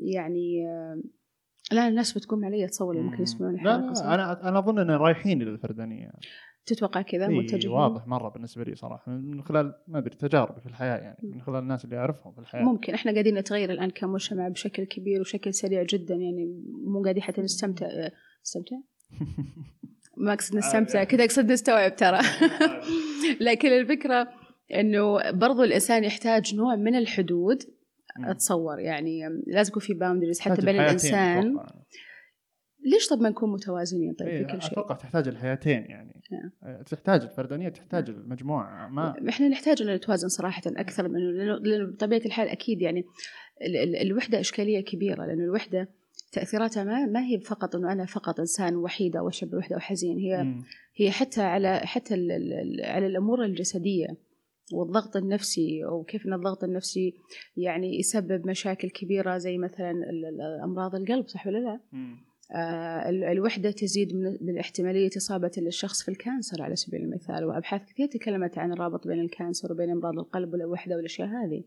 يعني 0.00 0.64
لا 1.72 1.88
الناس 1.88 2.18
بتقوم 2.18 2.44
علي 2.44 2.66
تصور 2.66 2.94
اللي 2.94 3.10
ممكن 3.10 3.22
يسمعون 3.22 3.54
لا؟ 3.54 3.62
لا 3.62 4.14
أنا 4.14 4.48
أنا 4.48 4.58
أظن 4.58 4.78
ان 4.78 4.90
رايحين 4.90 5.42
للفردانية. 5.42 6.10
تتوقع 6.68 7.02
كذا 7.02 7.28
متجهين 7.28 7.74
واضح 7.74 8.06
مرة 8.06 8.28
بالنسبة 8.28 8.64
لي 8.64 8.74
صراحة 8.74 9.12
من 9.12 9.42
خلال 9.42 9.74
ما 9.88 9.98
أدري 9.98 10.16
تجاربي 10.16 10.60
في 10.60 10.66
الحياة 10.66 10.96
يعني 10.96 11.18
من 11.22 11.40
خلال 11.40 11.58
الناس 11.58 11.84
اللي 11.84 11.96
أعرفهم 11.96 12.32
في 12.32 12.38
الحياة. 12.38 12.62
ممكن 12.62 12.94
إحنا 12.94 13.12
قاعدين 13.12 13.38
نتغير 13.38 13.70
الآن 13.70 13.90
كمجتمع 13.90 14.48
بشكل 14.48 14.84
كبير 14.84 15.20
وشكل 15.20 15.54
سريع 15.54 15.82
جدا 15.82 16.14
يعني 16.14 16.62
مو 16.84 17.02
قاعدين 17.02 17.22
حتى 17.22 17.40
نستمتع. 17.40 17.86
نستمتع؟ 18.44 18.76
ما 20.16 20.32
أقصد 20.32 20.56
نستمتع 20.56 21.04
كذا 21.04 21.24
أقصد 21.24 21.52
نستوعب 21.52 21.96
ترى. 21.96 22.18
لكن 23.46 23.68
الفكرة 23.68 24.28
إنه 24.74 25.30
برضو 25.30 25.62
الإنسان 25.62 26.04
يحتاج 26.04 26.54
نوع 26.54 26.76
من 26.76 26.94
الحدود. 26.94 27.62
أتصور 28.24 28.78
يعني 28.78 29.42
لازم 29.46 29.70
يكون 29.70 29.82
في 29.82 29.94
باوندريز 29.94 30.40
حتى 30.40 30.66
بين 30.66 30.80
الإنسان. 30.80 31.56
ليش 32.90 33.08
طب 33.08 33.20
ما 33.20 33.28
نكون 33.28 33.52
متوازنين 33.52 34.14
طيب 34.14 34.28
إيه، 34.28 34.46
في 34.46 34.52
كل 34.52 34.62
شيء 34.62 34.72
أتوقع 34.72 34.94
تحتاج 34.94 35.28
الحياتين 35.28 35.84
يعني 35.84 36.20
آه، 36.62 36.82
تحتاج 36.82 37.22
الفردانية 37.22 37.68
تحتاج 37.68 38.10
المجموعة 38.10 38.88
ما 38.88 39.28
إحنا 39.28 39.48
نحتاج 39.48 39.82
إن 39.82 39.94
نتوازن 39.94 40.28
صراحة 40.28 40.62
أكثر 40.66 41.08
من 41.08 41.36
لأنه 41.62 41.86
بطبيعة 41.92 42.22
الحال 42.26 42.48
أكيد 42.48 42.82
يعني 42.82 43.04
ال- 43.62 43.76
ال- 43.76 43.96
الوحدة 43.96 44.40
إشكالية 44.40 44.80
كبيرة 44.80 45.26
لأنه 45.26 45.44
الوحدة 45.44 45.88
تأثيراتها 46.32 46.84
ما 46.84 47.06
ما 47.06 47.20
هي 47.26 47.40
فقط 47.40 47.76
إنه 47.76 47.92
أنا 47.92 48.06
فقط 48.06 48.40
إنسان 48.40 48.76
وحيد 48.76 49.16
أو 49.16 49.28
اشعر 49.28 49.50
بالوحده 49.50 49.74
أو 49.76 49.80
حزين 49.80 50.18
هي 50.18 50.42
مم. 50.44 50.62
هي 50.96 51.10
حتى 51.10 51.42
على 51.42 51.78
حتى 51.84 52.14
ال- 52.14 52.32
ال- 52.32 52.52
ال- 52.52 52.84
على 52.84 53.06
الأمور 53.06 53.44
الجسدية 53.44 54.06
والضغط 54.72 55.16
النفسي 55.16 55.84
وكيف 55.84 56.26
إن 56.26 56.32
الضغط 56.32 56.64
النفسي 56.64 57.14
يعني 57.56 57.98
يسبب 57.98 58.46
مشاكل 58.46 58.90
كبيرة 58.90 59.38
زي 59.38 59.58
مثلا 59.58 59.94
أمراض 60.64 60.94
القلب 60.94 61.28
صح 61.28 61.46
ولا 61.46 61.58
لا؟ 61.58 61.80
مم. 61.92 62.27
آه، 62.52 63.10
ال- 63.10 63.24
الوحدة 63.24 63.70
تزيد 63.70 64.14
من 64.40 64.58
احتمالية 64.58 65.10
إصابة 65.16 65.50
الشخص 65.58 66.02
في 66.02 66.08
ال 66.10 66.17
cancer 66.17 66.62
على 66.62 66.76
سبيل 66.76 67.00
المثال. 67.00 67.44
وأبحاث 67.44 67.82
كثير 67.92 68.06
تكلمت 68.06 68.58
عن 68.58 68.72
الرابط 68.72 69.06
بين 69.08 69.20
ال 69.20 69.27
cancer 69.27 69.72
وبين 69.72 69.90
أمراض 69.90 70.18
القلب 70.18 70.52
والوحدة 70.52 70.96
والأشياء 70.96 71.28
هذه. 71.28 71.62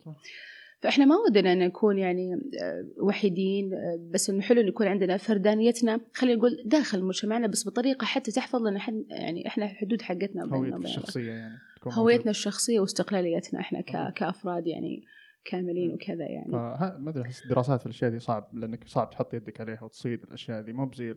فإحنا 0.79 1.05
ما 1.05 1.15
ودنا 1.17 1.53
أن 1.53 1.59
نكون 1.59 1.97
يعني 1.97 2.33
آه، 2.61 2.85
وحيدين 2.97 3.73
آه، 3.73 3.99
بس 4.11 4.29
إنه 4.29 4.41
حلو 4.41 4.61
إن 4.61 4.67
يكون 4.67 4.87
عندنا 4.87 5.17
فردانيتنا. 5.17 5.99
خلينا 6.13 6.37
نقول 6.37 6.63
داخل 6.65 7.03
مجتمعنا 7.03 7.47
بس 7.47 7.67
بطريقة 7.67 8.05
حتى 8.05 8.31
تحفظ 8.31 8.61
لنا 8.67 8.79
حد 8.79 9.03
يعني 9.09 9.47
إحنا 9.47 9.65
الحدود 9.65 10.01
حقتنا 10.01 10.43
وبين 10.45 10.73
الشخصية 10.85 11.31
يعني 11.31 11.55
هويتنا 12.01 12.31
الشخصية 12.31 12.79
واستقلاليتنا 12.79 13.59
إحنا 13.59 13.81
كأفراد 14.15 14.67
يعني. 14.67 15.03
كاملين 15.45 15.93
وكذا 15.93 16.25
يعني. 16.25 16.51
ما 16.51 17.09
أدري 17.09 17.23
أحس 17.23 17.43
الدراسات 17.43 17.79
في 17.79 17.85
الأشياء 17.85 18.11
دي 18.11 18.19
صعب 18.19 18.49
لأنك 18.53 18.87
صعب 18.87 19.09
تحط 19.09 19.33
يدك 19.33 19.61
عليها 19.61 19.83
وتصيد 19.83 20.23
الأشياء 20.23 20.61
دي 20.61 20.73
مو 20.73 20.85
بزي 20.85 21.15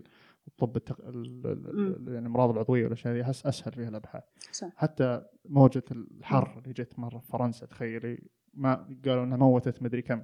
الطب 0.48 0.76
التق... 0.76 1.00
يعني 1.04 2.18
الامراض 2.18 2.50
العضوية 2.50 2.84
والأشياء 2.84 3.14
دي 3.14 3.22
أحس 3.22 3.46
أسهل 3.46 3.72
فيها 3.72 3.88
الأبحاث. 3.88 4.24
صح. 4.52 4.68
حتى 4.76 5.22
موجة 5.44 5.84
الحر 5.90 6.58
اللي 6.58 6.72
جت 6.72 6.98
مرة 6.98 7.18
في 7.18 7.28
فرنسا 7.28 7.66
تخيلي 7.66 8.18
ما 8.54 8.74
قالوا 9.04 9.24
إنها 9.24 9.36
موتت 9.36 9.82
مدري 9.82 10.02
كم. 10.02 10.22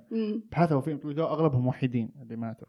بحثوا 0.52 0.80
فيهم 0.80 1.00
أغلبهم 1.18 1.66
وحيدين 1.66 2.12
اللي 2.22 2.36
ماتوا. 2.36 2.68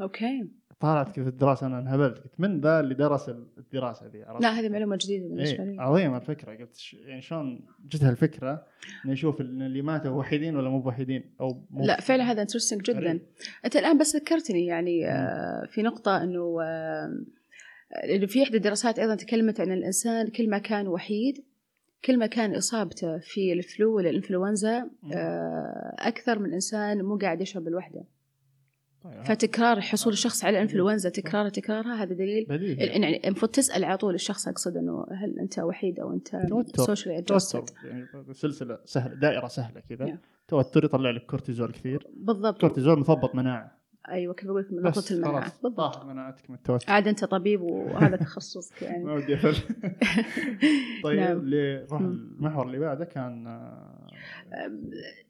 أوكي. 0.00 0.48
فطالعت 0.70 1.12
كذا 1.16 1.28
الدراسة 1.28 1.66
أنا 1.66 1.78
انهبلت. 1.78 2.18
قلت 2.18 2.32
من 2.40 2.60
ذا 2.60 2.80
اللي 2.80 2.94
درس 2.94 3.28
الدراسة 3.58 4.10
عرفت؟ 4.26 4.42
لا 4.42 4.48
هذه 4.60 4.68
معلومة 4.68 4.96
جديدة 5.00 5.28
بالنسبة 5.28 5.64
إيه 5.64 5.70
لي. 5.70 5.82
عظيمة 5.82 6.16
الفكرة. 6.16 6.56
قلت 6.56 6.76
ش- 6.76 6.94
يعني 6.94 7.20
شلون 7.22 7.66
جتها 7.88 8.10
الفكرة 8.10 8.66
انه 9.04 9.12
يشوف 9.12 9.40
إن 9.40 9.62
اللي 9.62 9.82
ماتوا 9.82 10.10
وحيدين 10.10 10.56
ولا 10.56 10.68
مو 10.70 10.78
وحيدين 10.88 11.34
أو 11.40 11.64
مو 11.70 11.84
لا 11.84 12.00
فعلا 12.00 12.24
هذا 12.24 12.42
interesting 12.42 12.82
جدا. 12.82 12.98
غريب. 13.00 13.22
أنت 13.64 13.76
الآن 13.76 13.98
بس 13.98 14.16
ذكرتني 14.16 14.66
يعني 14.66 15.08
آه، 15.10 15.66
في 15.70 15.82
نقطة 15.82 16.22
إنه 16.22 16.56
آه، 16.62 17.24
إنه 18.14 18.26
في 18.26 18.42
إحدى 18.42 18.56
الدراسات 18.56 18.98
أيضا 18.98 19.14
تكلمت 19.14 19.60
عن 19.60 19.72
الإنسان 19.72 20.26
كل 20.28 20.50
ما 20.50 20.58
كان 20.58 20.88
وحيد 20.88 21.44
كل 22.04 22.18
ما 22.18 22.26
كان 22.26 22.54
إصابته 22.54 23.18
في 23.18 23.52
ال 23.52 23.63
flu 23.63 23.96
ولا 23.96 24.10
الانفلونزا. 24.10 24.90
آه، 25.14 25.96
أكثر 25.98 26.38
من 26.38 26.52
إنسان 26.52 27.02
مو 27.02 27.16
قاعد 27.18 27.40
يشعر 27.40 27.62
بالوحدة. 27.62 27.98
طيب، 28.00 28.06
فتكرار 29.24 29.80
حصول 29.80 30.12
الشخص 30.12 30.44
على 30.44 30.56
الانفلونزا 30.56 31.08
تكرار 31.08 31.48
تكرارها 31.48 32.02
هذا 32.02 32.14
دليل. 32.14 32.46
يعني 32.78 33.28
المفروض 33.28 33.50
تسأل 33.50 33.84
على 33.84 33.96
طول 33.96 34.14
الشخص 34.14 34.48
أقصد 34.48 34.76
إنه 34.76 35.06
هل 35.10 35.38
أنت 35.38 35.58
وحيد 35.58 36.00
أو 36.00 36.12
أنت 36.12 36.36
توتر. 36.48 36.84
socially 36.84 37.22
توتر 37.22 37.64
يعني 37.84 38.06
سلسلة 38.32 38.78
سهله 38.84 39.14
دائرة 39.14 39.48
سهلة 39.48 39.80
كذا. 39.80 40.06
Yeah. 40.06 40.18
توتر 40.48 40.84
يطلع 40.84 41.10
لك 41.10 41.26
كورتيزول 41.26 41.72
كثير. 41.72 42.06
بالضبط. 42.16 42.60
كورتيزول 42.60 42.98
مثبط 42.98 43.34
مناعة. 43.34 43.76
أيوه 44.08 44.34
كيف 44.34 44.48
أقول 44.48 44.60
لك؟ 44.60 44.72
من 44.72 44.82
نقطه 44.82 45.12
المناعة. 45.12 45.52
بالضبط. 45.62 46.04
مناعتك 46.04 46.50
من 46.50 46.56
التوتر. 46.56 46.92
عاد 46.92 47.08
أنت 47.08 47.24
طبيب 47.24 47.60
وهذا 47.62 48.16
تخصصك 48.16 48.82
يعني. 48.82 49.04
ما 49.04 49.14
ودي 49.14 49.36
طيب 51.04 51.20
نعم. 51.20 51.38
اللي 51.38 51.86
راح 51.90 52.00
مم. 52.00 52.06
المحور 52.06 52.66
اللي 52.66 52.78
بعده 52.78 53.04
كان 53.04 53.46
آه، 53.46 53.95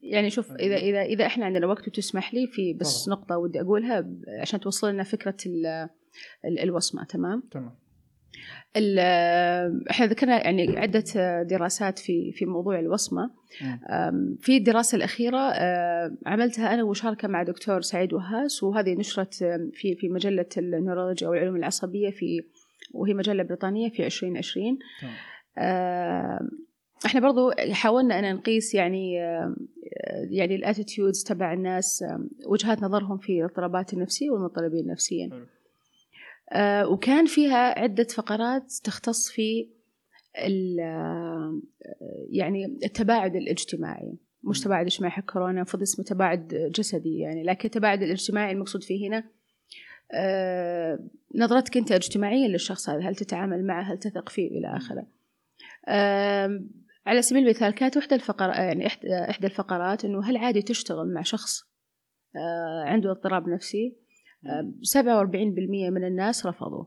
يعني 0.03 0.29
شوف 0.29 0.51
إذا 0.51 0.75
إذا 0.75 1.01
إذا 1.01 1.25
إحنا 1.25 1.45
عندنا 1.45 1.67
وقت 1.67 1.87
وتسمح 1.87 2.33
لي 2.33 2.47
في 2.47 2.73
بس 2.73 3.05
طبعا. 3.05 3.17
نقطة 3.17 3.37
ودي 3.37 3.61
أقولها 3.61 4.07
عشان 4.41 4.59
توصل 4.59 4.89
لنا 4.93 5.03
فكرة 5.03 5.37
ال- 5.45 5.89
ال- 6.45 6.59
الوصمة 6.59 7.03
تمام؟ 7.03 7.43
تمام. 7.51 7.75
إحنا 9.91 10.05
ذكرنا 10.05 10.43
يعني 10.45 10.77
عدة 10.77 11.03
دراسات 11.43 11.99
في 11.99 12.31
في 12.31 12.45
موضوع 12.45 12.79
الوصمة. 12.79 13.31
في 14.39 14.57
الدراسة 14.57 14.95
الأخيرة 14.95 15.37
عملتها 16.25 16.73
أنا 16.73 16.83
ومشاركة 16.83 17.27
مع 17.27 17.43
دكتور 17.43 17.81
سعيد 17.81 18.13
وهاس 18.13 18.63
وهذه 18.63 18.93
نشرت 18.95 19.33
في 19.73 19.95
في 19.95 20.09
مجلة 20.09 20.45
النيورولوجيا 20.57 21.27
أو 21.27 21.33
العلوم 21.33 21.55
العصبية 21.55 22.09
في 22.09 22.43
وهي 22.93 23.13
مجلة 23.13 23.43
بريطانية 23.43 23.89
في 23.89 24.05
2020 24.05 24.79
تمام. 25.01 25.13
إحنا 27.05 27.19
برضو 27.19 27.51
حاولنا 27.71 28.19
أن 28.19 28.35
نقيس 28.35 28.75
يعني 28.75 29.13
يعني 30.29 30.55
الاتيتيودز 30.55 31.23
تبع 31.23 31.53
الناس 31.53 32.03
وجهات 32.45 32.83
نظرهم 32.83 33.17
في 33.17 33.39
الاضطرابات 33.39 33.93
النفسية 33.93 34.29
والمضطربين 34.31 34.87
نفسيا. 34.87 35.29
آه، 36.51 36.87
وكان 36.87 37.25
فيها 37.25 37.79
عدة 37.79 38.03
فقرات 38.03 38.73
تختص 38.83 39.29
في 39.31 39.69
ال- 40.45 41.61
يعني 42.29 42.65
التباعد 42.65 43.35
الاجتماعي. 43.35 44.13
مش. 44.43 44.61
تباعد 44.61 44.85
اجتماعي 44.85 45.11
حق 45.11 45.25
كورونا 45.25 45.51
المفروض 45.57 45.81
اسمه 45.81 46.05
تباعد 46.05 46.71
جسدي 46.75 47.17
يعني. 47.19 47.43
لكن 47.43 47.65
التباعد 47.65 48.03
الاجتماعي 48.03 48.51
المقصود 48.51 48.83
فيه 48.83 49.07
هنا 49.07 49.23
آه، 50.13 50.99
نظرتك 51.35 51.77
أنت 51.77 51.91
اجتماعيا 51.91 52.47
للشخص 52.47 52.89
هذا 52.89 52.99
هل 53.09 53.15
تتعامل 53.15 53.65
معه 53.65 53.81
هل 53.81 53.97
تثق 53.97 54.29
فيه 54.29 54.47
إلى 54.51 54.77
آخره؟ 54.77 55.05
على 57.07 57.21
سبيل 57.21 57.43
المثال 57.43 57.73
كانت 57.73 57.97
واحدة 57.97 58.15
الفقرات 58.15 58.57
يعني 58.57 58.87
إحدى 58.87 59.13
إحدى 59.29 59.47
الفقرات 59.47 60.05
إنه 60.05 60.23
هل 60.23 60.37
عادي 60.37 60.61
تشتغل 60.61 61.13
مع 61.13 61.21
شخص 61.21 61.63
آه، 62.35 62.83
عنده 62.85 63.11
اضطراب 63.11 63.49
نفسي؟ 63.49 63.97
آه، 64.45 64.71
47% 64.83 65.89
من 65.89 66.03
الناس 66.03 66.45
رفضوا. 66.45 66.85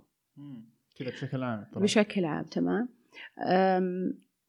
كذا 0.96 1.10
بشكل 1.10 1.42
عام 1.42 1.66
طبعا 1.72 1.82
بشكل 1.82 2.24
عام 2.24 2.44
تمام. 2.44 2.88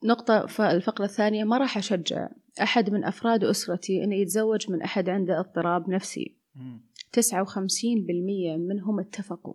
نقطة 0.04 0.46
الفقرة 0.60 1.06
الثانية 1.06 1.44
ما 1.44 1.58
راح 1.58 1.78
أشجع 1.78 2.30
أحد 2.62 2.90
من 2.90 3.04
أفراد 3.04 3.44
أسرتي 3.44 4.04
أنه 4.04 4.16
يتزوج 4.16 4.72
من 4.72 4.82
أحد 4.82 5.10
عنده 5.10 5.40
اضطراب 5.40 5.90
نفسي. 5.90 6.38
مم. 6.56 6.82
59% 7.12 8.58
منهم 8.58 9.00
اتفقوا. 9.00 9.54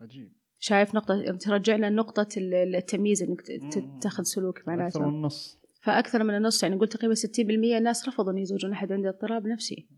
عجيب. 0.00 0.39
شايف 0.62 0.94
نقطة 0.94 1.36
ترجعنا 1.36 1.86
لنقطة 1.90 2.26
ال- 2.36 2.76
التمييز 2.76 3.22
إنك. 3.22 3.40
تتخذ 4.00 4.22
سلوك 4.22 4.58
أكثر 4.58 4.70
معناته 4.70 5.00
من 5.00 5.08
النص. 5.08 5.60
فأكثر 5.82 6.24
من 6.24 6.36
النص 6.36 6.62
يعني 6.62 6.76
قلت 6.76 6.92
تقريبا 6.92 7.14
60% 7.14 7.76
الناس 7.78 8.08
رفضوا 8.08 8.32
أن 8.32 8.38
يزوجون 8.38 8.72
أحد 8.72 8.92
عنده 8.92 9.08
اضطراب 9.08 9.46
نفسي. 9.46 9.88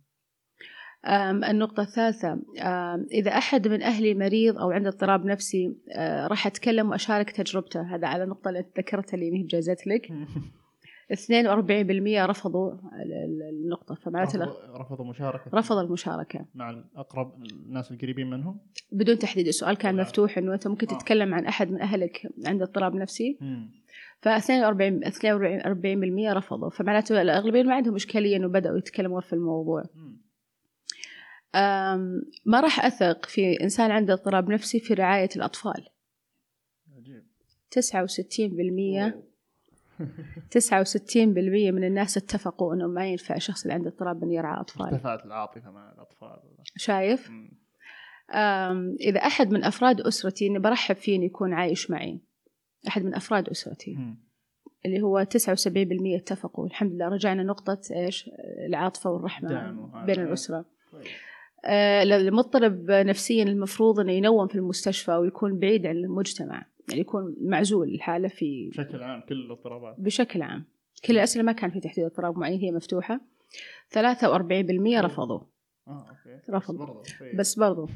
النقطة 1.51 1.83
الثالثة 1.83 2.39
إذا 3.13 3.31
أحد 3.31 3.69
من 3.69 3.83
أهلي 3.83 4.15
مريض 4.15 4.59
أو 4.59 4.71
عنده 4.71 4.89
اضطراب 4.89 5.25
نفسي 5.25 5.77
أه 5.97 6.27
راح 6.27 6.47
أتكلم 6.47 6.91
وأشارك 6.91 7.31
تجربته. 7.31 7.95
هذا 7.95 8.07
على 8.09 8.25
النقطة 8.25 8.49
اللي 8.49 8.65
ذكرتها 8.79 9.15
اللي 9.15 9.39
هي 9.39 9.43
بجازت 9.43 9.87
لك. 9.87 10.09
42% 11.13 12.27
رفضوا 12.27 12.73
النقطة 13.51 13.95
فمعناته 13.95 14.39
رفضوا, 14.39 14.79
رفضوا 14.79 15.05
مشاركة. 15.05 15.51
رفض 15.55 15.77
المشاركة. 15.77 16.47
مع 16.55 16.71
الأقرب 16.71 17.43
الناس 17.45 17.93
القريبين 17.93 18.31
منهم؟ 18.31 18.61
بدون 18.93 19.19
تحديد 19.19 19.47
السؤال 19.47 19.77
كان 19.77 19.97
مفتوح 19.97 20.39
إنه 20.39 20.55
أنت 20.55 20.69
ممكن 20.69 20.87
آه. 20.91 20.99
تتكلم 20.99 21.35
عن 21.35 21.47
أحد 21.47 21.71
من 21.71 21.81
أهلك 21.81 22.29
عنده 22.47 22.65
اضطراب 22.65 22.95
نفسي. 22.95 23.39
ف 24.21 24.29
42 24.29 25.05
42% 26.33 26.37
رفضوا. 26.37 26.71
فمعناته 26.71 27.23
الأغلبية 27.23 27.63
ما 27.63 27.75
عندهم 27.75 27.95
إشكالية 27.95 28.37
إنه 28.37 28.49
بدأوا 28.49 28.79
يتكلموا 28.79 29.21
في 29.21 29.33
الموضوع. 29.33 29.83
ما 32.45 32.61
راح 32.61 32.85
أثق 32.85 33.27
في 33.27 33.63
إنسان 33.63 33.91
عنده 33.91 34.15
اضطراب 34.15 34.51
نفسي 34.51 34.81
في 34.81 34.95
رعاية 34.95 35.29
الأطفال؟ 35.37 35.87
عجيب. 36.97 37.23
69% 37.71 39.32
69% 40.50 41.16
من 41.46 41.84
الناس 41.84 42.16
اتفقوا 42.16 42.74
إنه 42.74 42.86
ما 42.86 43.07
ينفع 43.07 43.36
الشخص 43.36 43.62
اللي 43.62 43.74
عنده 43.74 43.88
اضطراب 43.88 44.22
إنه 44.22 44.34
يرعى 44.34 44.61
أطفال. 44.61 44.86
ارتفعت 44.86 45.24
العاطفة 45.26 45.70
مع 45.70 45.92
الأطفال. 45.92 46.38
شايف؟ 46.76 47.30
إذا 49.00 49.18
أحد 49.18 49.50
من 49.50 49.64
أفراد 49.64 50.00
أسرتي 50.00 50.46
إني 50.46 50.59
برحب 50.59 50.96
فيه 50.96 51.16
إنه 51.16 51.24
يكون 51.24 51.53
عايش 51.53 51.90
معي. 51.90 52.20
أحد 52.88 53.05
من 53.05 53.14
أفراد 53.14 53.48
أسرتي. 53.48 53.94
مم. 53.94 54.22
اللي 54.86 55.03
هو 55.03 55.24
79% 55.24 56.16
اتفقوا. 56.16 56.66
الحمد 56.66 56.92
لله 56.92 57.09
رجعنا 57.09 57.42
نقطة 57.42 57.80
إيش؟ 57.96 58.30
العاطفة 58.68 59.11
والرحمة 59.11 59.72
بين 60.07 60.20
الأسرة. 60.20 60.64
آه 61.64 62.03
المضطرب 62.03 62.90
نفسيا 62.90 63.42
المفروض 63.42 64.00
إنه 64.00 64.12
ينوم 64.12 64.46
في 64.46 64.55
المستشفى 64.55 65.12
ويكون 65.12 65.59
بعيد 65.59 65.86
عن 65.86 65.96
المجتمع. 65.96 66.66
يعني 66.93 67.01
يكون 67.01 67.36
معزول 67.40 67.88
الحالة 67.88 68.28
في 68.28 68.68
بشكل 68.68 69.03
عام 69.03 69.20
كل 69.28 69.34
الاضطرابات. 69.34 69.97
بشكل 69.99 70.43
عام. 70.43 70.64
كل 71.05 71.12
الأسئلة 71.14 71.45
ما 71.45 71.53
كان 71.53 71.70
في 71.70 71.80
تحديد 71.80 72.05
اضطراب 72.05 72.38
معين 72.38 72.61
هي 72.61 72.72
مفتوحة. 72.72 73.20
43% 73.95 75.01
رفضوا. 75.01 75.40
آه، 75.88 76.07
أوكي. 76.09 76.40
رفضوا. 76.51 76.86
بس 76.86 76.88
برضو, 76.88 77.38
بس 77.38 77.59
برضو. 77.59 77.88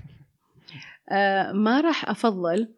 آه 1.09 1.53
ما 1.53 1.81
راح 1.81 2.11
أفضل 2.11 2.69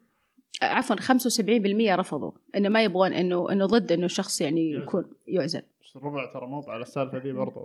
عفوا 0.62 0.96
75% 0.96 1.94
رفضوا. 1.94 2.32
إنه 2.56 2.68
ما 2.68 2.82
يبغون 2.82 3.12
إنه 3.12 3.52
إنه 3.52 3.66
ضد 3.66 3.92
إنه 3.92 4.04
الشخص 4.04 4.40
يعني 4.40 4.70
يكون 4.70 5.04
يعزل. 5.26 5.62
الربع 5.96 6.32
ترى 6.32 6.46
مو 6.46 6.60
على 6.68 6.82
السالفة 6.82 7.18
دي 7.18 7.32
برضو. 7.32 7.64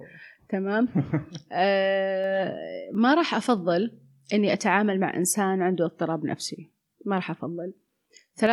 تمام. 0.49 0.88
آه 1.51 2.54
ما 2.93 3.14
راح 3.14 3.36
أفضل 3.36 3.91
إني 4.34 4.54
أتعامل 4.54 4.99
مع 4.99 5.18
إنسان 5.18 5.62
عنده 5.62 5.86
اضطراب 5.86 6.26
نفسي. 6.26 6.70
ما 7.06 7.16
راح 7.16 7.32
أفضل. 7.32 7.74
43% 8.42 8.46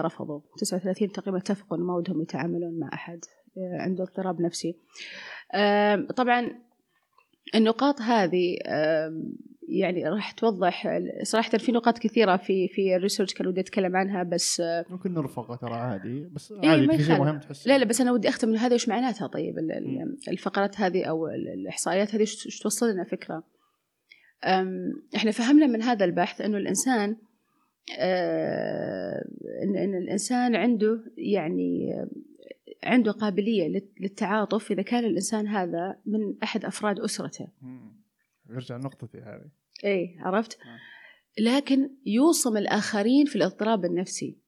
رفضوا. 0.00 0.40
39 0.58 1.12
تقريبا 1.12 1.38
اتفقوا 1.38 1.76
انه 1.76 1.86
ما 1.86 1.94
ودهم 1.94 2.22
يتعاملون 2.22 2.78
مع 2.78 2.90
أحد 2.94 3.24
آه، 3.58 3.82
عنده 3.82 4.04
اضطراب 4.04 4.40
نفسي. 4.40 4.76
طبعا 6.16 6.50
النقاط 7.54 8.00
هذه 8.00 8.56
يعني 9.70 10.08
راح 10.08 10.30
توضح 10.32 11.00
صراحة 11.22 11.58
في 11.58 11.72
نقاط 11.72 11.98
كثيرة 11.98 12.36
في 12.36 12.68
في 12.68 12.96
الريسيرش 12.96 13.34
كان 13.34 13.46
ودي 13.46 13.60
أتكلم 13.60 13.96
عنها 13.96 14.22
بس 14.22 14.60
آه، 14.60 14.84
ممكن 14.90 15.14
نرفقها 15.14 15.56
ترى 15.56 15.74
عادي 15.74 16.28
بس 16.32 16.52
إيه، 16.52 16.70
عادي 16.70 16.88
في 16.96 17.04
شيء 17.04 17.18
مهم 17.18 17.38
تحس. 17.38 17.66
لا 17.66 17.78
لا 17.78 17.84
بس 17.84 18.00
أنا 18.00 18.12
ودي 18.12 18.28
أختم 18.28 18.48
من 18.48 18.56
هذا 18.56 18.74
وش 18.74 18.88
معناتها 18.88 19.26
طيب؟ 19.26 19.54
الفقرات 20.28 20.80
هذه 20.80 21.04
أو 21.04 21.26
الإحصائيات 21.28 22.14
هذه 22.14 22.20
إيش 22.20 22.58
توصل 22.62 22.90
لنا 22.90 23.04
فكرة؟ 23.04 23.42
إحنا 25.16 25.30
فهمنا 25.30 25.66
من 25.66 25.82
هذا 25.82 26.04
البحث 26.04 26.40
إنه 26.40 26.58
الإنسان 26.58 27.16
آه، 27.98 29.24
إن, 29.62 29.76
إن 29.76 29.94
الإنسان 29.94 30.56
عنده 30.56 31.12
يعني 31.16 31.94
عنده 32.84 33.12
قابلية 33.12 33.82
للتعاطف 34.00 34.70
إذا 34.70 34.82
كان 34.82 35.04
الإنسان 35.04 35.46
هذا 35.46 35.96
من 36.06 36.42
أحد 36.42 36.64
أفراد 36.64 37.00
أسرته. 37.00 37.48
يرجع 38.50 38.76
نقطتي 38.76 39.18
هذه. 39.18 39.50
إيه 39.84 40.20
عرفت. 40.20 40.58
لكن 41.38 41.90
يوصم 42.06 42.56
الآخرين 42.56 43.26
في 43.26 43.36
الاضطراب 43.36 43.84
النفسي. 43.84 44.38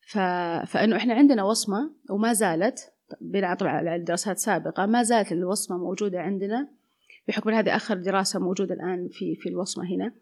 ف... 0.00 0.18
فإنه 0.66 0.96
إحنا 0.96 1.14
عندنا 1.14 1.44
وصمة 1.44 1.94
وما 2.10 2.32
زالت 2.32 2.92
بناء 3.20 3.54
طبعا 3.54 3.72
على 3.72 3.98
دراسات 3.98 4.38
سابقة 4.38 4.86
ما 4.86 5.02
زالت 5.02 5.32
الوصمة 5.32 5.78
موجودة 5.78 6.20
عندنا 6.20 6.68
بحكم 7.28 7.50
هذه 7.50 7.76
آخر 7.76 7.96
دراسة 7.96 8.40
موجودة 8.40 8.74
الآن 8.74 9.08
في 9.12 9.36
في 9.36 9.48
الوصمة 9.48 9.84
هنا. 9.94 10.14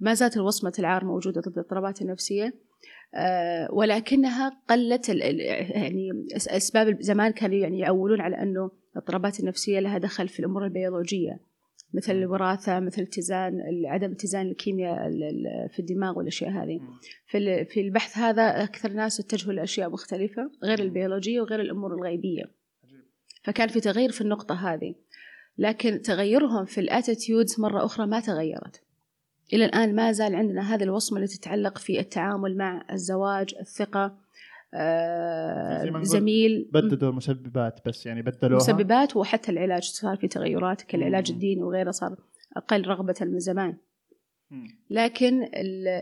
ما 0.00 0.14
زالت 0.14 0.36
الوصمة 0.36 0.72
العار 0.78 1.04
موجودة 1.04 1.40
ضد 1.40 1.52
الاضطرابات 1.58 2.02
النفسية 2.02 2.54
آه، 3.14 3.68
ولكنها 3.72 4.60
قلت 4.68 5.08
يعني 5.08 6.10
أسباب 6.36 7.02
زمان 7.02 7.32
كانوا 7.32 7.56
يعني 7.56 7.78
يعولون 7.78 8.20
على 8.20 8.42
أنه 8.42 8.70
الاضطرابات 8.92 9.40
النفسية 9.40 9.80
لها 9.80 9.98
دخل 9.98 10.28
في 10.28 10.40
الأمور 10.40 10.64
البيولوجية 10.64 11.40
مثل 11.94 12.12
الوراثة 12.12 12.80
مثل 12.80 13.02
اتزان 13.02 13.60
عدم 13.86 14.12
اتزان 14.12 14.46
الكيمياء 14.46 15.10
في 15.72 15.78
الدماغ 15.78 16.18
والأشياء 16.18 16.50
هذه. 16.50 16.80
في 17.26 17.64
في 17.64 17.80
البحث 17.80 18.18
هذا 18.18 18.62
أكثر 18.62 18.92
ناس 18.92 19.20
اتجهوا 19.20 19.52
لأشياء 19.52 19.90
مختلفة 19.90 20.50
غير 20.64 20.78
البيولوجية 20.78 21.40
وغير 21.40 21.60
الأمور 21.60 21.94
الغيبية. 21.94 22.44
فكان 23.44 23.68
في 23.68 23.80
تغيير 23.80 24.10
في 24.12 24.20
النقطة 24.20 24.54
هذه 24.54 24.94
لكن 25.58 26.02
تغيرهم 26.02 26.64
في 26.64 26.80
الأتيتيودز 26.80 27.60
مرة 27.60 27.84
أخرى 27.84 28.06
ما 28.06 28.20
تغيرت. 28.20 28.82
إلى 29.52 29.64
الآن 29.64 29.94
ما 29.94 30.12
زال 30.12 30.34
عندنا 30.34 30.74
هذه 30.74 30.82
الوصمة 30.82 31.16
اللي 31.18 31.28
تتعلق 31.28 31.78
في 31.78 32.00
التعامل 32.00 32.56
مع 32.56 32.86
الزواج 32.92 33.54
الثقة 33.60 34.18
آه 34.74 36.02
زميل. 36.02 36.70
بددوا 36.72 37.10
المسببات 37.10 37.80
بس 37.86 38.06
يعني 38.06 38.22
بدلوها. 38.22 38.56
مسببات 38.56 39.16
وحتى 39.16 39.52
العلاج 39.52 39.82
صار 39.82 40.16
في 40.16 40.28
تغيرات 40.28 40.82
كالعلاج 40.82 41.30
الديني 41.30 41.62
وغيره 41.62 41.90
صار 41.90 42.16
أقل 42.56 42.86
رغبة 42.86 43.14
من 43.20 43.38
زمان. 43.38 43.76
لكن 44.90 45.48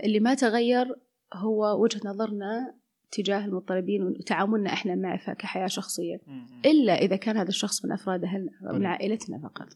اللي 0.05 0.20
ما 0.20 0.34
تغير 0.34 0.86
هو 1.34 1.82
وجهة 1.82 2.01
نظرنا 2.05 2.74
تجاه 3.11 3.44
المضطربين 3.44 4.03
وتعاملنا 4.03 4.72
إحنا 4.72 4.94
معه 4.94 5.32
كحياة 5.34 5.66
شخصية. 5.66 6.20
إلا 6.66 6.92
إذا 6.92 7.16
كان 7.16 7.36
هذا 7.36 7.49
الشخص 7.49 7.84
من 7.84 7.92
أفراد 7.92 8.24
أهلنا 8.24 8.51
من 8.62 8.86
عائلتنا 8.86 9.38
فقط. 9.38 9.68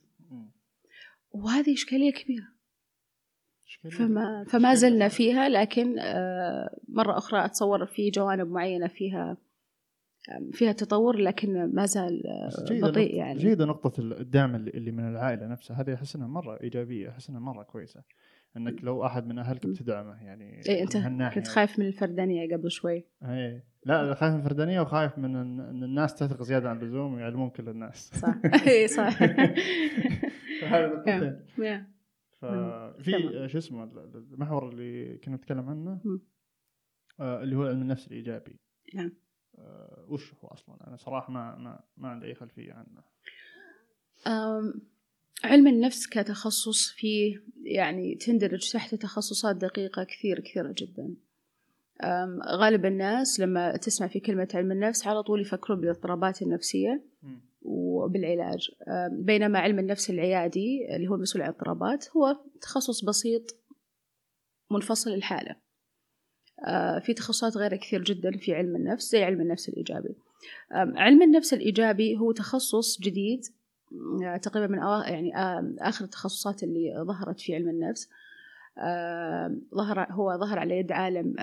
وهذه 1.31 1.73
إشكالية 1.73 2.13
كبيرة. 2.13 2.52
فما 3.99 4.45
فما 4.49 4.75
زلنا 4.75 5.09
فيها 5.09 5.49
لكن 5.49 5.99
آه، 5.99 6.77
مرة 6.89 7.19
أخرى 7.19 7.45
أتصور 7.45 7.87
في 7.87 8.11
جوانب 8.11 8.49
معينة 8.49 8.87
فيها 8.87 9.37
فيها 10.53 10.73
تطور 10.73 11.17
لكن 11.17 11.75
ما 11.75 11.87
زال 11.87 12.23
آه، 12.27 12.89
بطيء 12.89 13.15
يعني. 13.15 13.39
جيدة 13.39 13.65
نقطة 13.65 14.01
الدعم 14.01 14.55
اللي 14.55 14.91
من 14.91 15.09
العائلة 15.09 15.47
نفسها. 15.47 15.81
هذه 15.81 15.95
أحس 15.95 16.17
أنها 16.17 16.27
مرة 16.27 16.59
إيجابية 16.63 17.09
أحس 17.09 17.31
أنها 17.31 17.41
مرة 17.41 17.63
كويسة. 17.63 18.03
إنك 18.57 18.85
لو 18.85 19.07
أحد 19.07 19.27
من 19.27 19.39
أهلك 19.39 19.67
بتدعمه 19.67 20.23
يعني 20.23 20.61
اي 20.69 20.83
أنت 20.83 20.97
كنت 21.35 21.49
خايف 21.49 21.79
من 21.79 21.87
الفردانية 21.87 22.57
قبل 22.57 22.71
شوي. 22.71 23.05
اي 23.23 23.63
لا 23.85 24.15
خايف 24.15 24.35
من 24.35 24.41
الفردانية 24.41 24.81
وخايف 24.81 25.19
من 25.19 25.37
ان 25.37 25.85
الناس 25.85 26.15
تثق 26.15 26.43
زيادة 26.43 26.71
عن 26.71 26.79
اللزوم 26.79 27.15
ويعلمون 27.15 27.51
كل 27.51 27.69
الناس. 27.69 28.11
صح. 28.15 28.35
اي 28.69 28.89
صح. 28.89 29.23
هذا 30.73 31.05
ففي 32.43 33.49
شو 33.53 33.59
اسمه 33.59 33.85
المحور 34.15 34.69
اللي 34.69 35.19
كنا 35.19 35.37
نتكلم 35.37 35.69
عنه؟ 35.69 36.01
آه 37.21 37.43
اللي 37.43 37.57
هو 37.57 37.63
علم 37.63 37.83
النفس 37.83 38.07
الإيجابي. 38.07 38.57
نعم. 38.95 39.13
آه 39.59 40.07
وش 40.09 40.35
هو 40.35 40.49
أصلا؟ 40.49 40.89
أنا 40.89 40.97
صراحة 40.97 41.33
ما 41.33 41.57
ما, 41.57 41.81
ما 41.97 42.09
عندي 42.09 42.27
أي 42.27 42.35
خلفية 42.35 42.73
عنه. 42.73 43.03
علم 45.45 45.67
النفس 45.67 46.07
كتخصص 46.07 46.91
فيه 46.91 47.43
يعني 47.65 48.15
تندرج 48.15 48.73
تحت 48.73 48.95
تخصصات 48.95 49.57
دقيقة 49.57 50.05
كثير 50.05 50.41
كثيرة 50.41 50.75
جدا. 50.79 51.15
غالب 52.49 52.87
الناس 52.87 53.41
لما 53.41 53.77
تسمع 53.77 54.09
في 54.09 54.21
كلمة 54.21 54.49
علم 54.55 54.73
النفس 54.73 55.07
على 55.07 55.23
طول 55.23 55.41
يفكرون 55.41 55.81
بالإضطرابات 55.81 56.43
النفسية. 56.43 57.12
وبالعلاج. 57.65 58.71
بينما 59.11 59.59
علم 59.59 59.79
النفس 59.79 60.11
العيادي 60.11 60.97
اللي 60.97 61.09
هو 61.09 61.15
المسؤول 61.15 61.43
عن 61.43 61.49
الاضطرابات 61.49 62.09
هو 62.17 62.37
تخصص 62.61 63.05
بسيط 63.05 63.43
منفصل 64.71 65.11
الحالة 65.11 65.57
آه، 66.67 66.99
في 66.99 67.15
تخصصات 67.15 67.57
غيره 67.57 67.77
كثير 67.77 68.03
جدا 68.03 68.31
في 68.37 68.55
علم 68.55 68.77
النفس 68.77 69.11
زي 69.11 69.25
علم 69.25 69.41
النفس 69.41 69.69
الإيجابي. 69.69 70.15
علم 70.73 71.23
النفس 71.23 71.55
الإيجابي 71.55 72.17
هو 72.17 72.33
تخصص 72.33 73.01
جديد 73.01 73.41
آه، 74.25 74.37
تقريبا 74.37 74.73
من 74.73 74.79
يعني 75.13 75.33
آخر 75.81 76.05
التخصصات 76.05 76.63
اللي 76.63 77.05
ظهرت 77.07 77.41
في 77.41 77.55
علم 77.55 77.69
النفس. 77.69 78.09
ظهر 79.75 80.07
هو 80.13 80.37
ظهر 80.37 80.59
على 80.59 80.79
يد 80.79 80.93
عالم 80.93 81.35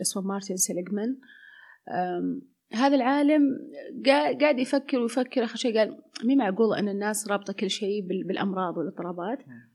اسمه 0.00 0.22
مارتن 0.22 0.56
سيليغمان. 0.56 1.16
هذا 2.72 2.96
العالم 2.96 3.42
قا- 4.06 4.40
قاعد 4.40 4.58
يفكر 4.58 4.98
ويفكر. 4.98 5.44
آخر 5.44 5.56
شيء 5.56 5.78
قال 5.78 6.02
مي 6.24 6.36
معقول 6.36 6.78
أن 6.78 6.88
الناس 6.88 7.28
رابطة 7.28 7.52
كل 7.52 7.70
شيء 7.70 8.00
بال- 8.06 8.24
بالأمراض 8.24 8.76
والاضطرابات؟ 8.76 9.48
مم. 9.48 9.72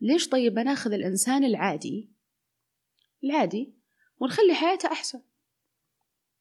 ليش 0.00 0.28
طيب 0.28 0.54
بناخذ 0.54 0.92
الإنسان 0.92 1.44
العادي 1.44 2.10
العادي 3.24 3.74
ونخلي 4.20 4.54
حياته 4.54 4.86
أحسن؟ 4.92 5.20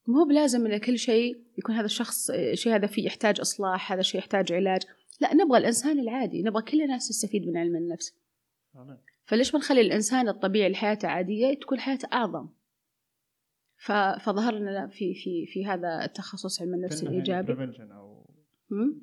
مو 0.08 0.26
بلازم 0.26 0.66
إن 0.66 0.78
كل 0.78 0.98
شيء 0.98 1.43
يكون 1.58 1.76
هذا 1.76 1.86
الشخص 1.86 2.32
شيء 2.54 2.76
هذا 2.76 2.88
فيه 2.88 3.06
يحتاج 3.06 3.39
إصلاح 3.39 3.91
هذا 3.91 4.00
الشيء 4.00 4.20
يحتاج 4.20 4.54
علاج. 4.54 4.82
لا 5.22 5.34
نبغى 5.34 5.58
الإنسان 5.58 6.00
العادي 6.00 6.43
نبغى 6.43 6.62
كل 6.64 6.82
الناس 6.82 7.08
تستفيد 7.10 7.48
من 7.48 7.58
علم 7.58 7.76
النفس. 7.76 8.14
فليش 9.26 9.54
ما 9.54 9.60
نخلي 9.60 9.82
الإنسان 9.82 10.30
الطبيعي 10.30 10.76
حياته 10.76 11.08
عاديه 11.08 11.54
تكون 11.54 11.80
حياته 11.80 12.08
أعظم؟ 12.14 12.50
فظهر 14.26 14.54
لنا 14.54 14.88
في 14.88 15.14
في 15.14 15.46
في 15.46 15.66
هذا 15.66 16.06
التخصص 16.06 16.62
علم 16.62 16.74
النفس 16.74 17.04
يعني 17.04 17.16
الإيجابي؟ 17.16 17.48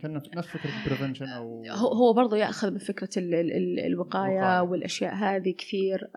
كان 0.02 0.12
نفس 0.12 0.48
فكرة 0.48 0.70
بريفنشن 0.86 1.26
أو 1.26 1.64
هو 1.70 1.88
هو 1.92 2.12
برضه 2.12 2.36
يأخذ 2.36 2.70
بفكره 2.70 3.08
ال- 3.16 3.34
ال- 3.34 3.52
ال- 3.52 3.80
الوقاية 3.80 4.38
الوقاية. 4.38 4.60
والأشياء 4.60 5.14
هذه 5.14 5.54
كثير 5.58 6.10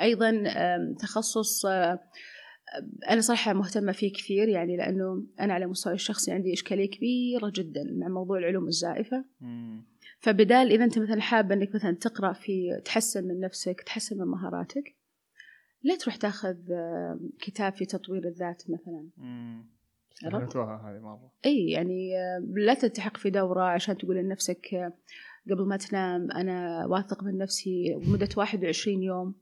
أيضا 0.00 0.44
تخصص 0.98 1.66
أنا 3.10 3.20
صراحة 3.20 3.52
مهتمة 3.52 3.92
فيه 3.92 4.12
كثير 4.12 4.48
يعني 4.48 4.76
لأنه 4.76 5.26
أنا 5.40 5.54
على 5.54 5.64
المستوى 5.64 5.92
الشخصي 5.92 6.32
عندي 6.32 6.52
إشكالية 6.52 6.90
كبيرة 6.90 7.52
جدا 7.54 7.82
مع 7.92 8.08
موضوع 8.08 8.38
العلوم 8.38 8.66
الزائفة 8.66 9.24
مم. 9.40 9.84
فبدال 10.18 10.72
إذا 10.72 10.84
أنت 10.84 10.98
مثلا 10.98 11.20
حابه 11.20 11.54
إنك 11.54 11.74
مثلا 11.74 11.92
تقرأ 11.92 12.32
في 12.32 12.80
تحسن 12.84 13.24
من 13.28 13.40
نفسك 13.40 13.80
تحسن 13.86 14.18
من 14.18 14.26
مهاراتك 14.26 14.96
لا 15.82 15.96
تروح 15.96 16.16
تاخذ 16.16 16.56
أه، 16.72 17.20
كتاب 17.40 17.72
في 17.72 17.86
تطوير 17.86 18.24
الذات 18.24 18.62
مثلا؟ 18.68 19.08
استهلكوها 20.12 20.90
هذه 20.90 21.00
مرة. 21.02 21.32
إي 21.46 21.70
يعني 21.70 22.18
آه، 22.18 22.38
لا 22.54 22.74
تلتحق 22.74 23.16
في 23.16 23.30
دورة 23.30 23.62
عشان 23.62 23.98
تقول 23.98 24.16
لنفسك 24.16 24.74
آه، 24.74 24.92
قبل 25.50 25.66
ما 25.68 25.76
تنام 25.76 26.30
أنا 26.30 26.86
واثق 26.86 27.24
من 27.24 27.38
نفسي 27.38 27.94
لمدة 28.06 28.28
21 28.36 29.02
يوم. 29.02 29.34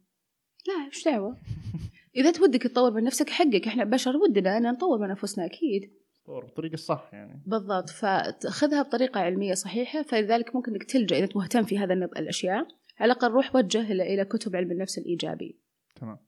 لا 0.69 0.87
إيش 0.87 1.05
دعوة؟ 1.05 1.37
إذا 2.17 2.31
تودك 2.31 2.63
تطور 2.63 2.91
من 2.91 3.05
نفسك 3.05 3.31
حقك 3.31 3.67
إحنا 3.67 3.85
بشر 3.85 4.17
ودنا 4.17 4.57
أن 4.57 4.63
نطور 4.63 4.99
من 4.99 5.11
أنفسنا 5.11 5.45
أكيد. 5.45 5.93
طور 6.27 6.45
بالطريقة 6.45 6.75
الصح 6.75 7.11
يعني. 7.13 7.43
بالضبط 7.47 7.91
فخذها 7.91 8.83
بطريقة 8.83 9.21
علمية 9.21 9.55
صحيحة 9.55 10.03
فلذلك 10.03 10.57
ممكن 10.57 10.73
إنك 10.73 10.85
تلجأ 10.85 11.17
إذا 11.17 11.25
أنت 11.25 11.37
مهتم 11.37 11.63
في 11.63 11.79
هذا 11.79 11.95
الأشياء. 11.95 12.67
على 12.99 13.13
الأقل 13.13 13.31
روح 13.31 13.57
وجه 13.57 13.93
إلى 13.93 14.25
كتب 14.25 14.57
علم 14.57 14.71
النفس 14.71 14.99
الإيجابي. 14.99 15.59
تمام. 15.97 16.19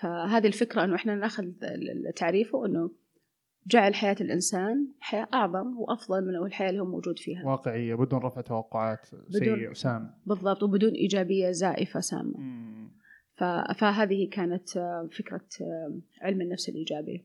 فهذه 0.00 0.46
الفكرة 0.46 0.84
أنه 0.84 0.94
إحنا 0.94 1.14
نأخذ 1.14 1.44
تعريفه 2.16 2.66
أنه 2.66 2.90
جعل 3.66 3.94
حياة 3.94 4.16
الإنسان 4.20 4.88
حياة 5.00 5.28
أعظم 5.34 5.78
وأفضل 5.78 6.24
من 6.24 6.46
الحياة 6.46 6.70
اللي 6.70 6.80
هو 6.80 6.86
موجود 6.86 7.18
فيها. 7.18 7.46
واقعية 7.46 7.94
بدون 7.94 8.20
رفع 8.20 8.40
توقعات 8.40 9.06
سيء 9.30 9.70
وسام 9.70 10.14
بالضبط 10.26 10.62
وبدون 10.62 10.92
إيجابية 10.92 11.50
زائفة 11.50 12.00
سامة. 12.00 12.38
مم. 12.38 12.90
فهذه 13.78 14.28
كانت 14.32 14.68
فكرة 15.18 15.48
علم 16.22 16.40
النفس 16.40 16.68
الإيجابي. 16.68 17.24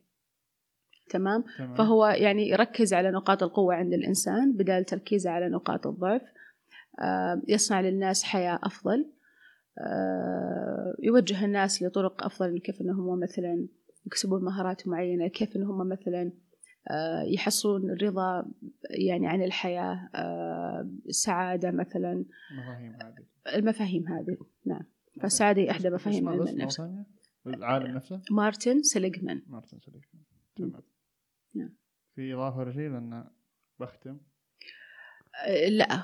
تمام؟ 1.10 1.43
تمام. 1.58 1.74
فهو 1.76 2.05
يعني 2.05 2.49
يركز 2.49 2.93
على 2.93 3.12
نقاط 3.12 3.43
القوة 3.43 3.76
عند 3.76 3.93
الإنسان 3.93 4.53
بدال 4.53 4.86
تركيزه 4.86 5.30
على 5.30 5.49
نقاط 5.49 5.88
الضعف. 5.88 6.22
آه، 6.99 7.41
يصنع 7.47 7.82
للناس 7.82 8.24
حياة 8.24 8.60
أفضل. 8.64 9.05
يوجه 11.04 11.46
الناس 11.46 11.84
لطرق 11.84 12.24
أفضل 12.24 12.60
كيف 12.60 12.82
أنهم 12.82 13.20
مثلا 13.20 13.68
يكسبون 14.06 14.44
مهارات 14.44 14.88
معينة 14.88 15.28
كيف 15.28 15.56
أنهم 15.56 15.90
مثلا 15.90 16.32
آه، 16.92 17.24
يحصلون 17.24 17.90
الرضا 17.90 18.52
يعني 18.90 19.28
عن 19.28 19.44
الحياة 19.44 20.10
آه، 20.16 20.90
السعادة 21.10 21.72
مثلا. 21.72 22.26
المفاهيم 22.52 22.94
هذه. 22.94 23.26
المفاهيم 23.56 24.08
هذه 24.08 24.38
نعم. 24.66 24.84
فالسعادة 25.22 25.72
إحدى 25.72 25.90
مفاهيم 25.90 26.30
علم 26.30 26.48
النفس؟ 26.48 26.82
العالم 27.48 27.96
نفسه؟ 27.96 28.22
مارتن 28.32 28.84
سيليغمان. 28.84 29.42
مارتن. 29.48 29.80
تمام 30.56 30.84
نعم. 31.56 31.76
في 32.16 32.34
إضافة 32.34 32.58
ولا 32.58 32.72
شيء 32.72 32.90
لأن 32.90 33.30
بختم. 33.80 34.18
لا 35.70 36.02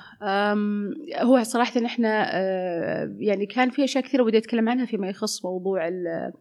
هو 1.22 1.42
صراحة 1.42 1.80
إن 1.80 1.84
إحنا 1.84 2.26
أه، 2.36 3.16
يعني 3.18 3.46
كان 3.46 3.70
في 3.70 3.84
أشياء 3.84 4.04
كثيرة 4.04 4.22
ودي 4.22 4.38
أتكلم 4.38 4.68
عنها 4.68 4.86
فيما 4.86 5.08
يخص 5.08 5.44
موضوع 5.44 5.88
ال- 5.88 6.32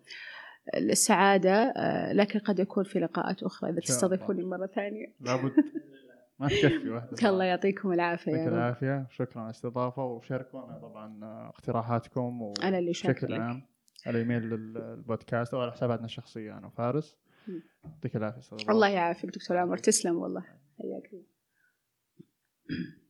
السعادة 0.76 1.54
أه، 1.54 2.14
لكن 2.14 2.40
قد 2.40 2.60
يكون 2.60 2.84
في 2.84 3.00
لقاءات 3.00 3.44
أخرى 3.44 3.70
إذا 3.70 3.78
إن 3.78 3.82
شاء 3.82 3.98
الله. 3.98 4.08
تستضيفوني 4.18 4.44
مرة 4.44 4.66
ثانية. 4.68 5.14
لابد. 5.22 5.52
ما 6.40 6.48
تكفي 6.48 6.90
واحدة 6.90 7.30
الله 7.30 7.44
يعطيكم 7.46 7.94
العافية 7.94 8.32
يعطيك 8.32 8.48
رب. 8.48 8.54
العافية. 8.54 9.08
شكرا 9.10 9.40
على 9.42 9.46
الاستضافة 9.50 10.06
وشاركونا 10.06 10.78
طبعا 10.82 11.20
اقتراحاتكم 11.50 12.42
و- 12.42 12.54
أنا 12.64 12.80
اللي 12.80 12.90
بشكل 12.92 13.34
لك. 13.34 13.40
عام 13.40 13.62
على 14.08 14.20
إيميل 14.20 14.54
البودكاست 14.54 15.54
أو 15.54 15.62
على 15.62 15.72
حساباتنا 15.72 16.06
الشخصية 16.06 16.58
أنا 16.58 16.68
وفارس. 16.68 17.18
يعطيك 17.86 18.16
العافية 18.16 18.40
أستاذ 18.40 18.58
الله 18.70 18.88
يعافيك 18.90 19.30
دكتور 19.30 19.58
عمر. 19.58 19.78
تسلم 19.78 20.16
والله. 20.16 20.42
حياك 20.80 21.10
الله. 21.14 21.33
Mm-hmm. 22.70 22.84